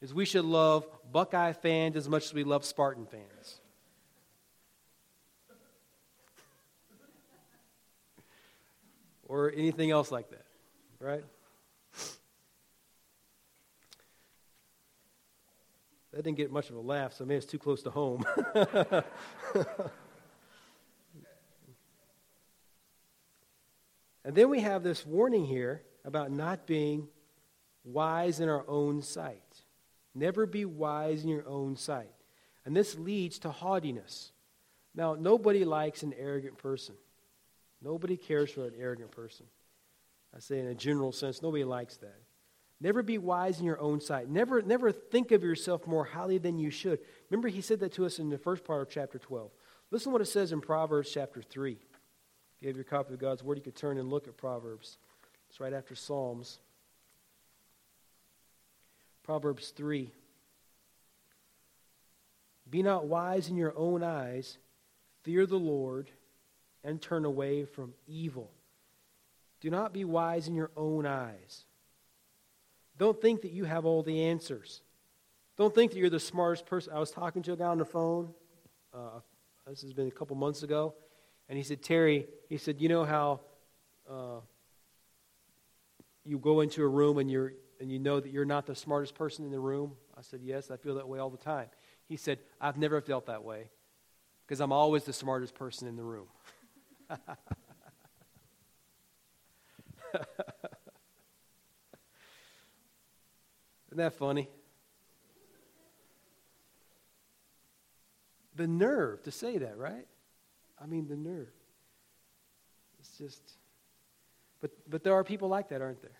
Is 0.00 0.14
we 0.14 0.24
should 0.24 0.44
love 0.44 0.86
Buckeye 1.10 1.52
fans 1.52 1.96
as 1.96 2.08
much 2.08 2.24
as 2.26 2.34
we 2.34 2.44
love 2.44 2.64
Spartan 2.64 3.06
fans. 3.06 3.60
or 9.28 9.52
anything 9.52 9.90
else 9.90 10.10
like 10.10 10.30
that, 10.30 10.46
right? 11.00 11.24
That 16.12 16.22
didn't 16.24 16.38
get 16.38 16.50
much 16.50 16.70
of 16.70 16.76
a 16.76 16.80
laugh, 16.80 17.12
so 17.12 17.26
maybe 17.26 17.36
it's 17.38 17.46
too 17.46 17.58
close 17.58 17.82
to 17.82 17.90
home. 17.90 18.24
and 24.24 24.34
then 24.34 24.48
we 24.48 24.60
have 24.60 24.82
this 24.82 25.04
warning 25.04 25.44
here 25.44 25.82
about 26.06 26.30
not 26.30 26.66
being 26.66 27.08
wise 27.84 28.40
in 28.40 28.48
our 28.48 28.64
own 28.66 29.02
sight. 29.02 29.42
Never 30.14 30.46
be 30.46 30.64
wise 30.64 31.24
in 31.24 31.28
your 31.28 31.46
own 31.46 31.76
sight. 31.76 32.10
And 32.64 32.74
this 32.74 32.98
leads 32.98 33.38
to 33.40 33.50
haughtiness. 33.50 34.32
Now, 34.94 35.14
nobody 35.14 35.64
likes 35.64 36.02
an 36.02 36.14
arrogant 36.18 36.56
person. 36.56 36.94
Nobody 37.82 38.16
cares 38.16 38.50
for 38.50 38.64
an 38.64 38.72
arrogant 38.78 39.10
person. 39.10 39.46
I 40.34 40.38
say 40.38 40.58
in 40.58 40.66
a 40.66 40.74
general 40.74 41.12
sense, 41.12 41.42
nobody 41.42 41.64
likes 41.64 41.98
that. 41.98 42.18
Never 42.80 43.02
be 43.02 43.18
wise 43.18 43.58
in 43.58 43.64
your 43.64 43.80
own 43.80 44.00
sight. 44.00 44.28
Never, 44.28 44.62
never 44.62 44.92
think 44.92 45.32
of 45.32 45.42
yourself 45.42 45.86
more 45.86 46.04
highly 46.04 46.38
than 46.38 46.58
you 46.58 46.70
should. 46.70 46.98
Remember, 47.30 47.48
he 47.48 47.60
said 47.60 47.80
that 47.80 47.92
to 47.94 48.06
us 48.06 48.18
in 48.18 48.28
the 48.28 48.38
first 48.38 48.64
part 48.64 48.82
of 48.82 48.90
chapter 48.90 49.18
12. 49.18 49.50
Listen 49.90 50.10
to 50.10 50.12
what 50.12 50.22
it 50.22 50.26
says 50.26 50.52
in 50.52 50.60
Proverbs 50.60 51.10
chapter 51.12 51.42
3. 51.42 51.72
If 51.72 52.62
you 52.62 52.68
have 52.68 52.76
your 52.76 52.84
copy 52.84 53.14
of 53.14 53.20
God's 53.20 53.42
Word, 53.42 53.58
you 53.58 53.64
could 53.64 53.76
turn 53.76 53.98
and 53.98 54.10
look 54.10 54.28
at 54.28 54.36
Proverbs. 54.36 54.98
It's 55.56 55.60
right 55.62 55.72
after 55.72 55.94
Psalms. 55.94 56.58
Proverbs 59.22 59.70
3. 59.70 60.10
Be 62.68 62.82
not 62.82 63.06
wise 63.06 63.48
in 63.48 63.56
your 63.56 63.72
own 63.74 64.02
eyes, 64.02 64.58
fear 65.22 65.46
the 65.46 65.58
Lord, 65.58 66.10
and 66.84 67.00
turn 67.00 67.24
away 67.24 67.64
from 67.64 67.94
evil. 68.06 68.50
Do 69.62 69.70
not 69.70 69.94
be 69.94 70.04
wise 70.04 70.46
in 70.46 70.54
your 70.54 70.72
own 70.76 71.06
eyes. 71.06 71.64
Don't 72.98 73.18
think 73.18 73.40
that 73.40 73.52
you 73.52 73.64
have 73.64 73.86
all 73.86 74.02
the 74.02 74.24
answers. 74.24 74.82
Don't 75.56 75.74
think 75.74 75.92
that 75.92 75.96
you're 75.96 76.10
the 76.10 76.20
smartest 76.20 76.66
person. 76.66 76.92
I 76.92 76.98
was 76.98 77.10
talking 77.10 77.40
to 77.44 77.54
a 77.54 77.56
guy 77.56 77.68
on 77.68 77.78
the 77.78 77.86
phone. 77.86 78.28
Uh, 78.92 79.20
this 79.66 79.80
has 79.80 79.94
been 79.94 80.08
a 80.08 80.10
couple 80.10 80.36
months 80.36 80.62
ago. 80.62 80.92
And 81.48 81.56
he 81.56 81.64
said, 81.64 81.80
Terry, 81.80 82.26
he 82.50 82.58
said, 82.58 82.78
you 82.78 82.90
know 82.90 83.04
how 83.04 83.40
uh, 84.06 84.40
you 86.26 86.38
go 86.38 86.60
into 86.60 86.82
a 86.82 86.88
room 86.88 87.18
and, 87.18 87.30
you're, 87.30 87.52
and 87.80 87.90
you 87.90 87.98
know 87.98 88.20
that 88.20 88.30
you're 88.30 88.44
not 88.44 88.66
the 88.66 88.74
smartest 88.74 89.14
person 89.14 89.44
in 89.44 89.50
the 89.50 89.60
room? 89.60 89.92
I 90.16 90.22
said, 90.22 90.40
yes, 90.42 90.70
I 90.70 90.76
feel 90.76 90.96
that 90.96 91.08
way 91.08 91.18
all 91.18 91.30
the 91.30 91.36
time. 91.36 91.68
He 92.08 92.16
said, 92.16 92.38
I've 92.60 92.78
never 92.78 93.00
felt 93.00 93.26
that 93.26 93.44
way 93.44 93.70
because 94.46 94.60
I'm 94.60 94.72
always 94.72 95.04
the 95.04 95.12
smartest 95.12 95.54
person 95.54 95.88
in 95.88 95.96
the 95.96 96.04
room. 96.04 96.26
Isn't 103.88 103.96
that 103.96 104.14
funny? 104.14 104.48
The 108.54 108.66
nerve 108.66 109.22
to 109.24 109.30
say 109.30 109.58
that, 109.58 109.76
right? 109.76 110.06
I 110.80 110.86
mean, 110.86 111.08
the 111.08 111.16
nerve. 111.16 111.52
It's 112.98 113.18
just. 113.18 113.42
But, 114.66 114.90
but 114.90 115.04
there 115.04 115.14
are 115.14 115.22
people 115.22 115.48
like 115.48 115.68
that, 115.68 115.80
aren't 115.80 116.02
there? 116.02 116.18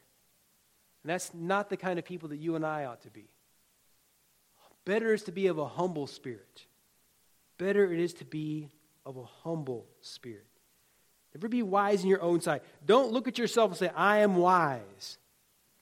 And 1.03 1.11
that's 1.11 1.33
not 1.35 1.69
the 1.69 1.77
kind 1.77 1.99
of 1.99 2.05
people 2.05 2.29
that 2.29 2.37
you 2.37 2.55
and 2.55 2.65
I 2.65 2.85
ought 2.85 3.03
to 3.03 3.11
be. 3.11 3.29
Better 4.85 5.13
is 5.13 5.25
to 5.25 5.33
be 5.33 5.49
of 5.49 5.59
a 5.59 5.67
humble 5.67 6.07
spirit. 6.07 6.67
Better 7.59 7.93
it 7.93 7.99
is 7.99 8.15
to 8.15 8.25
be 8.25 8.69
of 9.05 9.17
a 9.17 9.25
humble 9.25 9.87
spirit. 10.01 10.47
Never 11.35 11.49
be 11.49 11.63
wise 11.63 12.05
in 12.05 12.09
your 12.09 12.23
own 12.23 12.41
sight. 12.41 12.63
Don't 12.85 13.13
look 13.13 13.27
at 13.27 13.37
yourself 13.37 13.73
and 13.73 13.79
say, 13.79 13.91
I 13.97 14.19
am 14.19 14.37
wise. 14.37 15.19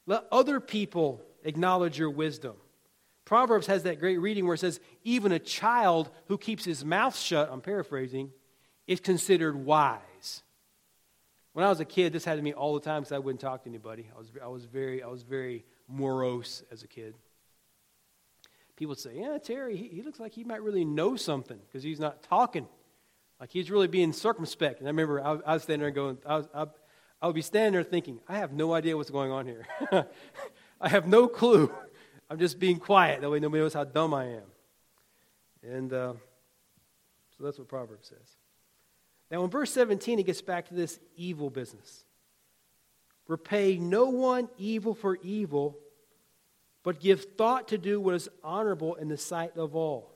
Let 0.07 0.24
other 0.33 0.59
people 0.59 1.20
acknowledge 1.44 1.98
your 1.98 2.11
wisdom. 2.11 2.57
Proverbs 3.27 3.66
has 3.66 3.83
that 3.83 4.00
great 4.00 4.18
reading 4.18 4.46
where 4.46 4.55
it 4.55 4.59
says, 4.59 4.81
even 5.03 5.33
a 5.33 5.38
child 5.38 6.11
who 6.29 6.38
keeps 6.38 6.64
his 6.64 6.83
mouth 6.83 7.16
shut, 7.16 7.50
I'm 7.53 7.61
paraphrasing, 7.61 8.31
is 8.87 9.00
considered 9.00 9.55
wise. 9.55 10.00
When 11.55 11.64
I 11.64 11.69
was 11.69 11.79
a 11.79 11.85
kid, 11.85 12.12
this 12.12 12.25
happened 12.25 12.40
to 12.40 12.45
me 12.45 12.53
all 12.53 12.75
the 12.75 12.81
time 12.81 13.03
because 13.03 13.12
I 13.12 13.19
wouldn't 13.19 13.40
talk 13.40 13.62
to 13.62 13.69
anybody. 13.69 14.11
I 14.14 14.19
was, 14.19 14.31
I 14.43 14.49
was, 14.49 14.64
very, 14.64 15.05
I 15.05 15.07
was 15.07 15.23
very 15.23 15.64
morose 15.88 16.64
as 16.73 16.83
a 16.83 16.88
kid. 16.88 17.14
People 18.77 18.90
would 18.90 18.99
say, 18.99 19.12
Yeah, 19.14 19.38
Terry, 19.38 19.77
he, 19.77 19.87
he 19.87 20.03
looks 20.03 20.19
like 20.19 20.33
he 20.33 20.43
might 20.43 20.62
really 20.62 20.85
know 20.85 21.14
something 21.14 21.59
because 21.67 21.85
he's 21.85 22.01
not 22.01 22.25
talking. 22.25 22.67
Like 23.38 23.51
he's 23.51 23.71
really 23.71 23.87
being 23.87 24.12
circumspect. 24.12 24.81
And 24.81 24.88
I 24.88 24.90
remember 24.90 25.21
I, 25.21 25.38
I 25.47 25.55
was 25.55 25.62
standing 25.62 25.83
there 25.83 25.93
going, 25.93 26.19
I, 26.27 26.37
was, 26.38 26.49
I, 26.53 26.67
I 27.23 27.27
would 27.27 27.37
be 27.37 27.43
standing 27.43 27.75
there 27.75 27.85
thinking, 27.85 28.19
I 28.29 28.38
have 28.38 28.53
no 28.53 28.75
idea 28.75 28.97
what's 28.97 29.11
going 29.11 29.31
on 29.31 29.47
here. 29.47 29.64
I 30.81 30.88
have 30.88 31.07
no 31.07 31.29
clue. 31.29 31.73
I'm 32.29 32.40
just 32.40 32.59
being 32.59 32.81
quiet. 32.81 33.21
That 33.21 33.31
way 33.31 33.38
nobody 33.38 33.62
knows 33.62 33.75
how 33.75 33.85
dumb 33.85 34.12
I 34.12 34.25
am. 34.25 34.43
And 35.62 35.93
uh, 35.93 36.14
so 37.38 37.45
that's 37.45 37.61
what 37.61 37.69
Proverbs 37.69 38.09
says. 38.09 38.37
Now, 39.35 39.42
in 39.42 39.51
verse 39.51 39.73
17, 39.73 40.20
it 40.20 40.27
gets 40.27 40.42
back 40.42 40.68
to 40.68 40.75
this 40.75 41.01
evil 41.16 41.51
business. 41.51 42.05
Repay 43.27 43.79
no 43.79 44.09
one 44.11 44.49
evil 44.59 44.94
for 44.94 45.18
evil, 45.25 45.77
but 46.85 47.01
give 47.01 47.25
thought 47.37 47.66
to 47.68 47.77
do 47.77 48.01
what 48.01 48.14
is 48.14 48.29
honorable 48.44 48.94
in 48.94 49.09
the 49.09 49.16
sight 49.16 49.57
of 49.57 49.75
all. 49.75 50.14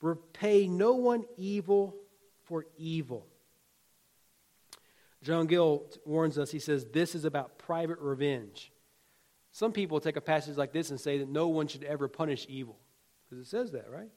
Repay 0.00 0.68
no 0.68 0.92
one 0.92 1.24
evil 1.36 1.96
for 2.44 2.66
evil. 2.78 3.26
John 5.20 5.48
Gill 5.48 5.82
warns 6.06 6.38
us, 6.38 6.52
he 6.52 6.60
says, 6.60 6.86
this 6.92 7.16
is 7.16 7.24
about 7.24 7.58
private 7.58 7.98
revenge. 7.98 8.70
Some 9.50 9.72
people 9.72 9.98
take 9.98 10.14
a 10.14 10.20
passage 10.20 10.56
like 10.56 10.72
this 10.72 10.90
and 10.90 11.00
say 11.00 11.18
that 11.18 11.28
no 11.28 11.48
one 11.48 11.66
should 11.66 11.82
ever 11.82 12.06
punish 12.06 12.46
evil. 12.48 12.78
Because 13.28 13.44
it 13.44 13.50
says 13.50 13.72
that, 13.72 13.90
right? 13.90 14.12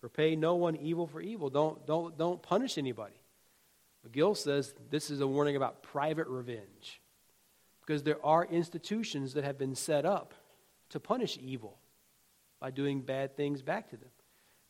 Repay 0.00 0.36
no 0.36 0.54
one 0.54 0.74
evil 0.76 1.06
for 1.06 1.20
evil. 1.20 1.50
Don't, 1.50 1.86
don't, 1.86 2.16
don't 2.16 2.42
punish 2.42 2.78
anybody. 2.78 3.12
But 4.02 4.12
Gill 4.12 4.34
says 4.34 4.74
this 4.90 5.10
is 5.10 5.20
a 5.20 5.26
warning 5.26 5.56
about 5.56 5.82
private 5.82 6.26
revenge. 6.28 7.00
Because 7.80 8.02
there 8.02 8.24
are 8.24 8.44
institutions 8.44 9.34
that 9.34 9.44
have 9.44 9.58
been 9.58 9.74
set 9.74 10.04
up 10.04 10.34
to 10.90 11.00
punish 11.00 11.38
evil 11.40 11.78
by 12.60 12.70
doing 12.70 13.00
bad 13.00 13.36
things 13.36 13.62
back 13.62 13.90
to 13.90 13.96
them. 13.96 14.10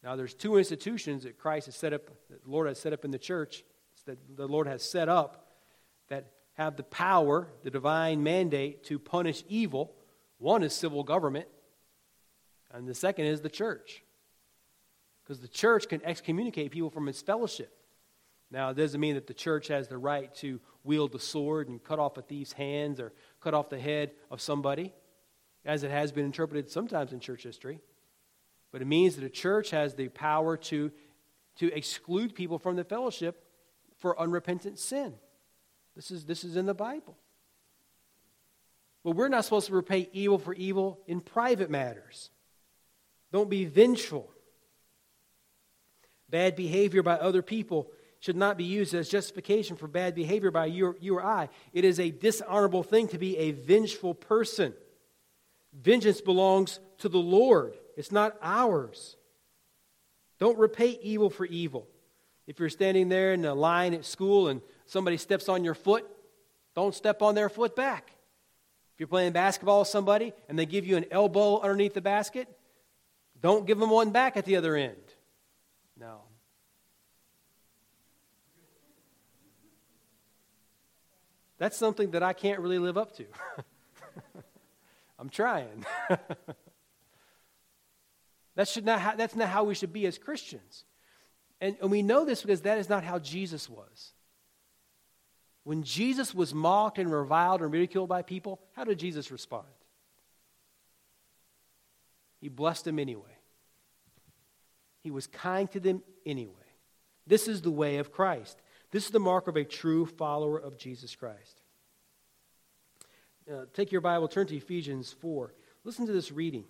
Now, 0.03 0.17
there's 0.17 0.35
two 0.35 0.57
institutions 0.57 1.25
that 1.25 1.39
Christ 1.39 1.67
has 1.67 1.77
set 1.77 1.93
up, 1.93 2.07
that 2.31 2.43
the 2.45 2.51
Lord 2.51 2.67
has 2.69 2.81
set 2.81 2.93
up 2.93 3.05
in 3.05 3.11
the 3.11 3.19
church, 3.19 3.65
that 4.07 4.19
the 4.37 4.49
Lord 4.49 4.67
has 4.67 4.83
set 4.83 5.09
up 5.09 5.43
that 6.09 6.27
have 6.55 6.77
the 6.77 6.83
power, 6.83 7.49
the 7.63 7.71
divine 7.71 8.23
mandate 8.23 8.85
to 8.85 8.99
punish 8.99 9.43
evil. 9.49 9.95
One 10.39 10.63
is 10.63 10.75
civil 10.75 11.03
government, 11.05 11.47
and 12.73 12.87
the 12.87 12.95
second 12.95 13.27
is 13.27 13.41
the 13.41 13.49
church. 13.49 14.03
Because 15.23 15.41
the 15.41 15.49
church 15.49 15.89
can 15.89 16.05
excommunicate 16.05 16.71
people 16.71 16.91
from 16.91 17.09
its 17.09 17.23
fellowship. 17.23 17.75
Now, 18.53 18.69
it 18.69 18.77
doesn't 18.77 19.01
mean 19.01 19.15
that 19.15 19.27
the 19.27 19.35
church 19.35 19.69
has 19.69 19.89
the 19.89 19.97
right 19.97 20.33
to 20.37 20.61
wield 20.85 21.13
the 21.13 21.19
sword 21.19 21.71
and 21.71 21.83
cut 21.83 21.99
off 21.99 22.19
a 22.19 22.23
thief's 22.23 22.53
hands 22.53 23.01
or 23.01 23.15
cut 23.41 23.55
off 23.55 23.71
the 23.71 23.81
head 23.81 24.11
of 24.31 24.43
somebody, 24.43 24.93
as 25.65 25.85
it 25.85 25.91
has 25.91 26.13
been 26.13 26.27
interpreted 26.27 26.71
sometimes 26.71 27.15
in 27.15 27.21
church 27.21 27.45
history. 27.45 27.81
But 28.71 28.83
it 28.83 28.85
means 28.85 29.17
that 29.17 29.25
a 29.25 29.31
church 29.31 29.71
has 29.71 29.95
the 29.95 30.09
power 30.09 30.59
to, 30.59 30.93
to 31.57 31.73
exclude 31.73 32.35
people 32.35 32.59
from 32.59 32.77
the 32.77 32.85
fellowship 32.85 33.43
for 34.01 34.21
unrepentant 34.21 34.79
sin. 34.79 35.15
This 35.97 36.11
is, 36.11 36.27
this 36.27 36.45
is 36.45 36.57
in 36.57 36.67
the 36.67 36.75
Bible. 36.75 37.17
But 39.03 39.13
we're 39.13 39.29
not 39.29 39.45
supposed 39.45 39.69
to 39.69 39.75
repay 39.75 40.11
evil 40.13 40.39
for 40.39 40.53
evil 40.53 41.01
in 41.07 41.23
private 41.23 41.71
matters. 41.71 42.29
Don't 43.33 43.49
be 43.49 43.65
vengeful. 43.65 44.31
Bad 46.29 46.55
behavior 46.55 47.03
by 47.03 47.15
other 47.15 47.41
people 47.41 47.91
should 48.23 48.37
not 48.37 48.57
be 48.57 48.63
used 48.63 48.95
as 48.95 49.09
justification 49.09 49.77
for 49.77 49.89
bad 49.89 50.15
behavior 50.15 50.53
by 50.53 50.67
you, 50.67 50.95
or 51.11 51.25
I. 51.25 51.49
It 51.73 51.85
is 51.85 51.99
a 51.99 52.13
dishonorable 52.13 52.85
thing 52.85 53.09
to 53.09 53.19
be 53.19 53.37
a 53.37 53.51
vengeful 53.51 54.15
person. 54.15 54.75
Vengeance 55.73 56.21
belongs 56.21 56.79
to 56.99 57.09
the 57.09 57.19
Lord, 57.19 57.75
it's 57.97 58.13
not 58.13 58.37
ours. 58.41 59.17
Don't 60.39 60.57
repay 60.57 61.01
evil 61.03 61.31
for 61.31 61.47
evil. 61.47 61.89
If 62.47 62.61
you're 62.61 62.69
standing 62.69 63.09
there 63.09 63.33
in 63.33 63.45
a 63.45 63.55
line 63.55 63.93
at 63.93 64.05
school 64.05 64.47
and 64.47 64.61
somebody 64.87 65.17
steps 65.17 65.49
on 65.49 65.65
your 65.65 65.75
foot, 65.75 66.07
don't 66.77 66.95
step 66.95 67.23
on 67.23 67.35
their 67.35 67.49
foot 67.49 67.75
back. 67.75 68.13
If 68.95 69.01
you're 69.01 69.09
playing 69.09 69.33
basketball 69.33 69.81
with 69.81 69.89
somebody 69.89 70.33
and 70.49 70.57
they 70.57 70.67
give 70.67 70.87
you 70.87 70.97
an 70.97 71.07
elbow 71.11 71.61
underneath 71.61 71.95
the 71.95 72.01
basket, 72.01 72.47
don't 73.41 73.67
give 73.67 73.79
them 73.81 73.91
one 73.91 74.11
back 74.11 74.37
at 74.37 74.45
the 74.45 74.55
other 74.55 74.77
end. 74.77 74.95
No. 75.99 76.21
That's 81.63 81.77
something 81.77 82.11
that 82.11 82.25
I 82.25 82.33
can't 82.33 82.59
really 82.59 82.81
live 82.81 82.99
up 82.99 83.17
to. 83.19 83.25
I'm 85.21 85.29
trying. 85.29 85.87
that 88.57 88.67
should 88.67 88.85
not 88.85 89.01
ha- 89.01 89.15
that's 89.17 89.37
not 89.37 89.49
how 89.49 89.63
we 89.63 89.77
should 89.77 89.93
be 89.93 90.05
as 90.07 90.19
Christians. 90.19 90.83
And, 91.61 91.77
and 91.81 91.89
we 91.89 92.03
know 92.03 92.25
this 92.25 92.43
because 92.43 92.63
that 92.63 92.79
is 92.79 92.89
not 92.89 93.05
how 93.05 93.21
Jesus 93.21 93.71
was. 93.71 94.13
When 95.63 95.85
Jesus 95.85 96.35
was 96.35 96.53
mocked 96.53 96.99
and 96.99 97.13
reviled 97.13 97.63
and 97.63 97.73
ridiculed 97.73 98.09
by 98.09 98.23
people, 98.23 98.61
how 98.73 98.83
did 98.83 98.99
Jesus 98.99 99.31
respond? 99.31 99.69
He 102.41 102.49
blessed 102.49 102.87
them 102.87 102.99
anyway. 102.99 103.39
he 105.05 105.13
was 105.13 105.29
kind 105.29 105.71
to 105.71 105.79
them 105.79 106.03
anyway. 106.27 106.57
This 107.25 107.47
is 107.47 107.63
the 107.63 107.71
way 107.71 107.99
of 107.99 108.11
Christ. 108.11 108.61
This 108.93 109.07
is 109.07 109.11
the 109.11 109.19
mark 109.19 109.49
of 109.49 109.57
a 109.57 109.65
true 109.65 110.05
follower 110.05 110.59
of 110.59 110.77
Jesus 110.77 111.17
Christ. 111.17 111.63
Uh, 113.51 113.65
take 113.73 113.91
your 113.91 114.03
Bible, 114.03 114.29
turn 114.29 114.47
to 114.47 114.57
Ephesians 114.57 115.13
4. 115.19 115.53
Listen 115.83 116.07
to 116.07 116.13
this 116.13 116.31
reading, 116.31 116.65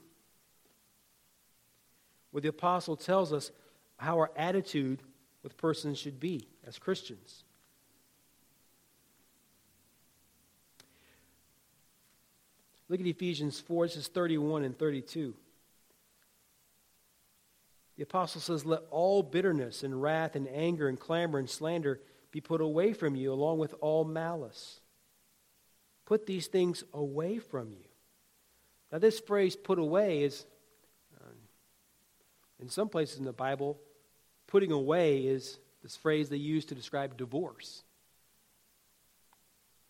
where 2.30 2.40
the 2.40 2.48
apostle 2.48 2.96
tells 2.96 3.32
us 3.32 3.50
how 3.98 4.18
our 4.18 4.30
attitude 4.36 5.02
with 5.42 5.56
persons 5.56 5.98
should 5.98 6.20
be 6.20 6.48
as 6.64 6.78
Christians. 6.78 7.42
Look 12.88 13.00
at 13.00 13.06
Ephesians 13.06 13.58
4, 13.58 13.86
this 13.88 13.96
is 13.96 14.06
31 14.06 14.64
and 14.64 14.78
32. 14.78 15.34
The 17.96 18.02
apostle 18.04 18.40
says, 18.40 18.64
Let 18.64 18.82
all 18.90 19.22
bitterness 19.22 19.82
and 19.82 20.00
wrath 20.00 20.36
and 20.36 20.48
anger 20.48 20.88
and 20.88 20.98
clamor 20.98 21.38
and 21.38 21.50
slander 21.50 22.00
be 22.32 22.40
put 22.40 22.60
away 22.60 22.92
from 22.94 23.14
you, 23.14 23.32
along 23.32 23.58
with 23.58 23.74
all 23.80 24.04
malice. 24.04 24.80
Put 26.06 26.26
these 26.26 26.48
things 26.48 26.82
away 26.92 27.38
from 27.38 27.70
you. 27.70 27.84
Now, 28.90 28.98
this 28.98 29.20
phrase, 29.20 29.54
put 29.54 29.78
away, 29.78 30.24
is 30.24 30.44
uh, 31.20 31.30
in 32.58 32.68
some 32.68 32.88
places 32.88 33.18
in 33.18 33.24
the 33.24 33.32
Bible, 33.32 33.78
putting 34.46 34.72
away 34.72 35.20
is 35.20 35.58
this 35.82 35.96
phrase 35.96 36.28
they 36.28 36.36
use 36.36 36.64
to 36.66 36.74
describe 36.74 37.16
divorce. 37.16 37.82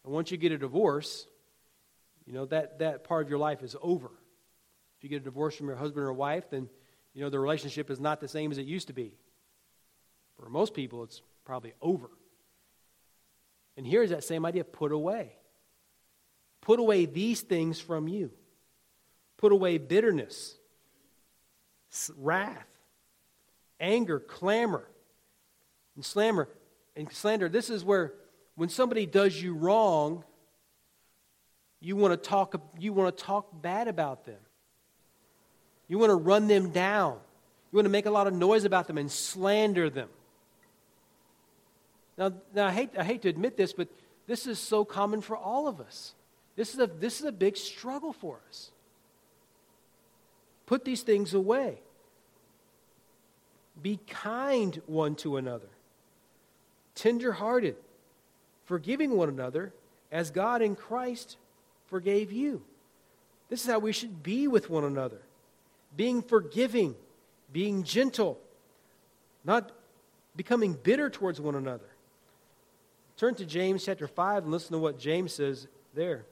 And 0.04 0.12
once 0.12 0.30
you 0.30 0.36
get 0.36 0.52
a 0.52 0.58
divorce, 0.58 1.26
you 2.26 2.32
know, 2.32 2.46
that, 2.46 2.80
that 2.80 3.04
part 3.04 3.24
of 3.24 3.30
your 3.30 3.38
life 3.38 3.62
is 3.62 3.76
over. 3.80 4.10
If 4.98 5.04
you 5.04 5.08
get 5.08 5.22
a 5.22 5.24
divorce 5.24 5.56
from 5.56 5.66
your 5.66 5.76
husband 5.76 6.04
or 6.04 6.12
wife, 6.12 6.50
then 6.50 6.68
you 7.14 7.22
know, 7.22 7.30
the 7.30 7.38
relationship 7.38 7.90
is 7.90 8.00
not 8.00 8.20
the 8.20 8.28
same 8.28 8.50
as 8.50 8.58
it 8.58 8.66
used 8.66 8.86
to 8.88 8.92
be. 8.92 9.12
For 10.36 10.48
most 10.48 10.74
people, 10.74 11.02
it's 11.04 11.22
probably 11.44 11.74
over. 11.80 12.10
And 13.76 13.86
here's 13.86 14.10
that 14.10 14.24
same 14.24 14.44
idea 14.44 14.64
put 14.64 14.92
away. 14.92 15.32
Put 16.60 16.78
away 16.78 17.06
these 17.06 17.40
things 17.40 17.80
from 17.80 18.08
you. 18.08 18.30
Put 19.36 19.52
away 19.52 19.78
bitterness, 19.78 20.56
wrath, 22.16 22.68
anger, 23.80 24.20
clamor, 24.20 24.86
and 25.96 26.04
slander. 26.04 26.48
And 26.94 27.10
slander. 27.12 27.48
This 27.48 27.70
is 27.70 27.84
where 27.84 28.14
when 28.54 28.68
somebody 28.68 29.06
does 29.06 29.42
you 29.42 29.54
wrong, 29.54 30.24
you 31.80 31.96
want 31.96 32.12
to 32.12 32.28
talk, 32.28 32.54
you 32.78 32.92
want 32.92 33.16
to 33.16 33.24
talk 33.24 33.60
bad 33.60 33.88
about 33.88 34.24
them. 34.24 34.38
You 35.88 35.98
want 35.98 36.10
to 36.10 36.16
run 36.16 36.46
them 36.46 36.70
down. 36.70 37.18
You 37.72 37.76
want 37.76 37.86
to 37.86 37.90
make 37.90 38.06
a 38.06 38.10
lot 38.10 38.26
of 38.26 38.34
noise 38.34 38.64
about 38.64 38.86
them 38.86 38.98
and 38.98 39.10
slander 39.10 39.90
them. 39.90 40.08
Now, 42.16 42.32
now 42.54 42.66
I, 42.66 42.72
hate, 42.72 42.90
I 42.98 43.04
hate 43.04 43.22
to 43.22 43.28
admit 43.28 43.56
this, 43.56 43.72
but 43.72 43.88
this 44.26 44.46
is 44.46 44.58
so 44.58 44.84
common 44.84 45.20
for 45.20 45.36
all 45.36 45.66
of 45.66 45.80
us. 45.80 46.14
This 46.56 46.74
is 46.74 46.80
a, 46.80 46.86
this 46.86 47.20
is 47.20 47.26
a 47.26 47.32
big 47.32 47.56
struggle 47.56 48.12
for 48.12 48.40
us. 48.48 48.70
Put 50.66 50.84
these 50.84 51.02
things 51.02 51.34
away. 51.34 51.78
Be 53.80 53.98
kind 54.06 54.80
one 54.86 55.14
to 55.16 55.38
another, 55.38 55.68
tenderhearted, 56.94 57.76
forgiving 58.66 59.16
one 59.16 59.28
another 59.28 59.72
as 60.10 60.30
God 60.30 60.60
in 60.60 60.76
Christ 60.76 61.36
forgave 61.86 62.32
you. 62.32 62.62
This 63.48 63.64
is 63.64 63.70
how 63.70 63.78
we 63.78 63.92
should 63.92 64.22
be 64.22 64.46
with 64.46 64.70
one 64.70 64.84
another 64.84 65.20
being 65.94 66.22
forgiving, 66.22 66.94
being 67.52 67.82
gentle, 67.84 68.38
not 69.44 69.72
becoming 70.34 70.72
bitter 70.72 71.10
towards 71.10 71.38
one 71.40 71.54
another. 71.54 71.91
Turn 73.22 73.36
to 73.36 73.46
James 73.46 73.84
chapter 73.84 74.08
5 74.08 74.42
and 74.42 74.50
listen 74.50 74.72
to 74.72 74.80
what 74.80 74.98
James 74.98 75.32
says 75.32 75.68
there. 75.94 76.24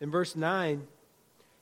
In 0.00 0.10
verse 0.10 0.34
9, 0.34 0.82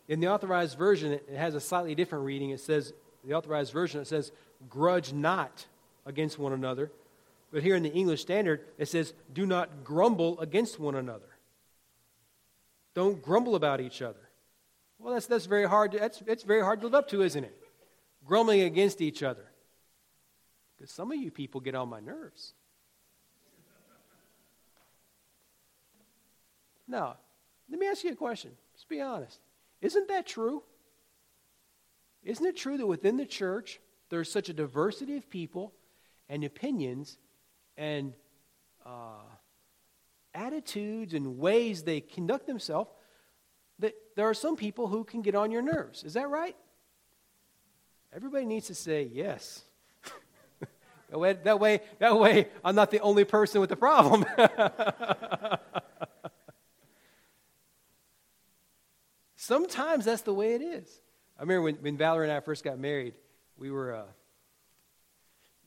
in 0.09 0.21
the 0.21 0.29
authorized 0.29 0.79
version, 0.79 1.13
it 1.13 1.29
has 1.37 1.55
a 1.55 1.61
slightly 1.61 1.95
different 1.95 2.25
reading. 2.25 2.49
It 2.49 2.61
says, 2.61 2.95
the 3.27 3.35
authorized 3.35 3.75
version, 3.75 4.01
it 4.01 4.07
says, 4.07 4.33
grudge 4.71 5.13
not 5.13 5.67
against 6.07 6.39
one 6.39 6.55
another. 6.55 6.91
But 7.53 7.63
here 7.63 7.77
in 7.77 7.83
the 7.83 7.93
English 7.93 8.23
Standard, 8.23 8.63
it 8.79 8.89
says, 8.89 9.13
do 9.35 9.45
not 9.45 9.85
grumble 9.85 10.41
against 10.41 10.81
one 10.81 10.95
another. 10.95 11.28
Don't 12.99 13.23
grumble 13.23 13.55
about 13.55 13.81
each 13.81 14.03
other. 14.03 14.29
Well, 14.99 15.15
that's, 15.15 15.27
that's 15.27 15.47
very 15.47 15.69
hard. 15.69 15.93
To, 15.93 16.01
that's, 16.01 16.21
it's 16.27 16.43
very 16.43 16.63
hard 16.63 16.81
to 16.81 16.87
live 16.89 16.97
up 16.97 17.09
to, 17.11 17.23
isn't 17.23 17.45
it? 17.45 17.57
Grumbling 18.25 18.63
against 18.63 19.01
each 19.01 19.23
other. 19.23 19.45
Because 20.77 20.91
some 20.91 21.13
of 21.13 21.17
you 21.17 21.31
people 21.31 21.61
get 21.61 21.77
on 21.77 21.89
my 21.89 22.01
nerves. 22.01 22.55
Now, 26.89 27.19
let 27.71 27.79
me 27.79 27.87
ask 27.87 28.03
you 28.03 28.11
a 28.11 28.17
question. 28.17 28.51
Let's 28.75 28.83
be 28.83 29.01
honest. 29.01 29.39
Isn't 29.81 30.09
that 30.09 30.27
true? 30.27 30.65
Isn't 32.25 32.47
it 32.47 32.57
true 32.57 32.79
that 32.79 32.87
within 32.89 33.17
the 33.17 33.27
church, 33.27 33.79
there's 34.11 34.29
such 34.29 34.49
a 34.49 34.53
diversity 34.53 35.17
of 35.17 35.31
people 35.31 35.73
and 36.29 36.43
opinions 36.43 37.17
and 37.77 38.13
uh, 38.85 39.21
attitudes 40.39 41.15
and 41.15 41.39
ways 41.39 41.83
they 41.83 42.01
conduct 42.01 42.47
themselves 42.47 42.91
that 43.81 43.95
there 44.17 44.29
are 44.29 44.35
some 44.35 44.57
people 44.57 44.87
who 44.89 45.05
can 45.05 45.23
get 45.23 45.35
on 45.35 45.51
your 45.51 45.63
nerves. 45.63 46.05
Is 46.05 46.15
that 46.15 46.29
right? 46.29 46.57
Everybody 48.15 48.47
needs 48.47 48.69
to 48.69 48.75
say 48.75 49.09
yes. 49.13 49.65
that, 51.11 51.19
way, 51.19 51.33
that, 51.45 51.61
way, 51.61 51.81
that 51.99 52.19
way, 52.19 52.49
I'm 52.65 52.75
not 52.75 52.91
the 52.91 53.01
only 53.01 53.25
person 53.25 53.61
with 53.61 53.71
the 53.71 53.77
problem. 53.77 54.25
Sometimes 59.37 60.05
that's 60.05 60.23
the 60.23 60.35
way 60.35 60.55
it 60.55 60.63
is. 60.63 61.01
I 61.39 61.43
remember 61.43 61.63
when, 61.63 61.75
when 61.77 61.97
Valerie 61.97 62.29
and 62.29 62.33
I 62.37 62.41
first 62.41 62.65
got 62.65 62.79
married, 62.79 63.15
we 63.57 63.71
were, 63.71 63.95
uh, 63.95 64.03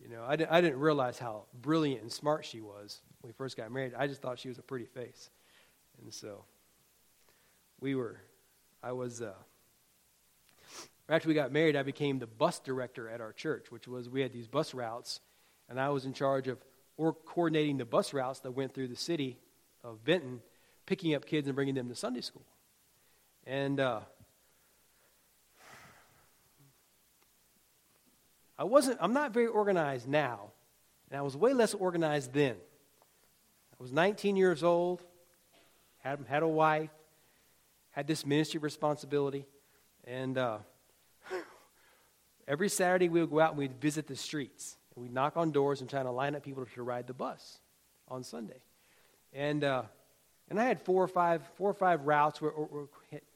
you 0.01 0.09
know, 0.09 0.23
I, 0.27 0.35
di- 0.35 0.47
I 0.49 0.61
didn't 0.61 0.79
realize 0.79 1.17
how 1.17 1.45
brilliant 1.61 2.01
and 2.01 2.11
smart 2.11 2.45
she 2.45 2.61
was 2.61 3.01
we 3.23 3.31
first 3.31 3.57
got 3.57 3.71
married. 3.71 3.93
I 3.97 4.07
just 4.07 4.21
thought 4.21 4.39
she 4.39 4.49
was 4.49 4.57
a 4.57 4.63
pretty 4.63 4.85
face. 4.85 5.29
And 6.01 6.13
so 6.13 6.43
we 7.79 7.95
were, 7.95 8.19
I 8.81 8.91
was, 8.93 9.21
uh, 9.21 9.33
after 11.09 11.27
we 11.27 11.33
got 11.33 11.51
married, 11.51 11.75
I 11.75 11.83
became 11.83 12.19
the 12.19 12.27
bus 12.27 12.59
director 12.59 13.09
at 13.09 13.21
our 13.21 13.33
church, 13.33 13.71
which 13.71 13.87
was 13.87 14.09
we 14.09 14.21
had 14.21 14.31
these 14.31 14.47
bus 14.47 14.73
routes, 14.73 15.19
and 15.69 15.79
I 15.79 15.89
was 15.89 16.05
in 16.05 16.13
charge 16.13 16.47
of 16.47 16.57
or 16.97 17.13
coordinating 17.13 17.77
the 17.77 17.85
bus 17.85 18.13
routes 18.13 18.39
that 18.41 18.51
went 18.51 18.73
through 18.73 18.87
the 18.87 18.95
city 18.95 19.37
of 19.83 20.03
Benton, 20.03 20.41
picking 20.85 21.15
up 21.15 21.25
kids 21.25 21.47
and 21.47 21.55
bringing 21.55 21.73
them 21.73 21.89
to 21.89 21.95
Sunday 21.95 22.21
school. 22.21 22.45
And 23.45 23.79
uh, 23.79 24.01
I 28.57 28.65
wasn't, 28.65 28.99
I'm 29.01 29.13
not 29.13 29.33
very 29.33 29.47
organized 29.47 30.07
now, 30.07 30.51
and 31.09 31.17
I 31.17 31.23
was 31.23 31.35
way 31.35 31.53
less 31.53 31.73
organized 31.73 32.33
then. 32.33 32.55
I 33.81 33.83
was 33.83 33.93
19 33.93 34.35
years 34.35 34.61
old, 34.63 35.01
had, 36.03 36.19
had 36.29 36.43
a 36.43 36.47
wife, 36.47 36.91
had 37.89 38.05
this 38.05 38.27
ministry 38.27 38.59
responsibility, 38.59 39.47
and 40.03 40.37
uh, 40.37 40.59
every 42.47 42.69
Saturday 42.69 43.09
we 43.09 43.21
would 43.21 43.31
go 43.31 43.39
out 43.39 43.49
and 43.49 43.57
we'd 43.57 43.81
visit 43.81 44.05
the 44.05 44.15
streets. 44.15 44.77
And 44.93 45.01
we'd 45.01 45.11
knock 45.11 45.35
on 45.35 45.49
doors 45.49 45.81
and 45.81 45.89
try 45.89 46.03
to 46.03 46.11
line 46.11 46.35
up 46.35 46.43
people 46.43 46.63
to 46.63 46.83
ride 46.83 47.07
the 47.07 47.15
bus 47.15 47.57
on 48.07 48.23
Sunday. 48.23 48.61
And, 49.33 49.63
uh, 49.63 49.81
and 50.47 50.59
I 50.59 50.65
had 50.65 50.79
four 50.79 51.03
or 51.03 51.07
five, 51.07 51.41
four 51.55 51.71
or 51.71 51.73
five 51.73 52.05
routes. 52.05 52.39
Where, 52.39 52.51
where, 52.51 52.85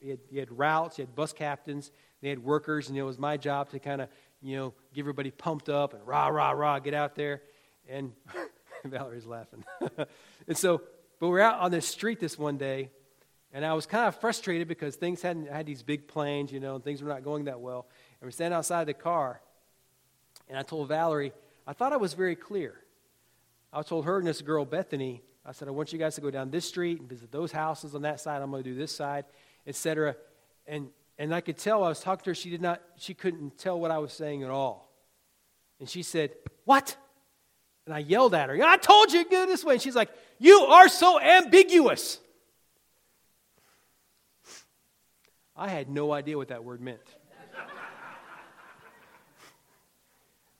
you, 0.00 0.10
had, 0.10 0.20
you 0.30 0.38
had 0.38 0.56
routes, 0.56 0.96
you 0.96 1.06
had 1.06 1.16
bus 1.16 1.32
captains, 1.32 1.90
they 2.22 2.28
had 2.28 2.38
workers, 2.38 2.88
and 2.88 2.96
it 2.96 3.02
was 3.02 3.18
my 3.18 3.36
job 3.36 3.70
to 3.70 3.80
kind 3.80 4.00
of 4.00 4.08
you 4.40 4.56
know, 4.56 4.74
get 4.94 5.00
everybody 5.00 5.32
pumped 5.32 5.68
up 5.68 5.92
and 5.92 6.06
rah, 6.06 6.28
rah, 6.28 6.52
rah, 6.52 6.78
get 6.78 6.94
out 6.94 7.16
there. 7.16 7.42
And 7.88 8.12
Valerie's 8.84 9.26
laughing. 9.26 9.64
and 10.48 10.56
so, 10.56 10.82
but 11.18 11.28
we're 11.28 11.40
out 11.40 11.60
on 11.60 11.70
the 11.70 11.80
street 11.80 12.20
this 12.20 12.38
one 12.38 12.56
day, 12.56 12.90
and 13.52 13.64
I 13.64 13.74
was 13.74 13.86
kind 13.86 14.06
of 14.06 14.16
frustrated 14.20 14.68
because 14.68 14.96
things 14.96 15.22
hadn't 15.22 15.50
had 15.50 15.66
these 15.66 15.82
big 15.82 16.08
planes, 16.08 16.52
you 16.52 16.60
know, 16.60 16.74
and 16.74 16.84
things 16.84 17.02
were 17.02 17.08
not 17.08 17.24
going 17.24 17.44
that 17.44 17.60
well. 17.60 17.86
And 18.20 18.26
we're 18.26 18.32
standing 18.32 18.56
outside 18.56 18.86
the 18.86 18.94
car, 18.94 19.40
and 20.48 20.58
I 20.58 20.62
told 20.62 20.88
Valerie, 20.88 21.32
I 21.66 21.72
thought 21.72 21.92
I 21.92 21.96
was 21.96 22.14
very 22.14 22.36
clear. 22.36 22.74
I 23.72 23.82
told 23.82 24.04
her 24.04 24.18
and 24.18 24.26
this 24.26 24.40
girl, 24.42 24.64
Bethany, 24.64 25.22
I 25.44 25.52
said, 25.52 25.68
I 25.68 25.70
want 25.70 25.92
you 25.92 25.98
guys 25.98 26.14
to 26.16 26.20
go 26.20 26.30
down 26.30 26.50
this 26.50 26.66
street 26.66 27.00
and 27.00 27.08
visit 27.08 27.30
those 27.30 27.52
houses 27.52 27.94
on 27.94 28.02
that 28.02 28.20
side. 28.20 28.42
I'm 28.42 28.50
going 28.50 28.64
to 28.64 28.70
do 28.70 28.76
this 28.76 28.94
side, 28.94 29.24
etc. 29.66 30.16
And 30.66 30.88
and 31.18 31.34
I 31.34 31.40
could 31.40 31.56
tell 31.56 31.82
I 31.82 31.88
was 31.88 32.00
talking 32.00 32.24
to 32.24 32.30
her, 32.30 32.34
she 32.34 32.50
did 32.50 32.60
not, 32.60 32.82
she 32.96 33.14
couldn't 33.14 33.58
tell 33.58 33.80
what 33.80 33.90
I 33.90 33.98
was 33.98 34.12
saying 34.12 34.42
at 34.42 34.50
all. 34.50 34.92
And 35.80 35.88
she 35.88 36.02
said, 36.02 36.32
What? 36.64 36.96
And 37.86 37.94
I 37.94 38.00
yelled 38.00 38.34
at 38.34 38.48
her, 38.48 38.60
I 38.62 38.76
told 38.76 39.12
you 39.12 39.22
to 39.24 39.30
go 39.30 39.46
this 39.46 39.64
way. 39.64 39.74
And 39.74 39.82
she's 39.82 39.94
like, 39.94 40.10
You 40.38 40.58
are 40.62 40.88
so 40.88 41.20
ambiguous. 41.20 42.18
I 45.56 45.68
had 45.68 45.88
no 45.88 46.12
idea 46.12 46.36
what 46.36 46.48
that 46.48 46.64
word 46.64 46.80
meant. 46.80 47.00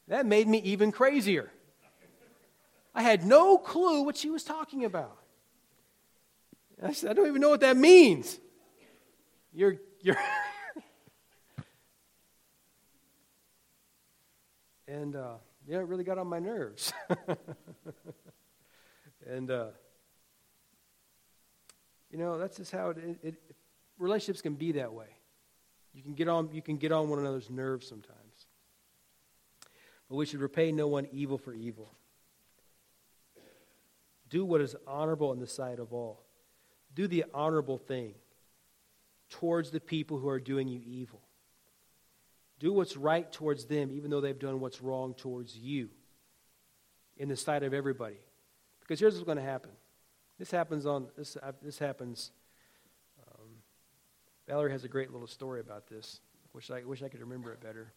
that 0.08 0.24
made 0.24 0.46
me 0.46 0.58
even 0.58 0.92
crazier. 0.92 1.50
I 2.94 3.02
had 3.02 3.26
no 3.26 3.58
clue 3.58 4.02
what 4.02 4.16
she 4.16 4.30
was 4.30 4.42
talking 4.42 4.84
about. 4.84 5.18
I 6.82 6.92
said, 6.92 7.10
I 7.10 7.14
don't 7.14 7.26
even 7.26 7.40
know 7.42 7.50
what 7.50 7.60
that 7.60 7.76
means. 7.76 8.38
You're, 9.52 9.76
you're. 10.00 10.16
and 14.88 15.16
uh, 15.16 15.34
yeah, 15.66 15.78
it 15.78 15.86
really 15.86 16.04
got 16.04 16.18
on 16.18 16.28
my 16.28 16.38
nerves. 16.38 16.92
and 19.26 19.50
uh, 19.50 19.66
you 22.10 22.18
know, 22.18 22.38
that's 22.38 22.56
just 22.56 22.72
how 22.72 22.90
it, 22.90 22.98
it, 22.98 23.18
it, 23.22 23.34
relationships 23.98 24.40
can 24.40 24.54
be 24.54 24.72
that 24.72 24.92
way. 24.92 25.08
You 25.92 26.02
can 26.02 26.14
get 26.14 26.28
on 26.28 26.50
you 26.52 26.62
can 26.62 26.76
get 26.76 26.92
on 26.92 27.08
one 27.08 27.18
another's 27.18 27.50
nerves 27.50 27.88
sometimes. 27.88 28.46
But 30.08 30.16
we 30.16 30.26
should 30.26 30.40
repay 30.40 30.70
no 30.70 30.86
one 30.86 31.08
evil 31.10 31.36
for 31.36 31.52
evil. 31.52 31.92
Do 34.28 34.44
what 34.44 34.60
is 34.60 34.76
honorable 34.86 35.32
in 35.32 35.40
the 35.40 35.46
sight 35.46 35.78
of 35.78 35.92
all. 35.92 36.22
Do 36.94 37.08
the 37.08 37.24
honorable 37.34 37.78
thing 37.78 38.14
towards 39.30 39.70
the 39.70 39.80
people 39.80 40.18
who 40.18 40.28
are 40.28 40.40
doing 40.40 40.68
you 40.68 40.80
evil. 40.84 41.22
Do 42.58 42.72
what's 42.72 42.96
right 42.96 43.30
towards 43.30 43.66
them, 43.66 43.90
even 43.92 44.10
though 44.10 44.20
they've 44.20 44.38
done 44.38 44.60
what's 44.60 44.80
wrong 44.80 45.14
towards 45.14 45.56
you 45.56 45.90
in 47.16 47.28
the 47.28 47.36
sight 47.36 47.62
of 47.62 47.74
everybody. 47.74 48.16
Because 48.80 49.00
here's 49.00 49.14
what's 49.14 49.26
going 49.26 49.38
to 49.38 49.44
happen. 49.44 49.70
This 50.38 50.50
happens 50.50 50.86
on 50.86 51.08
this. 51.16 51.36
Uh, 51.42 51.52
this 51.62 51.78
happens. 51.78 52.30
Um, 53.26 53.48
Valerie 54.46 54.70
has 54.70 54.84
a 54.84 54.88
great 54.88 55.10
little 55.10 55.26
story 55.26 55.60
about 55.60 55.86
this. 55.88 56.20
Wish 56.52 56.70
I 56.70 56.84
wish 56.84 57.02
I 57.02 57.08
could 57.08 57.20
remember 57.20 57.52
it 57.52 57.60
better. 57.60 57.92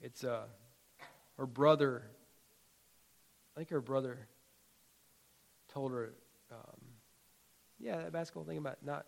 It's 0.00 0.24
uh, 0.24 0.44
her 1.36 1.46
brother. 1.46 2.04
I 3.56 3.60
think 3.60 3.70
her 3.70 3.80
brother 3.80 4.28
told 5.68 5.92
her, 5.92 6.12
um, 6.52 6.80
"Yeah, 7.78 7.96
that 7.96 8.12
basketball 8.12 8.44
thing 8.44 8.58
about 8.58 8.78
not 8.84 9.06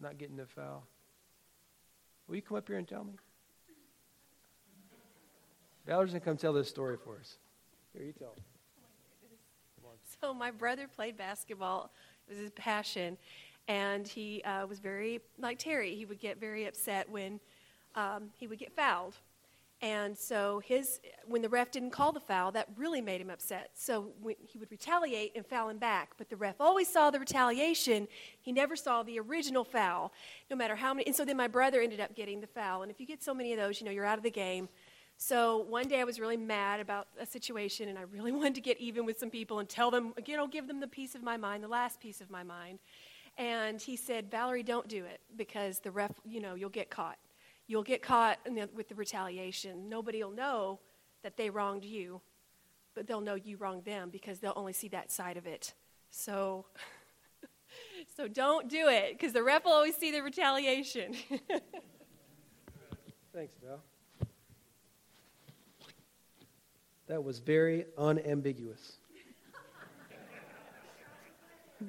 not 0.00 0.18
getting 0.18 0.36
the 0.36 0.46
foul. 0.46 0.86
Will 2.28 2.36
you 2.36 2.42
come 2.42 2.56
up 2.56 2.68
here 2.68 2.76
and 2.76 2.86
tell 2.86 3.04
me?" 3.04 3.14
Valerie's 5.86 6.12
gonna 6.12 6.20
come 6.20 6.36
tell 6.36 6.52
this 6.52 6.68
story 6.68 6.96
for 6.96 7.18
us. 7.18 7.36
Here, 7.92 8.04
you 8.04 8.12
tell. 8.12 8.36
So 10.20 10.34
my 10.34 10.50
brother 10.50 10.86
played 10.86 11.16
basketball; 11.16 11.90
it 12.26 12.32
was 12.32 12.38
his 12.38 12.50
passion, 12.50 13.16
and 13.68 14.06
he 14.06 14.42
uh, 14.44 14.66
was 14.66 14.78
very 14.78 15.20
like 15.38 15.58
Terry. 15.58 15.94
He 15.94 16.04
would 16.04 16.20
get 16.20 16.38
very 16.38 16.66
upset 16.66 17.08
when 17.08 17.40
um, 17.94 18.30
he 18.38 18.46
would 18.46 18.58
get 18.58 18.72
fouled 18.74 19.16
and 19.82 20.16
so 20.16 20.60
his, 20.62 21.00
when 21.26 21.40
the 21.40 21.48
ref 21.48 21.70
didn't 21.70 21.90
call 21.90 22.12
the 22.12 22.20
foul, 22.20 22.52
that 22.52 22.68
really 22.76 23.00
made 23.00 23.20
him 23.20 23.30
upset. 23.30 23.70
So 23.74 24.08
he 24.46 24.58
would 24.58 24.70
retaliate 24.70 25.32
and 25.34 25.46
foul 25.46 25.70
him 25.70 25.78
back. 25.78 26.10
But 26.18 26.28
the 26.28 26.36
ref 26.36 26.60
always 26.60 26.86
saw 26.86 27.10
the 27.10 27.18
retaliation. 27.18 28.06
He 28.42 28.52
never 28.52 28.76
saw 28.76 29.02
the 29.02 29.18
original 29.18 29.64
foul, 29.64 30.12
no 30.50 30.56
matter 30.56 30.76
how 30.76 30.92
many. 30.92 31.06
And 31.06 31.16
so 31.16 31.24
then 31.24 31.38
my 31.38 31.48
brother 31.48 31.80
ended 31.80 31.98
up 31.98 32.14
getting 32.14 32.42
the 32.42 32.46
foul. 32.46 32.82
And 32.82 32.90
if 32.90 33.00
you 33.00 33.06
get 33.06 33.22
so 33.22 33.32
many 33.32 33.54
of 33.54 33.58
those, 33.58 33.80
you 33.80 33.86
know, 33.86 33.90
you're 33.90 34.04
out 34.04 34.18
of 34.18 34.24
the 34.24 34.30
game. 34.30 34.68
So 35.22 35.58
one 35.68 35.86
day 35.86 36.00
I 36.00 36.04
was 36.04 36.18
really 36.18 36.38
mad 36.38 36.80
about 36.80 37.08
a 37.20 37.26
situation, 37.26 37.90
and 37.90 37.98
I 37.98 38.02
really 38.02 38.32
wanted 38.40 38.54
to 38.54 38.60
get 38.60 38.80
even 38.80 39.04
with 39.04 39.18
some 39.18 39.30
people 39.30 39.58
and 39.58 39.68
tell 39.68 39.90
them, 39.90 40.14
you 40.24 40.36
know, 40.36 40.46
give 40.46 40.66
them 40.66 40.80
the 40.80 40.88
piece 40.88 41.14
of 41.14 41.22
my 41.22 41.36
mind, 41.36 41.62
the 41.62 41.68
last 41.68 42.00
piece 42.00 42.20
of 42.20 42.30
my 42.30 42.42
mind. 42.42 42.78
And 43.36 43.80
he 43.80 43.96
said, 43.96 44.30
Valerie, 44.30 44.62
don't 44.62 44.88
do 44.88 45.04
it 45.04 45.20
because 45.36 45.78
the 45.80 45.90
ref, 45.90 46.12
you 46.24 46.40
know, 46.40 46.54
you'll 46.54 46.70
get 46.70 46.90
caught 46.90 47.16
you'll 47.70 47.84
get 47.84 48.02
caught 48.02 48.38
the, 48.44 48.68
with 48.74 48.88
the 48.88 48.96
retaliation. 48.96 49.88
Nobody 49.88 50.24
will 50.24 50.32
know 50.32 50.80
that 51.22 51.36
they 51.36 51.50
wronged 51.50 51.84
you, 51.84 52.20
but 52.96 53.06
they'll 53.06 53.20
know 53.20 53.36
you 53.36 53.56
wronged 53.58 53.84
them 53.84 54.10
because 54.10 54.40
they'll 54.40 54.54
only 54.56 54.72
see 54.72 54.88
that 54.88 55.12
side 55.12 55.36
of 55.36 55.46
it. 55.46 55.74
So, 56.10 56.66
so 58.16 58.26
don't 58.26 58.68
do 58.68 58.88
it 58.88 59.12
because 59.12 59.32
the 59.32 59.44
ref 59.44 59.64
will 59.64 59.72
always 59.72 59.94
see 59.94 60.10
the 60.10 60.20
retaliation. 60.20 61.14
Thanks, 63.32 63.54
Val. 63.64 63.80
That 67.10 67.24
was 67.24 67.40
very 67.40 67.86
unambiguous. 67.98 68.98
it, 71.80 71.88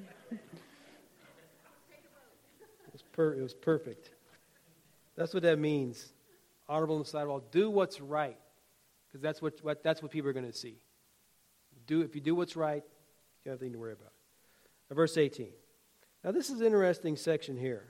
was 2.92 3.02
per- 3.12 3.34
it 3.34 3.40
was 3.40 3.54
perfect. 3.54 4.10
That's 5.14 5.32
what 5.32 5.44
that 5.44 5.60
means. 5.60 6.12
Honorable 6.68 6.96
in 6.96 7.02
the 7.02 7.08
sight 7.08 7.22
of 7.22 7.30
all. 7.30 7.40
Do 7.52 7.70
what's 7.70 8.00
right, 8.00 8.36
because 9.06 9.22
that's 9.22 9.40
what, 9.40 9.62
what, 9.62 9.84
that's 9.84 10.02
what 10.02 10.10
people 10.10 10.28
are 10.28 10.32
going 10.32 10.50
to 10.50 10.52
see. 10.52 10.82
Do, 11.86 12.00
if 12.00 12.16
you 12.16 12.20
do 12.20 12.34
what's 12.34 12.56
right, 12.56 12.82
you 13.44 13.52
have 13.52 13.60
nothing 13.60 13.74
to 13.74 13.78
worry 13.78 13.92
about. 13.92 14.12
Now, 14.90 14.96
verse 14.96 15.16
18. 15.16 15.50
Now, 16.24 16.32
this 16.32 16.50
is 16.50 16.58
an 16.58 16.66
interesting 16.66 17.14
section 17.14 17.56
here 17.56 17.84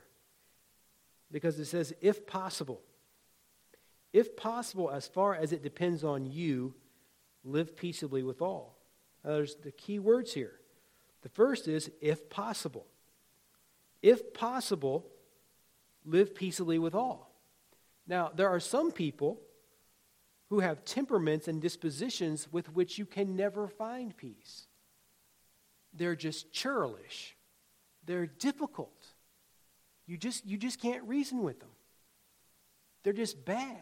because 1.30 1.58
it 1.58 1.64
says, 1.64 1.94
if 2.02 2.26
possible. 2.26 2.82
If 4.12 4.36
possible, 4.36 4.90
as 4.90 5.06
far 5.06 5.34
as 5.34 5.54
it 5.54 5.62
depends 5.62 6.04
on 6.04 6.26
you, 6.26 6.74
live 7.44 7.76
peaceably 7.76 8.22
with 8.22 8.40
all. 8.40 8.78
Now, 9.24 9.32
there's 9.32 9.56
the 9.56 9.72
key 9.72 9.98
words 9.98 10.34
here. 10.34 10.54
The 11.22 11.28
first 11.28 11.68
is, 11.68 11.90
if 12.00 12.28
possible. 12.28 12.86
If 14.02 14.34
possible, 14.34 15.06
live 16.04 16.34
peaceably 16.34 16.78
with 16.78 16.94
all. 16.94 17.32
Now, 18.06 18.30
there 18.34 18.48
are 18.48 18.60
some 18.60 18.90
people 18.90 19.40
who 20.48 20.60
have 20.60 20.84
temperaments 20.84 21.48
and 21.48 21.62
dispositions 21.62 22.48
with 22.52 22.74
which 22.74 22.98
you 22.98 23.06
can 23.06 23.36
never 23.36 23.68
find 23.68 24.16
peace. 24.16 24.66
They're 25.94 26.16
just 26.16 26.52
churlish. 26.52 27.36
They're 28.04 28.26
difficult. 28.26 29.06
You 30.06 30.16
just, 30.16 30.44
you 30.44 30.58
just 30.58 30.80
can't 30.80 31.04
reason 31.04 31.42
with 31.42 31.60
them. 31.60 31.70
They're 33.02 33.12
just 33.12 33.44
bad. 33.44 33.78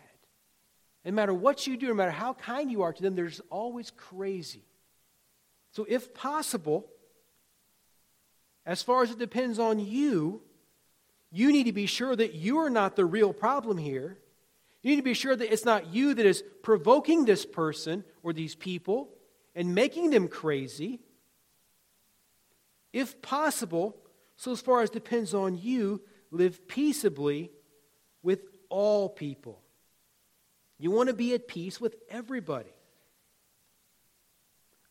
No 1.05 1.13
matter 1.13 1.33
what 1.33 1.67
you 1.67 1.77
do, 1.77 1.89
no 1.89 1.95
matter 1.95 2.11
how 2.11 2.35
kind 2.35 2.71
you 2.71 2.83
are 2.83 2.93
to 2.93 3.03
them, 3.03 3.15
they're 3.15 3.31
always 3.51 3.91
crazy. 3.91 4.65
So, 5.73 5.87
if 5.89 6.13
possible, 6.13 6.91
as 8.67 8.83
far 8.83 9.03
as 9.03 9.11
it 9.11 9.19
depends 9.19 9.59
on 9.59 9.79
you, 9.79 10.43
you 11.31 11.53
need 11.53 11.65
to 11.65 11.73
be 11.73 11.87
sure 11.87 12.15
that 12.15 12.35
you 12.35 12.59
are 12.59 12.71
not 12.71 12.97
the 12.97 13.05
real 13.05 13.33
problem 13.33 13.79
here. 13.79 14.19
You 14.83 14.91
need 14.91 14.97
to 14.97 15.03
be 15.03 15.15
sure 15.15 15.37
that 15.37 15.53
it's 15.53 15.65
not 15.65 15.93
you 15.93 16.15
that 16.15 16.27
is 16.27 16.43
provoking 16.63 17.25
this 17.25 17.47
person 17.47 18.05
or 18.23 18.33
these 18.33 18.55
people 18.55 19.11
and 19.55 19.75
making 19.75 20.11
them 20.11 20.29
crazy. 20.29 21.01
If 22.93 23.23
possible, 23.23 23.97
so 24.37 24.53
as 24.53 24.61
far 24.61 24.83
as 24.83 24.91
depends 24.91 25.35
on 25.35 25.59
you, 25.59 26.03
live 26.31 26.67
peaceably 26.67 27.51
with 28.23 28.41
all 28.69 29.09
people. 29.09 29.63
You 30.81 30.91
want 30.91 31.11
to 31.11 31.15
be 31.15 31.35
at 31.35 31.47
peace 31.47 31.81
with 31.81 31.95
everybody. 32.09 32.73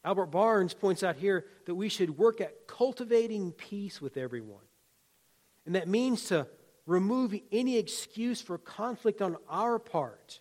Albert 0.05 0.27
Barnes 0.27 0.73
points 0.73 1.03
out 1.03 1.15
here 1.15 1.45
that 1.65 1.75
we 1.75 1.89
should 1.89 2.17
work 2.17 2.39
at 2.39 2.67
cultivating 2.67 3.51
peace 3.51 3.99
with 3.99 4.15
everyone. 4.15 4.63
And 5.65 5.75
that 5.75 5.87
means 5.87 6.25
to 6.25 6.47
remove 6.85 7.35
any 7.51 7.77
excuse 7.77 8.41
for 8.41 8.57
conflict 8.57 9.21
on 9.21 9.35
our 9.49 9.79
part. 9.79 10.39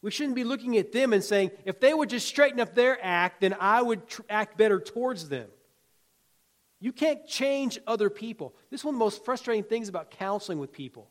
We 0.00 0.10
shouldn't 0.12 0.36
be 0.36 0.44
looking 0.44 0.76
at 0.76 0.92
them 0.92 1.12
and 1.12 1.22
saying, 1.22 1.50
if 1.64 1.80
they 1.80 1.92
would 1.92 2.08
just 2.08 2.28
straighten 2.28 2.60
up 2.60 2.74
their 2.74 3.04
act, 3.04 3.40
then 3.40 3.56
I 3.58 3.82
would 3.82 4.06
tr- 4.06 4.22
act 4.30 4.56
better 4.56 4.78
towards 4.78 5.28
them. 5.28 5.48
You 6.78 6.92
can't 6.92 7.26
change 7.26 7.80
other 7.86 8.10
people. 8.10 8.54
This 8.70 8.82
is 8.82 8.84
one 8.84 8.94
of 8.94 8.98
the 8.98 9.04
most 9.04 9.24
frustrating 9.24 9.64
things 9.64 9.88
about 9.88 10.12
counseling 10.12 10.58
with 10.60 10.72
people. 10.72 11.10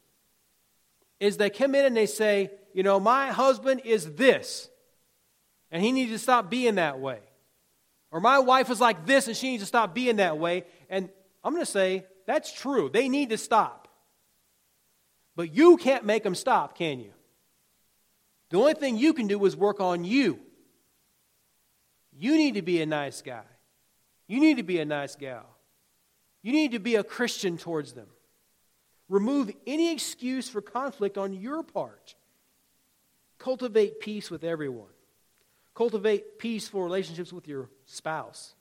Is 1.20 1.38
they 1.38 1.50
come 1.50 1.76
in 1.76 1.86
and 1.86 1.96
they 1.96 2.06
say, 2.06 2.52
you 2.74 2.84
know, 2.84 3.00
my 3.00 3.28
husband 3.28 3.82
is 3.86 4.16
this, 4.16 4.70
and 5.72 5.82
he 5.82 5.92
needs 5.92 6.12
to 6.12 6.20
stop 6.20 6.50
being 6.50 6.76
that 6.76 7.00
way. 7.00 7.20
Or 8.12 8.20
my 8.20 8.40
wife 8.40 8.70
is 8.70 8.80
like 8.80 9.06
this, 9.06 9.28
and 9.28 9.36
she 9.36 9.50
needs 9.50 9.64
to 9.64 9.68
stop 9.68 9.94
being 9.94 10.18
that 10.18 10.38
way. 10.38 10.66
And 10.90 11.10
I'm 11.44 11.54
going 11.54 11.66
to 11.66 11.72
say, 11.72 12.06
that's 12.26 12.52
true. 12.52 12.90
They 12.92 13.10
need 13.10 13.30
to 13.30 13.38
stop. 13.38 13.88
But 15.36 15.54
you 15.54 15.78
can't 15.78 16.06
make 16.06 16.24
them 16.24 16.36
stop, 16.36 16.78
can 16.78 17.00
you? 17.00 17.12
The 18.50 18.58
only 18.58 18.74
thing 18.74 18.98
you 18.98 19.14
can 19.14 19.28
do 19.28 19.44
is 19.46 19.56
work 19.56 19.80
on 19.80 20.06
you. 20.06 20.40
You 22.18 22.38
need 22.38 22.54
to 22.56 22.62
be 22.62 22.82
a 22.82 22.86
nice 22.86 23.22
guy. 23.22 23.44
You 24.28 24.40
need 24.40 24.58
to 24.58 24.64
be 24.64 24.80
a 24.80 24.86
nice 24.86 25.16
gal. 25.16 25.46
You 26.42 26.54
need 26.54 26.72
to 26.72 26.80
be 26.80 26.96
a 26.96 27.04
Christian 27.04 27.58
towards 27.58 27.94
them. 27.94 28.08
Remove 29.08 29.52
any 29.68 29.92
excuse 29.92 30.50
for 30.50 30.62
conflict 30.62 31.18
on 31.18 31.34
your 31.34 31.64
part. 31.64 32.16
Cultivate 33.38 34.00
peace 34.00 34.32
with 34.32 34.44
everyone. 34.44 34.90
Cultivate 35.76 36.40
peaceful 36.40 36.82
relationships 36.82 37.34
with 37.34 37.48
your 37.48 37.70
spouse, 37.86 38.56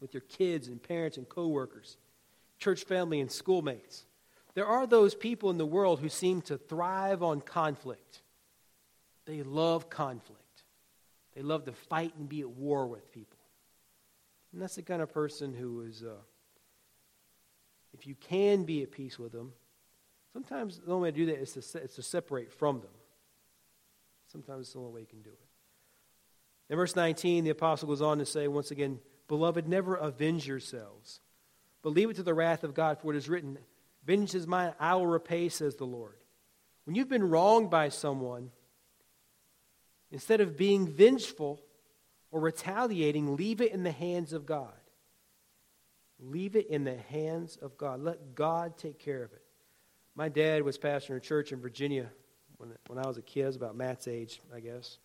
with 0.00 0.14
your 0.14 0.22
kids 0.22 0.68
and 0.68 0.82
parents 0.82 1.16
and 1.16 1.28
coworkers, 1.28 1.96
church 2.58 2.84
family 2.84 3.20
and 3.20 3.30
schoolmates. 3.30 4.04
There 4.54 4.66
are 4.66 4.86
those 4.86 5.14
people 5.14 5.50
in 5.50 5.58
the 5.58 5.66
world 5.66 6.00
who 6.00 6.08
seem 6.08 6.42
to 6.42 6.58
thrive 6.58 7.22
on 7.22 7.40
conflict. 7.40 8.22
They 9.26 9.42
love 9.42 9.90
conflict. 9.90 10.40
They 11.34 11.42
love 11.42 11.64
to 11.64 11.72
fight 11.72 12.14
and 12.16 12.28
be 12.28 12.42
at 12.42 12.50
war 12.50 12.86
with 12.86 13.10
people. 13.12 13.38
And 14.52 14.60
that's 14.60 14.76
the 14.76 14.82
kind 14.82 15.00
of 15.00 15.12
person 15.12 15.54
who 15.54 15.82
is, 15.82 16.02
uh, 16.02 16.14
if 18.02 18.08
you 18.08 18.16
can 18.16 18.64
be 18.64 18.82
at 18.82 18.90
peace 18.90 19.16
with 19.16 19.30
them, 19.30 19.52
sometimes 20.32 20.80
the 20.84 20.90
only 20.90 21.04
way 21.04 21.10
to 21.12 21.16
do 21.16 21.26
that 21.26 21.40
is 21.40 21.52
to, 21.52 21.80
is 21.80 21.94
to 21.94 22.02
separate 22.02 22.52
from 22.52 22.80
them. 22.80 22.90
Sometimes 24.26 24.66
it's 24.66 24.72
the 24.72 24.80
only 24.80 24.90
way 24.90 25.00
you 25.02 25.06
can 25.06 25.22
do 25.22 25.30
it. 25.30 25.38
In 26.68 26.76
verse 26.76 26.96
19, 26.96 27.44
the 27.44 27.50
apostle 27.50 27.86
goes 27.86 28.02
on 28.02 28.18
to 28.18 28.26
say 28.26 28.48
once 28.48 28.72
again, 28.72 28.98
Beloved, 29.28 29.68
never 29.68 29.94
avenge 29.94 30.48
yourselves, 30.48 31.20
but 31.80 31.90
leave 31.90 32.10
it 32.10 32.16
to 32.16 32.24
the 32.24 32.34
wrath 32.34 32.64
of 32.64 32.74
God, 32.74 32.98
for 32.98 33.14
it 33.14 33.16
is 33.16 33.28
written, 33.28 33.56
Vengeance 34.04 34.34
is 34.34 34.48
mine, 34.48 34.74
I 34.80 34.96
will 34.96 35.06
repay, 35.06 35.48
says 35.48 35.76
the 35.76 35.84
Lord. 35.84 36.16
When 36.86 36.96
you've 36.96 37.08
been 37.08 37.30
wronged 37.30 37.70
by 37.70 37.90
someone, 37.90 38.50
instead 40.10 40.40
of 40.40 40.56
being 40.56 40.88
vengeful 40.88 41.62
or 42.32 42.40
retaliating, 42.40 43.36
leave 43.36 43.60
it 43.60 43.70
in 43.70 43.84
the 43.84 43.92
hands 43.92 44.32
of 44.32 44.44
God. 44.44 44.72
Leave 46.22 46.54
it 46.54 46.68
in 46.68 46.84
the 46.84 46.96
hands 46.96 47.56
of 47.56 47.76
God. 47.76 48.00
Let 48.00 48.36
God 48.36 48.78
take 48.78 49.00
care 49.00 49.24
of 49.24 49.32
it. 49.32 49.42
My 50.14 50.28
dad 50.28 50.62
was 50.62 50.78
pastoring 50.78 51.16
a 51.16 51.20
church 51.20 51.50
in 51.50 51.60
Virginia 51.60 52.08
when, 52.58 52.70
when 52.86 52.98
I 52.98 53.08
was 53.08 53.18
a 53.18 53.22
kid. 53.22 53.44
I 53.44 53.46
was 53.48 53.56
about 53.56 53.76
Matt's 53.76 54.06
age, 54.06 54.40
I 54.54 54.60
guess. 54.60 54.98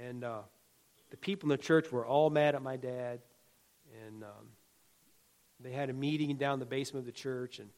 And 0.00 0.22
uh, 0.22 0.42
the 1.10 1.16
people 1.16 1.50
in 1.50 1.56
the 1.56 1.62
church 1.62 1.90
were 1.90 2.06
all 2.06 2.30
mad 2.30 2.54
at 2.54 2.62
my 2.62 2.76
dad. 2.76 3.20
And 4.06 4.22
um, 4.22 4.48
they 5.58 5.72
had 5.72 5.90
a 5.90 5.92
meeting 5.92 6.36
down 6.36 6.54
in 6.54 6.60
the 6.60 6.66
basement 6.66 7.02
of 7.02 7.06
the 7.06 7.18
church. 7.18 7.58
And, 7.58 7.70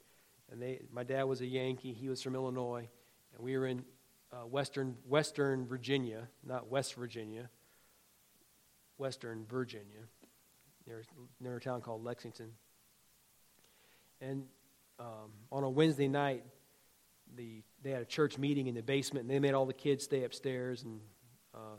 and 0.53 0.61
they, 0.61 0.81
my 0.93 1.03
dad 1.03 1.23
was 1.23 1.41
a 1.41 1.47
Yankee. 1.47 1.95
He 1.95 2.11
was 2.11 2.21
from 2.21 2.35
Illinois. 2.35 2.89
And 3.35 3.43
we 3.43 3.57
were 3.57 3.67
in 3.67 3.85
uh, 4.33 4.47
western, 4.47 4.97
western 5.09 5.67
Virginia, 5.67 6.29
not 6.45 6.69
West 6.69 6.95
Virginia, 6.95 7.49
Western 8.99 9.47
Virginia, 9.49 10.01
near, 10.87 11.05
near 11.41 11.57
a 11.57 11.61
town 11.61 11.81
called 11.81 12.05
Lexington. 12.05 12.51
And 14.21 14.45
um, 14.99 15.31
on 15.53 15.63
a 15.63 15.71
Wednesday 15.71 16.09
night, 16.09 16.45
the, 17.37 17.63
they 17.83 17.91
had 17.91 18.03
a 18.03 18.07
church 18.07 18.39
meeting 18.39 18.67
in 18.67 18.75
the 18.75 18.83
basement, 18.83 19.25
and 19.25 19.31
they 19.31 19.39
made 19.39 19.55
all 19.55 19.67
the 19.67 19.73
kids 19.73 20.05
stay 20.05 20.25
upstairs, 20.25 20.83
and 20.85 21.01
uh, 21.55 21.77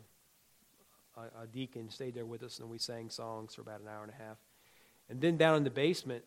a, 1.17 1.43
a 1.43 1.47
deacon 1.47 1.89
stayed 1.89 2.13
there 2.13 2.25
with 2.25 2.43
us, 2.43 2.59
and 2.59 2.69
we 2.69 2.77
sang 2.77 3.09
songs 3.09 3.55
for 3.55 3.61
about 3.61 3.81
an 3.81 3.88
hour 3.88 4.03
and 4.03 4.11
a 4.11 4.23
half. 4.23 4.38
And 5.09 5.21
then 5.21 5.38
down 5.38 5.55
in 5.55 5.63
the 5.63 5.69
basement, 5.69 6.23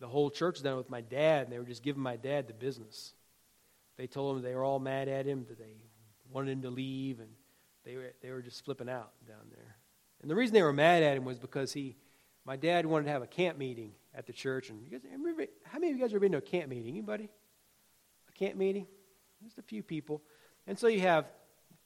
the 0.00 0.06
whole 0.06 0.30
church 0.30 0.56
was 0.56 0.62
down 0.62 0.76
with 0.76 0.90
my 0.90 1.00
dad, 1.00 1.44
and 1.44 1.52
they 1.52 1.58
were 1.58 1.64
just 1.64 1.82
giving 1.82 2.02
my 2.02 2.16
dad 2.16 2.46
the 2.46 2.54
business. 2.54 3.14
They 3.96 4.06
told 4.06 4.36
him 4.36 4.42
they 4.42 4.54
were 4.54 4.64
all 4.64 4.80
mad 4.80 5.08
at 5.08 5.26
him, 5.26 5.46
that 5.48 5.58
they 5.58 5.76
wanted 6.30 6.52
him 6.52 6.62
to 6.62 6.70
leave, 6.70 7.20
and 7.20 7.30
they 7.84 7.96
were, 7.96 8.12
they 8.22 8.30
were 8.30 8.42
just 8.42 8.64
flipping 8.64 8.88
out 8.88 9.12
down 9.26 9.50
there. 9.50 9.76
And 10.20 10.30
the 10.30 10.34
reason 10.34 10.54
they 10.54 10.62
were 10.62 10.72
mad 10.72 11.02
at 11.02 11.16
him 11.16 11.24
was 11.24 11.38
because 11.38 11.72
he, 11.72 11.96
my 12.44 12.56
dad 12.56 12.86
wanted 12.86 13.06
to 13.06 13.10
have 13.10 13.22
a 13.22 13.26
camp 13.26 13.58
meeting 13.58 13.92
at 14.14 14.26
the 14.26 14.32
church. 14.32 14.70
And 14.70 14.82
you 14.82 14.90
guys, 14.90 15.00
remember, 15.10 15.46
how 15.64 15.78
many 15.78 15.92
of 15.92 15.98
you 15.98 16.02
guys 16.02 16.12
have 16.12 16.20
been 16.20 16.32
to 16.32 16.38
a 16.38 16.42
camp 16.42 16.68
meeting? 16.68 16.88
Anybody? 16.88 17.30
A 18.28 18.32
camp 18.32 18.56
meeting? 18.56 18.86
Just 19.42 19.58
a 19.58 19.62
few 19.62 19.82
people. 19.82 20.22
And 20.66 20.78
so 20.78 20.86
you 20.86 21.00
have 21.00 21.26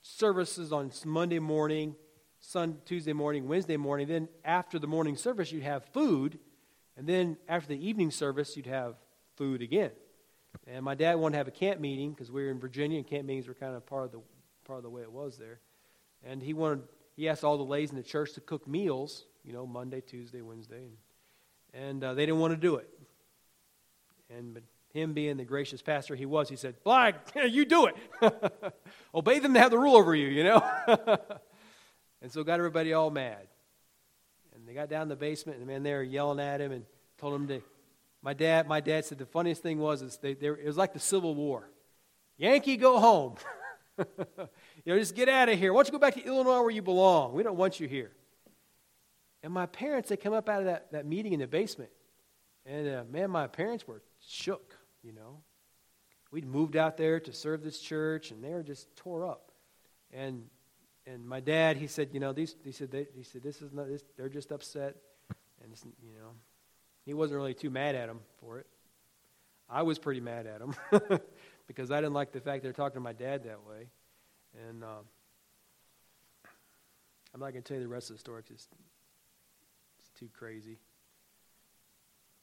services 0.03 0.73
on 0.73 0.91
Monday 1.05 1.39
morning, 1.39 1.97
Sun, 2.41 2.79
Tuesday 2.85 3.13
morning, 3.13 3.49
Wednesday 3.49 3.77
morning. 3.77 4.07
Then 4.07 4.29
after 4.45 4.79
the 4.79 4.87
morning 4.87 5.17
service, 5.17 5.51
you'd 5.53 5.63
have 5.63 5.85
food. 5.87 6.39
And 6.97 7.07
then 7.07 7.37
after 7.49 7.69
the 7.69 7.87
evening 7.87 8.11
service, 8.11 8.57
you'd 8.57 8.67
have 8.67 8.97
food 9.37 9.63
again. 9.63 9.91
And 10.67 10.85
my 10.85 10.95
dad 10.95 11.17
wanted 11.17 11.33
to 11.33 11.39
have 11.39 11.49
a 11.49 11.53
camp 11.53 11.81
meeting 11.81 12.11
because 12.11 12.31
we 12.31 12.45
were 12.45 12.51
in 12.51 12.59
Virginia, 12.59 12.99
and 12.99 13.07
camp 13.07 13.27
meetings 13.27 13.47
were 13.47 13.55
kind 13.55 13.75
of 13.75 13.87
part 13.87 14.05
of 14.07 14.13
the 14.13 14.21
part 14.65 14.79
of 14.79 14.83
the 14.83 14.91
way 14.91 15.03
it 15.03 15.13
was 15.13 15.37
there. 15.39 15.61
And 16.25 16.43
he 16.43 16.55
wanted 16.55 16.83
he 17.15 17.29
asked 17.29 17.45
all 17.45 17.57
the 17.57 17.65
ladies 17.65 17.91
in 17.91 17.97
the 17.97 18.03
church 18.03 18.35
to 18.35 18.41
cook 18.41 18.67
meals, 18.69 19.25
you 19.43 19.53
know, 19.53 19.67
Monday, 19.67 20.01
Tuesday, 20.01 20.43
Wednesday, 20.43 20.85
and, 20.85 20.97
and 21.77 22.03
uh, 22.03 22.15
they 22.15 22.27
didn't 22.27 22.41
want 22.41 22.53
to 22.53 22.57
do 22.57 22.77
it. 22.77 22.89
And 24.31 24.55
but 24.55 24.63
him 24.93 25.13
being 25.13 25.37
the 25.37 25.45
gracious 25.45 25.83
pastor 25.83 26.15
he 26.15 26.27
was, 26.27 26.49
he 26.49 26.57
said, 26.57 26.77
"Blag, 26.85 27.15
you 27.51 27.65
do 27.65 27.87
it. 27.87 27.95
Obey 29.15 29.39
them 29.39 29.55
to 29.55 29.61
have 29.61 29.71
the 29.71 29.79
rule 29.79 29.97
over 29.97 30.15
you, 30.15 30.29
you 30.29 30.45
know." 30.45 30.65
and 32.23 32.33
so 32.33 32.43
got 32.43 32.59
everybody 32.59 32.93
all 32.93 33.11
mad. 33.11 33.47
And 34.55 34.67
they 34.67 34.73
got 34.73 34.89
down 34.89 35.03
in 35.03 35.09
the 35.09 35.17
basement, 35.17 35.59
and 35.59 35.69
the 35.69 35.73
man, 35.73 35.83
they 35.83 35.93
were 35.93 36.03
yelling 36.03 36.41
at 36.41 36.61
him 36.61 36.73
and 36.73 36.85
told 37.19 37.35
him 37.35 37.49
to. 37.49 37.63
My 38.23 38.33
dad, 38.33 38.67
my 38.67 38.81
dad 38.81 39.05
said 39.05 39.19
the 39.19 39.27
funniest 39.27 39.63
thing 39.63 39.79
was 39.79 40.03
is 40.03 40.17
they, 40.17 40.35
they, 40.35 40.49
it 40.49 40.65
was 40.65 40.77
like 40.77 40.93
the 40.93 40.99
Civil 40.99 41.35
War. 41.35 41.71
Yankee, 42.39 42.77
go 42.77 42.99
home. 42.99 43.37
you 43.99 44.05
know, 44.87 44.99
just 44.99 45.15
get 45.15 45.29
out 45.29 45.49
of 45.49 45.59
here. 45.59 45.73
Why 45.73 45.79
don't 45.79 45.89
you 45.89 45.93
go 45.93 45.99
back 45.99 46.15
to 46.15 46.25
Illinois 46.25 46.61
where 46.61 46.71
you 46.71 46.83
belong? 46.83 47.35
We 47.35 47.43
don't 47.43 47.57
want 47.57 47.79
you 47.79 47.87
here. 47.87 48.11
And 49.43 49.53
my 49.53 49.67
parents, 49.67 50.09
they 50.09 50.17
come 50.17 50.33
up 50.33 50.49
out 50.49 50.61
of 50.61 50.67
that, 50.67 50.93
that 50.93 51.07
meeting 51.07 51.33
in 51.33 51.41
the 51.41 51.47
basement. 51.47 51.91
And 52.65 52.89
uh, 52.89 53.05
man, 53.11 53.31
my 53.31 53.47
parents 53.47 53.87
were 53.87 54.03
shook, 54.27 54.77
you 55.03 55.13
know. 55.13 55.39
We'd 56.33 56.47
moved 56.47 56.77
out 56.77 56.97
there 56.97 57.21
to 57.21 57.33
serve 57.33 57.63
this 57.63 57.79
church, 57.79 58.31
and 58.31 58.43
they 58.43 58.51
were 58.51 58.65
just 58.65 58.95
tore 58.97 59.25
up. 59.25 59.53
And 60.13 60.45
and 61.07 61.27
my 61.27 61.39
dad, 61.39 61.77
he 61.77 61.87
said, 61.87 62.09
you 62.13 62.19
know, 62.19 62.33
these, 62.33 62.57
he 62.65 62.73
said, 62.73 62.91
they, 62.91 63.07
he 63.15 63.23
said, 63.23 63.41
this 63.41 63.63
is 63.63 63.73
not, 63.73 63.87
this, 63.87 64.03
they're 64.17 64.29
just 64.29 64.51
upset, 64.51 64.97
and 65.63 65.73
you 66.03 66.19
know, 66.19 66.31
he 67.05 67.15
wasn't 67.15 67.39
really 67.39 67.55
too 67.55 67.71
mad 67.71 67.95
at 67.95 68.09
them 68.09 68.19
for 68.41 68.59
it. 68.59 68.67
I 69.69 69.83
was 69.83 69.99
pretty 69.99 70.21
mad 70.21 70.47
at 70.47 70.61
him 70.61 70.75
because 71.69 71.93
I 71.93 72.01
didn't 72.01 72.15
like 72.15 72.33
the 72.33 72.41
fact 72.41 72.63
they're 72.63 72.73
talking 72.73 72.95
to 72.95 73.01
my 73.01 73.13
dad 73.13 73.45
that 73.45 73.65
way. 73.69 73.89
And 74.69 74.83
um, 74.83 75.05
I'm 77.35 77.41
not 77.41 77.51
going 77.51 77.63
to 77.63 77.69
tell 77.69 77.77
you 77.77 77.83
the 77.83 77.89
rest 77.89 78.11
of 78.11 78.17
the 78.17 78.21
story 78.21 78.43
because 78.47 78.69
too 80.19 80.29
crazy. 80.37 80.79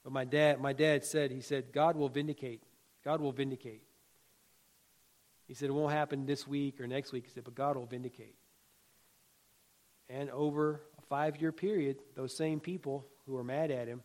But 0.03 0.13
my 0.13 0.25
dad, 0.25 0.59
my 0.59 0.73
dad 0.73 1.05
said, 1.05 1.31
he 1.31 1.41
said, 1.41 1.71
God 1.71 1.95
will 1.95 2.09
vindicate. 2.09 2.61
God 3.05 3.21
will 3.21 3.31
vindicate. 3.31 3.83
He 5.47 5.53
said, 5.53 5.69
it 5.69 5.73
won't 5.73 5.91
happen 5.91 6.25
this 6.25 6.47
week 6.47 6.79
or 6.79 6.87
next 6.87 7.11
week. 7.11 7.25
He 7.25 7.31
said, 7.31 7.43
but 7.43 7.55
God 7.55 7.75
will 7.75 7.85
vindicate. 7.85 8.35
And 10.09 10.29
over 10.29 10.81
a 10.97 11.01
five 11.03 11.37
year 11.41 11.51
period, 11.51 11.97
those 12.15 12.35
same 12.35 12.59
people 12.59 13.05
who 13.25 13.33
were 13.33 13.43
mad 13.43 13.71
at 13.71 13.87
him, 13.87 14.01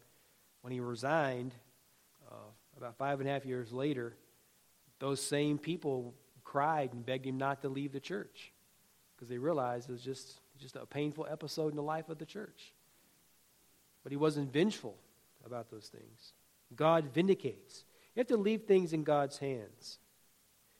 when 0.62 0.72
he 0.72 0.80
resigned, 0.80 1.54
uh, 2.30 2.34
about 2.76 2.96
five 2.96 3.20
and 3.20 3.28
a 3.28 3.32
half 3.32 3.44
years 3.44 3.72
later, 3.72 4.16
those 5.00 5.20
same 5.20 5.58
people 5.58 6.14
cried 6.44 6.92
and 6.92 7.04
begged 7.04 7.26
him 7.26 7.38
not 7.38 7.62
to 7.62 7.68
leave 7.68 7.92
the 7.92 8.00
church 8.00 8.52
because 9.14 9.28
they 9.28 9.38
realized 9.38 9.88
it 9.88 9.92
was 9.92 10.02
just, 10.02 10.40
just 10.58 10.76
a 10.76 10.86
painful 10.86 11.26
episode 11.30 11.68
in 11.68 11.76
the 11.76 11.82
life 11.82 12.08
of 12.08 12.18
the 12.18 12.26
church. 12.26 12.72
But 14.08 14.12
he 14.12 14.16
wasn't 14.16 14.50
vengeful 14.50 14.96
about 15.44 15.70
those 15.70 15.88
things. 15.88 16.32
God 16.74 17.12
vindicates. 17.12 17.84
You 18.14 18.20
have 18.20 18.28
to 18.28 18.38
leave 18.38 18.62
things 18.62 18.94
in 18.94 19.04
God's 19.04 19.36
hands. 19.36 19.98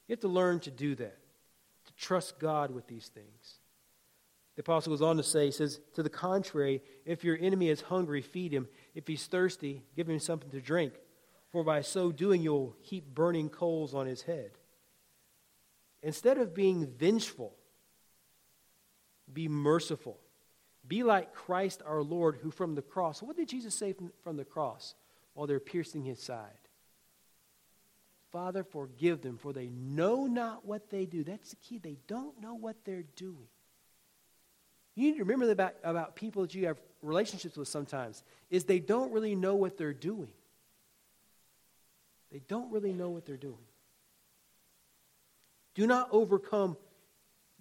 You 0.07 0.15
have 0.15 0.21
to 0.21 0.29
learn 0.29 0.61
to 0.61 0.71
do 0.71 0.95
that, 0.95 1.19
to 1.85 1.93
trust 1.93 2.39
God 2.39 2.71
with 2.71 2.87
these 2.87 3.09
things. 3.09 3.59
The 4.57 4.61
apostle 4.61 4.95
goes 4.95 5.03
on 5.03 5.19
to 5.19 5.23
say, 5.23 5.45
he 5.45 5.51
says, 5.51 5.79
To 5.93 6.03
the 6.03 6.09
contrary, 6.09 6.81
if 7.05 7.23
your 7.23 7.37
enemy 7.39 7.69
is 7.69 7.83
hungry, 7.83 8.23
feed 8.23 8.51
him. 8.51 8.67
If 8.95 9.07
he's 9.07 9.27
thirsty, 9.27 9.83
give 9.95 10.09
him 10.09 10.21
something 10.21 10.49
to 10.53 10.63
drink 10.63 10.95
for 11.51 11.63
by 11.63 11.83
so 11.83 12.11
doing 12.11 12.41
you'll 12.41 12.77
heap 12.81 13.15
burning 13.15 13.51
coals 13.51 13.93
on 13.93 14.07
his 14.07 14.23
head. 14.23 14.53
Instead 16.03 16.39
of 16.39 16.55
being 16.55 16.87
vengeful, 16.87 17.55
be 19.31 19.49
merciful. 19.49 20.19
Be 20.89 21.03
like 21.03 21.35
Christ 21.35 21.83
our 21.87 22.03
Lord, 22.03 22.39
who 22.43 22.51
from 22.51 22.75
the 22.75 22.83
cross, 22.83 23.23
what 23.23 23.37
did 23.37 23.49
Jesus 23.49 23.75
say 23.75 23.93
from, 23.93 24.11
from 24.25 24.37
the 24.37 24.45
cross 24.45 24.95
while 25.35 25.47
they're 25.47 25.61
piercing 25.61 26.03
his 26.03 26.21
side? 26.21 26.49
Father, 28.33 28.65
forgive 28.65 29.23
them, 29.23 29.39
for 29.39 29.53
they 29.53 29.69
know 29.69 30.27
not 30.27 30.67
what 30.67 30.91
they 30.91 31.07
do. 31.07 31.25
That's 31.25 31.51
the 31.51 31.57
key. 31.57 31.79
They 31.79 31.97
don't 32.07 32.41
know 32.41 32.55
what 32.55 32.77
they're 32.85 33.05
doing. 33.17 33.49
You 34.95 35.11
need 35.11 35.19
to 35.19 35.25
remember 35.25 35.51
about, 35.51 35.75
about 35.85 36.17
people 36.17 36.43
that 36.43 36.55
you 36.55 36.67
have 36.67 36.79
relationships 37.03 37.57
with 37.57 37.69
sometimes, 37.69 38.23
is 38.51 38.65
they 38.65 38.81
don't 38.81 39.13
really 39.13 39.35
know 39.35 39.55
what 39.55 39.79
they're 39.79 39.93
doing. 39.93 40.29
They 42.33 42.41
don't 42.49 42.73
really 42.73 42.93
know 42.93 43.11
what 43.11 43.25
they're 43.25 43.37
doing. 43.37 43.57
Do 45.75 45.87
not 45.87 46.09
overcome, 46.11 46.77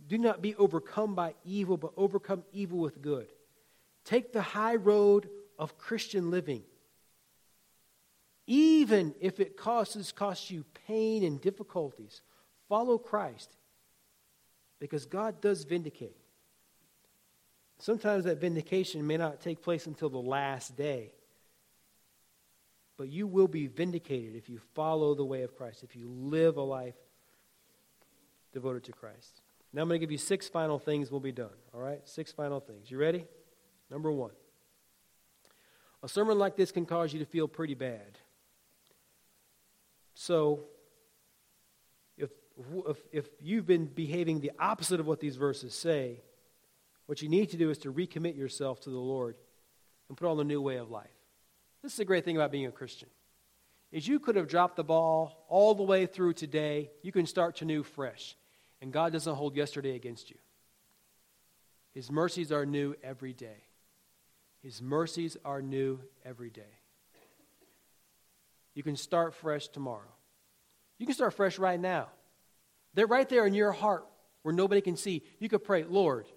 do 0.07 0.17
not 0.17 0.41
be 0.41 0.55
overcome 0.55 1.15
by 1.15 1.33
evil, 1.43 1.77
but 1.77 1.91
overcome 1.97 2.43
evil 2.51 2.79
with 2.79 3.01
good. 3.01 3.27
Take 4.05 4.31
the 4.31 4.41
high 4.41 4.75
road 4.75 5.29
of 5.59 5.77
Christian 5.77 6.31
living. 6.31 6.63
Even 8.45 9.13
if 9.19 9.41
it 9.41 9.57
causes 9.57 10.13
costs 10.13 10.49
you 10.49 10.63
pain 10.87 11.23
and 11.23 11.41
difficulties, 11.41 12.21
follow 12.69 12.97
Christ 12.97 13.57
because 14.79 15.05
God 15.05 15.41
does 15.41 15.63
vindicate. 15.63 16.15
Sometimes 17.79 18.23
that 18.23 18.39
vindication 18.39 19.05
may 19.05 19.17
not 19.17 19.41
take 19.41 19.61
place 19.61 19.85
until 19.85 20.09
the 20.09 20.17
last 20.17 20.77
day. 20.77 21.11
But 22.97 23.09
you 23.09 23.27
will 23.27 23.47
be 23.47 23.67
vindicated 23.67 24.35
if 24.35 24.49
you 24.49 24.59
follow 24.73 25.13
the 25.13 25.25
way 25.25 25.43
of 25.43 25.55
Christ, 25.55 25.83
if 25.83 25.95
you 25.95 26.07
live 26.09 26.57
a 26.57 26.61
life 26.61 26.95
devoted 28.53 28.85
to 28.85 28.91
Christ. 28.91 29.41
Now 29.73 29.81
I'm 29.81 29.87
going 29.87 29.99
to 29.99 30.03
give 30.03 30.11
you 30.11 30.17
six 30.17 30.47
final 30.47 30.79
things, 30.79 31.11
we'll 31.11 31.19
be 31.19 31.31
done. 31.31 31.49
All 31.73 31.81
right? 31.81 31.99
Six 32.05 32.31
final 32.31 32.59
things. 32.59 32.89
You 32.89 32.97
ready? 32.97 33.25
Number 33.89 34.11
one. 34.11 34.31
A 36.03 36.07
sermon 36.07 36.37
like 36.37 36.55
this 36.55 36.71
can 36.71 36.85
cause 36.85 37.13
you 37.13 37.19
to 37.19 37.25
feel 37.25 37.47
pretty 37.47 37.73
bad. 37.73 38.19
So, 40.13 40.61
if, 42.17 42.29
if, 42.87 42.97
if 43.11 43.29
you've 43.39 43.67
been 43.67 43.85
behaving 43.85 44.39
the 44.39 44.51
opposite 44.59 44.99
of 44.99 45.07
what 45.07 45.19
these 45.19 45.35
verses 45.35 45.73
say, 45.73 46.21
what 47.05 47.21
you 47.21 47.29
need 47.29 47.49
to 47.51 47.57
do 47.57 47.69
is 47.69 47.77
to 47.79 47.91
recommit 47.91 48.37
yourself 48.37 48.79
to 48.81 48.89
the 48.89 48.97
Lord 48.97 49.35
and 50.09 50.17
put 50.17 50.29
on 50.29 50.39
a 50.39 50.43
new 50.43 50.61
way 50.61 50.77
of 50.77 50.89
life. 50.89 51.07
This 51.83 51.93
is 51.93 51.99
a 51.99 52.05
great 52.05 52.25
thing 52.25 52.35
about 52.35 52.51
being 52.51 52.65
a 52.65 52.71
Christian. 52.71 53.09
Is 53.91 54.07
you 54.07 54.19
could 54.19 54.35
have 54.35 54.47
dropped 54.47 54.75
the 54.75 54.83
ball 54.83 55.45
all 55.47 55.73
the 55.73 55.83
way 55.83 56.05
through 56.05 56.33
today. 56.33 56.91
You 57.01 57.11
can 57.11 57.25
start 57.25 57.57
to 57.57 57.65
new 57.65 57.83
fresh. 57.83 58.35
And 58.81 58.91
God 58.91 59.13
doesn't 59.13 59.35
hold 59.35 59.55
yesterday 59.55 59.95
against 59.95 60.29
you. 60.29 60.37
His 61.93 62.11
mercies 62.11 62.51
are 62.51 62.65
new 62.65 62.95
every 63.03 63.33
day. 63.33 63.63
His 64.61 64.81
mercies 64.81 65.37
are 65.43 65.61
new 65.61 65.99
every 66.25 66.49
day. 66.49 66.61
You 68.75 68.83
can 68.83 68.95
start 68.95 69.33
fresh 69.33 69.67
tomorrow. 69.67 70.11
You 70.99 71.05
can 71.05 71.15
start 71.15 71.33
fresh 71.33 71.57
right 71.57 71.79
now. 71.79 72.07
They're 72.93 73.07
right 73.07 73.27
there 73.27 73.45
in 73.47 73.53
your 73.53 73.71
heart 73.71 74.05
where 74.43 74.53
nobody 74.53 74.81
can 74.81 74.95
see. 74.95 75.23
You 75.39 75.49
could 75.49 75.63
pray, 75.63 75.83
Lord, 75.83 76.27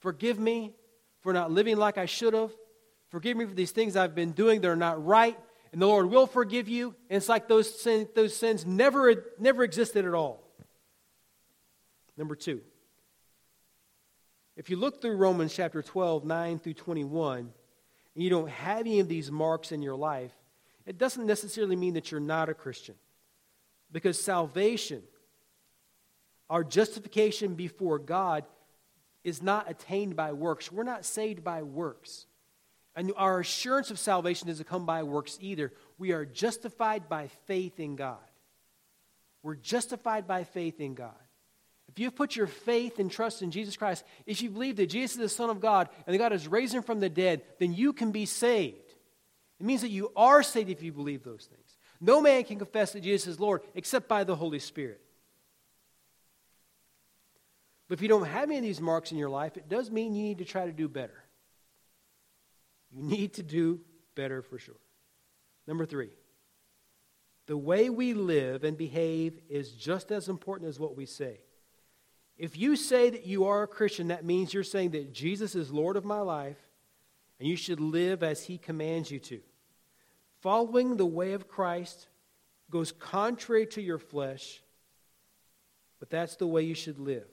forgive 0.00 0.38
me 0.38 0.74
for 1.20 1.32
not 1.32 1.50
living 1.50 1.76
like 1.76 1.98
I 1.98 2.06
should 2.06 2.34
have. 2.34 2.52
Forgive 3.10 3.36
me 3.36 3.46
for 3.46 3.54
these 3.54 3.70
things 3.70 3.96
I've 3.96 4.14
been 4.14 4.32
doing 4.32 4.60
that 4.60 4.68
are 4.68 4.76
not 4.76 5.04
right. 5.04 5.38
And 5.72 5.80
the 5.80 5.86
Lord 5.86 6.10
will 6.10 6.26
forgive 6.26 6.68
you. 6.68 6.94
And 7.10 7.16
it's 7.16 7.28
like 7.28 7.48
those, 7.48 7.80
sin, 7.80 8.08
those 8.14 8.36
sins 8.36 8.64
never, 8.66 9.24
never 9.38 9.62
existed 9.62 10.04
at 10.04 10.14
all. 10.14 10.45
Number 12.16 12.34
two, 12.34 12.62
if 14.56 14.70
you 14.70 14.76
look 14.76 15.02
through 15.02 15.16
Romans 15.16 15.54
chapter 15.54 15.82
12, 15.82 16.24
9 16.24 16.58
through 16.58 16.74
21, 16.74 17.38
and 17.38 18.24
you 18.24 18.30
don't 18.30 18.48
have 18.48 18.80
any 18.80 19.00
of 19.00 19.08
these 19.08 19.30
marks 19.30 19.70
in 19.70 19.82
your 19.82 19.96
life, 19.96 20.32
it 20.86 20.96
doesn't 20.96 21.26
necessarily 21.26 21.76
mean 21.76 21.94
that 21.94 22.10
you're 22.10 22.20
not 22.20 22.48
a 22.48 22.54
Christian. 22.54 22.94
Because 23.92 24.20
salvation, 24.20 25.02
our 26.48 26.64
justification 26.64 27.54
before 27.54 27.98
God, 27.98 28.44
is 29.22 29.42
not 29.42 29.70
attained 29.70 30.16
by 30.16 30.32
works. 30.32 30.72
We're 30.72 30.84
not 30.84 31.04
saved 31.04 31.44
by 31.44 31.62
works. 31.62 32.26
And 32.94 33.12
our 33.16 33.40
assurance 33.40 33.90
of 33.90 33.98
salvation 33.98 34.48
doesn't 34.48 34.68
come 34.68 34.86
by 34.86 35.02
works 35.02 35.36
either. 35.42 35.72
We 35.98 36.12
are 36.12 36.24
justified 36.24 37.08
by 37.10 37.28
faith 37.46 37.78
in 37.78 37.96
God. 37.96 38.16
We're 39.42 39.56
justified 39.56 40.26
by 40.26 40.44
faith 40.44 40.80
in 40.80 40.94
God. 40.94 41.12
If 41.96 42.00
you've 42.00 42.14
put 42.14 42.36
your 42.36 42.46
faith 42.46 42.98
and 42.98 43.10
trust 43.10 43.40
in 43.40 43.50
Jesus 43.50 43.74
Christ, 43.74 44.04
if 44.26 44.42
you 44.42 44.50
believe 44.50 44.76
that 44.76 44.90
Jesus 44.90 45.12
is 45.12 45.22
the 45.22 45.28
Son 45.30 45.48
of 45.48 45.60
God 45.60 45.88
and 46.06 46.12
that 46.12 46.18
God 46.18 46.32
has 46.32 46.46
raised 46.46 46.74
him 46.74 46.82
from 46.82 47.00
the 47.00 47.08
dead, 47.08 47.40
then 47.58 47.72
you 47.72 47.94
can 47.94 48.12
be 48.12 48.26
saved. 48.26 48.92
It 49.58 49.64
means 49.64 49.80
that 49.80 49.88
you 49.88 50.12
are 50.14 50.42
saved 50.42 50.68
if 50.68 50.82
you 50.82 50.92
believe 50.92 51.24
those 51.24 51.48
things. 51.50 51.78
No 51.98 52.20
man 52.20 52.44
can 52.44 52.58
confess 52.58 52.92
that 52.92 53.00
Jesus 53.00 53.26
is 53.26 53.40
Lord 53.40 53.62
except 53.74 54.08
by 54.08 54.24
the 54.24 54.36
Holy 54.36 54.58
Spirit. 54.58 55.00
But 57.88 57.94
if 57.94 58.02
you 58.02 58.08
don't 58.08 58.26
have 58.26 58.50
any 58.50 58.58
of 58.58 58.64
these 58.64 58.80
marks 58.80 59.10
in 59.10 59.16
your 59.16 59.30
life, 59.30 59.56
it 59.56 59.70
does 59.70 59.90
mean 59.90 60.14
you 60.14 60.24
need 60.24 60.38
to 60.38 60.44
try 60.44 60.66
to 60.66 60.72
do 60.72 60.90
better. 60.90 61.24
You 62.92 63.04
need 63.04 63.32
to 63.34 63.42
do 63.42 63.80
better 64.14 64.42
for 64.42 64.58
sure. 64.58 64.76
Number 65.66 65.86
three, 65.86 66.10
the 67.46 67.56
way 67.56 67.88
we 67.88 68.12
live 68.12 68.64
and 68.64 68.76
behave 68.76 69.40
is 69.48 69.72
just 69.72 70.12
as 70.12 70.28
important 70.28 70.68
as 70.68 70.78
what 70.78 70.94
we 70.94 71.06
say. 71.06 71.38
If 72.38 72.56
you 72.56 72.76
say 72.76 73.10
that 73.10 73.26
you 73.26 73.46
are 73.46 73.62
a 73.62 73.68
Christian, 73.68 74.08
that 74.08 74.24
means 74.24 74.52
you're 74.52 74.62
saying 74.62 74.90
that 74.90 75.12
Jesus 75.12 75.54
is 75.54 75.70
Lord 75.70 75.96
of 75.96 76.04
my 76.04 76.20
life 76.20 76.58
and 77.38 77.48
you 77.48 77.56
should 77.56 77.80
live 77.80 78.22
as 78.22 78.44
he 78.44 78.58
commands 78.58 79.10
you 79.10 79.18
to. 79.20 79.40
Following 80.40 80.96
the 80.96 81.06
way 81.06 81.32
of 81.32 81.48
Christ 81.48 82.08
goes 82.70 82.92
contrary 82.92 83.66
to 83.68 83.80
your 83.80 83.98
flesh, 83.98 84.62
but 85.98 86.10
that's 86.10 86.36
the 86.36 86.46
way 86.46 86.62
you 86.62 86.74
should 86.74 86.98
live. 86.98 87.28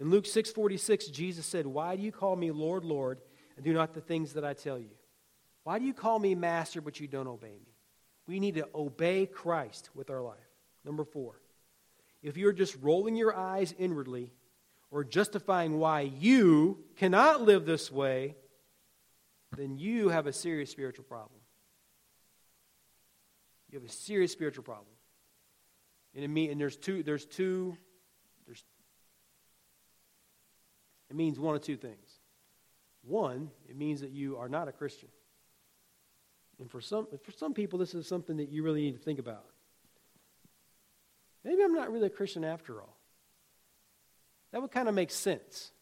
In 0.00 0.10
Luke 0.10 0.26
6:46, 0.26 1.06
Jesus 1.08 1.46
said, 1.46 1.66
"Why 1.66 1.96
do 1.96 2.02
you 2.02 2.12
call 2.12 2.36
me 2.36 2.50
Lord, 2.50 2.84
Lord, 2.84 3.20
and 3.56 3.64
do 3.64 3.72
not 3.72 3.94
the 3.94 4.00
things 4.00 4.32
that 4.34 4.44
I 4.44 4.54
tell 4.54 4.78
you? 4.78 4.96
Why 5.62 5.78
do 5.78 5.84
you 5.84 5.94
call 5.94 6.18
me 6.18 6.34
master 6.34 6.80
but 6.80 6.98
you 6.98 7.06
don't 7.06 7.26
obey 7.26 7.58
me?" 7.58 7.74
We 8.26 8.40
need 8.40 8.56
to 8.56 8.68
obey 8.74 9.26
Christ 9.26 9.90
with 9.94 10.10
our 10.10 10.22
life. 10.22 10.50
Number 10.84 11.04
4 11.04 11.40
if 12.22 12.36
you're 12.36 12.52
just 12.52 12.76
rolling 12.80 13.16
your 13.16 13.34
eyes 13.34 13.74
inwardly 13.78 14.32
or 14.90 15.04
justifying 15.04 15.78
why 15.78 16.00
you 16.00 16.84
cannot 16.96 17.42
live 17.42 17.66
this 17.66 17.92
way, 17.92 18.36
then 19.56 19.78
you 19.78 20.08
have 20.08 20.26
a 20.26 20.32
serious 20.32 20.70
spiritual 20.70 21.04
problem. 21.04 21.40
You 23.70 23.78
have 23.78 23.88
a 23.88 23.92
serious 23.92 24.32
spiritual 24.32 24.64
problem. 24.64 24.86
And, 26.14 26.24
it 26.24 26.28
mean, 26.28 26.50
and 26.50 26.60
there's 26.60 26.76
two, 26.76 27.02
there's 27.02 27.26
two, 27.26 27.76
there's, 28.46 28.64
it 31.10 31.16
means 31.16 31.38
one 31.38 31.54
of 31.54 31.62
two 31.62 31.76
things. 31.76 32.18
One, 33.02 33.50
it 33.68 33.76
means 33.76 34.00
that 34.00 34.10
you 34.10 34.38
are 34.38 34.48
not 34.48 34.68
a 34.68 34.72
Christian. 34.72 35.08
And 36.58 36.70
for 36.70 36.80
some, 36.80 37.06
for 37.22 37.32
some 37.32 37.54
people, 37.54 37.78
this 37.78 37.94
is 37.94 38.06
something 38.06 38.38
that 38.38 38.48
you 38.48 38.62
really 38.62 38.82
need 38.82 38.96
to 38.96 39.02
think 39.02 39.18
about. 39.18 39.44
Maybe 41.44 41.62
I'm 41.62 41.74
not 41.74 41.92
really 41.92 42.06
a 42.06 42.10
Christian 42.10 42.44
after 42.44 42.80
all. 42.80 42.96
That 44.52 44.62
would 44.62 44.70
kind 44.70 44.88
of 44.88 44.94
make 44.94 45.10
sense. 45.10 45.72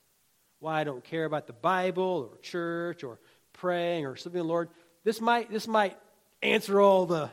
Why 0.58 0.80
I 0.80 0.84
don't 0.84 1.04
care 1.04 1.24
about 1.24 1.46
the 1.46 1.52
Bible 1.52 2.30
or 2.30 2.38
church 2.38 3.04
or 3.04 3.18
praying 3.52 4.06
or 4.06 4.16
something, 4.16 4.42
Lord. 4.42 4.68
This 5.04 5.20
might, 5.20 5.50
this 5.50 5.68
might 5.68 5.96
answer 6.42 6.80
all 6.80 7.06
the, 7.06 7.30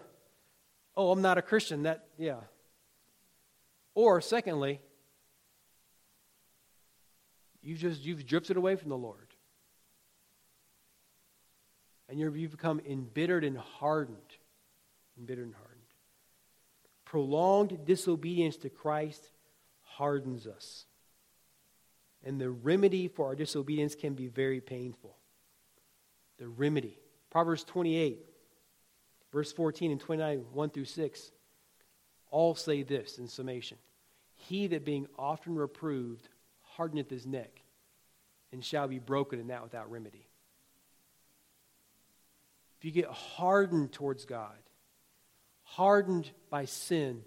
oh, 0.96 1.12
I'm 1.12 1.22
not 1.22 1.38
a 1.38 1.42
Christian. 1.42 1.84
That, 1.84 2.06
yeah. 2.18 2.42
Or, 3.96 4.22
secondly, 4.22 4.80
you've 7.62 7.80
just 7.80 8.04
you've 8.04 8.26
drifted 8.26 8.58
away 8.58 8.76
from 8.76 8.90
the 8.90 8.98
Lord. 8.98 9.28
And 12.10 12.20
you've 12.20 12.52
become 12.52 12.82
embittered 12.88 13.44
and 13.44 13.58
hardened. 13.58 14.18
Embittered 15.18 15.46
and 15.46 15.56
hardened 15.56 15.73
prolonged 17.14 17.86
disobedience 17.86 18.58
to 18.58 18.70
Christ 18.70 19.30
hardens 19.84 20.48
us. 20.48 20.86
And 22.24 22.42
the 22.42 22.50
remedy 22.50 23.08
for 23.08 23.28
our 23.28 23.36
disobedience 23.36 23.94
can 23.94 24.16
be 24.16 24.26
very 24.26 24.60
painful. 24.60 25.16
The 26.40 26.48
remedy. 26.48 26.98
Proverbs 27.30 27.64
28, 27.66 28.18
verse 29.32 29.54
14 29.54 29.92
and 29.92 30.02
29, 30.02 30.44
1 30.52 30.70
through 30.72 30.86
6, 30.86 31.32
all 32.32 32.56
say 32.56 32.82
this 32.82 33.20
in 33.20 33.28
summation 33.28 33.78
He 34.34 34.66
that 34.66 34.84
being 34.84 35.06
often 35.16 35.54
reproved 35.54 36.30
hardeneth 36.64 37.12
his 37.12 37.28
neck, 37.28 37.62
and 38.52 38.66
shall 38.66 38.88
be 38.88 38.98
broken, 38.98 39.40
and 39.40 39.52
that 39.52 39.62
without 39.62 39.92
remedy. 39.92 40.26
If 42.80 42.86
you 42.86 42.92
get 42.92 43.06
hardened 43.06 43.92
towards 43.92 44.26
God, 44.26 44.63
hardened 45.76 46.30
by 46.52 46.66
sin, 46.66 47.24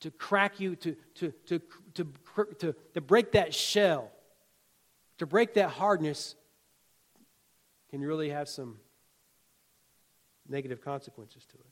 to 0.00 0.10
crack 0.10 0.58
you, 0.58 0.74
to, 0.76 0.96
to, 1.14 1.32
to, 1.46 1.60
to, 1.94 2.74
to, 2.94 3.00
break 3.00 3.32
that 3.32 3.54
shell, 3.54 4.10
to 5.18 5.26
break 5.26 5.54
that 5.54 5.70
hardness, 5.70 6.34
can 7.90 8.00
really 8.00 8.30
have 8.30 8.48
some 8.48 8.78
negative 10.48 10.80
consequences 10.80 11.44
to 11.46 11.54
it. 11.54 11.66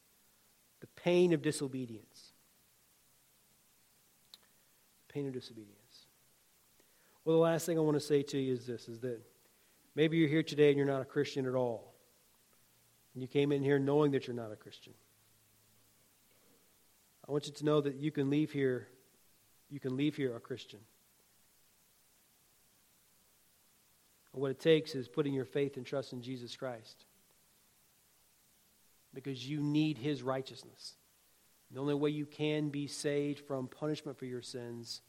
The 0.81 0.87
pain 1.01 1.33
of 1.33 1.43
disobedience. 1.43 2.33
The 5.09 5.13
pain 5.13 5.27
of 5.27 5.33
disobedience. 5.33 6.07
Well, 7.25 7.37
the 7.37 7.43
last 7.43 7.67
thing 7.67 7.77
I 7.77 7.81
want 7.81 7.97
to 7.97 8.01
say 8.01 8.23
to 8.23 8.39
you 8.39 8.53
is 8.53 8.67
this 8.67 8.89
is 8.89 9.01
that 9.01 9.21
maybe 9.97 10.17
you're 10.17 10.29
here 10.29 10.45
today 10.45 10.69
and 10.69 10.77
you're 10.77 10.87
not 10.87 11.03
a 11.03 11.07
Christian 11.07 11.45
at 11.47 11.55
all. 11.55 11.93
And 13.15 13.23
you 13.23 13.29
came 13.29 13.51
in 13.51 13.63
here 13.63 13.81
knowing 13.81 14.13
that 14.13 14.27
you're 14.27 14.37
not 14.37 14.53
a 14.53 14.57
Christian. 14.57 14.93
I 17.29 17.33
want 17.33 17.47
you 17.47 17.53
to 17.55 17.65
know 17.65 17.81
that 17.81 17.97
you 17.97 18.11
can 18.11 18.31
leave 18.31 18.53
here, 18.53 18.87
you 19.69 19.81
can 19.81 19.97
leave 19.97 20.17
here 20.17 20.37
a 20.37 20.41
Christian. 20.41 20.81
And 24.33 24.43
what 24.43 24.51
it 24.51 24.61
takes 24.61 24.95
is 24.95 25.09
putting 25.09 25.35
your 25.35 25.45
faith 25.45 25.77
and 25.77 25.85
trust 25.85 26.13
in 26.13 26.23
Jesus 26.23 26.57
Christ. 26.57 27.05
Because 29.15 29.49
you 29.49 29.61
need 29.61 29.99
his 29.99 30.23
righteousness. 30.23 30.95
The 31.73 31.81
only 31.81 31.95
way 31.95 32.11
you 32.11 32.27
can 32.27 32.69
be 32.69 32.87
saved 32.87 33.41
from 33.41 33.67
punishment 33.67 34.19
for 34.19 34.27
your 34.27 34.43
sins 34.43 35.01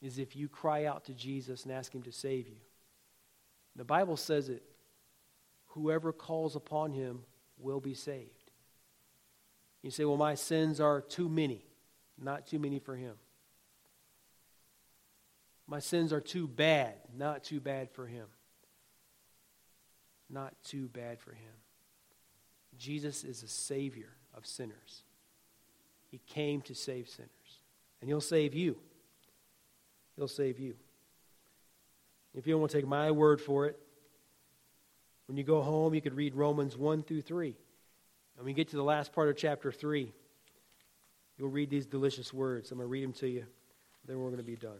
is 0.00 0.18
if 0.18 0.36
you 0.36 0.48
cry 0.48 0.86
out 0.86 1.04
to 1.06 1.14
Jesus 1.14 1.64
and 1.64 1.72
ask 1.72 1.94
him 1.94 2.02
to 2.02 2.12
save 2.12 2.46
you. 2.48 2.56
The 3.74 3.84
Bible 3.84 4.16
says 4.16 4.48
it 4.48 4.62
whoever 5.68 6.12
calls 6.12 6.56
upon 6.56 6.92
him 6.92 7.20
will 7.58 7.80
be 7.80 7.92
saved. 7.92 8.35
You 9.86 9.92
say, 9.92 10.04
well, 10.04 10.16
my 10.16 10.34
sins 10.34 10.80
are 10.80 11.00
too 11.00 11.28
many. 11.28 11.64
Not 12.20 12.48
too 12.48 12.58
many 12.58 12.80
for 12.80 12.96
him. 12.96 13.14
My 15.68 15.78
sins 15.78 16.12
are 16.12 16.20
too 16.20 16.48
bad. 16.48 16.94
Not 17.16 17.44
too 17.44 17.60
bad 17.60 17.92
for 17.92 18.04
him. 18.04 18.26
Not 20.28 20.54
too 20.64 20.88
bad 20.88 21.20
for 21.20 21.30
him. 21.30 21.52
Jesus 22.76 23.22
is 23.22 23.44
a 23.44 23.46
savior 23.46 24.10
of 24.34 24.44
sinners. 24.44 25.04
He 26.10 26.18
came 26.26 26.62
to 26.62 26.74
save 26.74 27.08
sinners. 27.08 27.30
And 28.00 28.10
he'll 28.10 28.20
save 28.20 28.54
you. 28.54 28.78
He'll 30.16 30.26
save 30.26 30.58
you. 30.58 30.74
If 32.34 32.48
you 32.48 32.54
don't 32.54 32.60
want 32.60 32.72
to 32.72 32.78
take 32.78 32.88
my 32.88 33.12
word 33.12 33.40
for 33.40 33.66
it, 33.66 33.78
when 35.28 35.36
you 35.36 35.44
go 35.44 35.62
home, 35.62 35.94
you 35.94 36.00
could 36.00 36.16
read 36.16 36.34
Romans 36.34 36.76
1 36.76 37.04
through 37.04 37.22
3. 37.22 37.54
When 38.38 38.48
you 38.48 38.54
get 38.54 38.68
to 38.68 38.76
the 38.76 38.84
last 38.84 39.12
part 39.12 39.28
of 39.28 39.36
chapter 39.36 39.72
3, 39.72 40.12
you'll 41.38 41.48
read 41.48 41.70
these 41.70 41.86
delicious 41.86 42.32
words. 42.32 42.70
I'm 42.70 42.78
going 42.78 42.86
to 42.86 42.90
read 42.90 43.04
them 43.04 43.12
to 43.14 43.28
you. 43.28 43.44
Then 44.06 44.18
we're 44.18 44.26
going 44.26 44.36
to 44.36 44.44
be 44.44 44.56
done. 44.56 44.78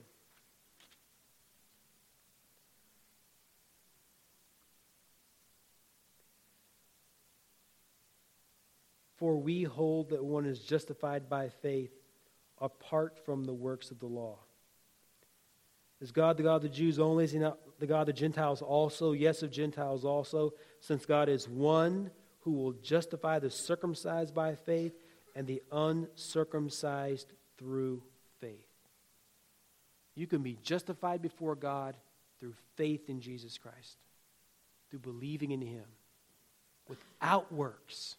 For 9.16 9.36
we 9.36 9.62
hold 9.62 10.10
that 10.10 10.22
one 10.22 10.44
is 10.44 10.60
justified 10.60 11.28
by 11.28 11.48
faith 11.48 11.90
apart 12.60 13.18
from 13.24 13.44
the 13.44 13.54
works 13.54 13.90
of 13.90 13.98
the 13.98 14.06
law. 14.06 14.38
Is 16.02 16.12
God 16.12 16.36
the 16.36 16.42
God 16.42 16.56
of 16.56 16.62
the 16.62 16.68
Jews 16.68 16.98
only? 16.98 17.24
Is 17.24 17.32
he 17.32 17.38
not 17.38 17.58
the 17.78 17.86
God 17.86 18.02
of 18.02 18.06
the 18.08 18.12
Gentiles 18.12 18.60
also? 18.60 19.12
Yes, 19.12 19.42
of 19.42 19.50
Gentiles 19.50 20.04
also, 20.04 20.52
since 20.80 21.06
God 21.06 21.30
is 21.30 21.48
one 21.48 22.10
who 22.46 22.52
will 22.52 22.72
justify 22.72 23.38
the 23.38 23.50
circumcised 23.50 24.34
by 24.34 24.54
faith 24.54 24.94
and 25.34 25.46
the 25.46 25.62
uncircumcised 25.70 27.30
through 27.58 28.02
faith. 28.40 28.66
You 30.14 30.26
can 30.26 30.42
be 30.42 30.56
justified 30.62 31.20
before 31.20 31.54
God 31.54 31.94
through 32.40 32.54
faith 32.76 33.10
in 33.10 33.20
Jesus 33.20 33.58
Christ, 33.58 33.98
through 34.88 35.00
believing 35.00 35.50
in 35.50 35.60
Him, 35.60 35.84
without 36.88 37.52
works, 37.52 38.16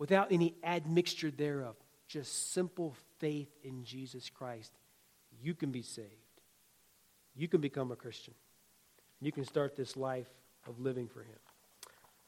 without 0.00 0.32
any 0.32 0.56
admixture 0.64 1.30
thereof, 1.30 1.76
just 2.08 2.52
simple 2.52 2.96
faith 3.20 3.54
in 3.62 3.84
Jesus 3.84 4.28
Christ. 4.28 4.72
You 5.40 5.54
can 5.54 5.70
be 5.70 5.82
saved 5.82 6.08
you 7.34 7.48
can 7.48 7.60
become 7.60 7.90
a 7.92 7.96
Christian. 7.96 8.34
You 9.20 9.32
can 9.32 9.44
start 9.44 9.76
this 9.76 9.96
life 9.96 10.28
of 10.66 10.80
living 10.80 11.08
for 11.08 11.20
Him. 11.20 11.38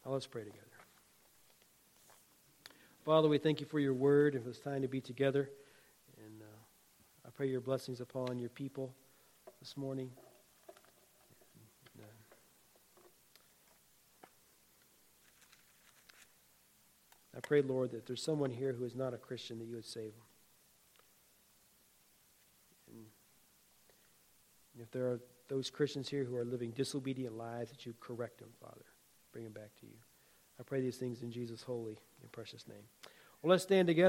Now 0.04 0.12
let's 0.12 0.26
pray 0.26 0.44
together. 0.44 0.73
Father, 3.04 3.28
we 3.28 3.36
thank 3.36 3.60
you 3.60 3.66
for 3.66 3.78
your 3.78 3.92
word 3.92 4.34
and 4.34 4.42
for 4.42 4.48
this 4.48 4.60
time 4.60 4.80
to 4.80 4.88
be 4.88 5.00
together. 5.00 5.50
And 6.24 6.40
uh, 6.40 7.26
I 7.26 7.30
pray 7.30 7.48
your 7.48 7.60
blessings 7.60 8.00
upon 8.00 8.38
your 8.38 8.48
people 8.48 8.94
this 9.60 9.76
morning. 9.76 10.10
And, 11.96 12.04
uh, 12.04 12.08
I 17.36 17.40
pray, 17.40 17.60
Lord, 17.60 17.90
that 17.90 18.06
there's 18.06 18.22
someone 18.22 18.50
here 18.50 18.72
who 18.72 18.84
is 18.86 18.94
not 18.94 19.12
a 19.12 19.18
Christian, 19.18 19.58
that 19.58 19.66
you 19.66 19.74
would 19.74 19.84
save 19.84 20.12
them. 20.14 20.22
And 24.74 24.82
if 24.82 24.90
there 24.90 25.04
are 25.04 25.20
those 25.48 25.68
Christians 25.68 26.08
here 26.08 26.24
who 26.24 26.36
are 26.36 26.44
living 26.44 26.70
disobedient 26.70 27.36
lives, 27.36 27.70
that 27.70 27.84
you 27.84 27.94
correct 28.00 28.38
them, 28.38 28.48
Father. 28.60 28.86
Bring 29.32 29.44
them 29.44 29.52
back 29.52 29.74
to 29.80 29.86
you. 29.86 29.92
I 30.58 30.62
pray 30.62 30.80
these 30.80 30.96
things 30.96 31.22
in 31.22 31.30
Jesus' 31.30 31.62
holy 31.62 31.98
and 32.22 32.32
precious 32.32 32.66
name. 32.68 32.84
Well, 33.42 33.50
let's 33.50 33.64
stand 33.64 33.88
together. 33.88 34.02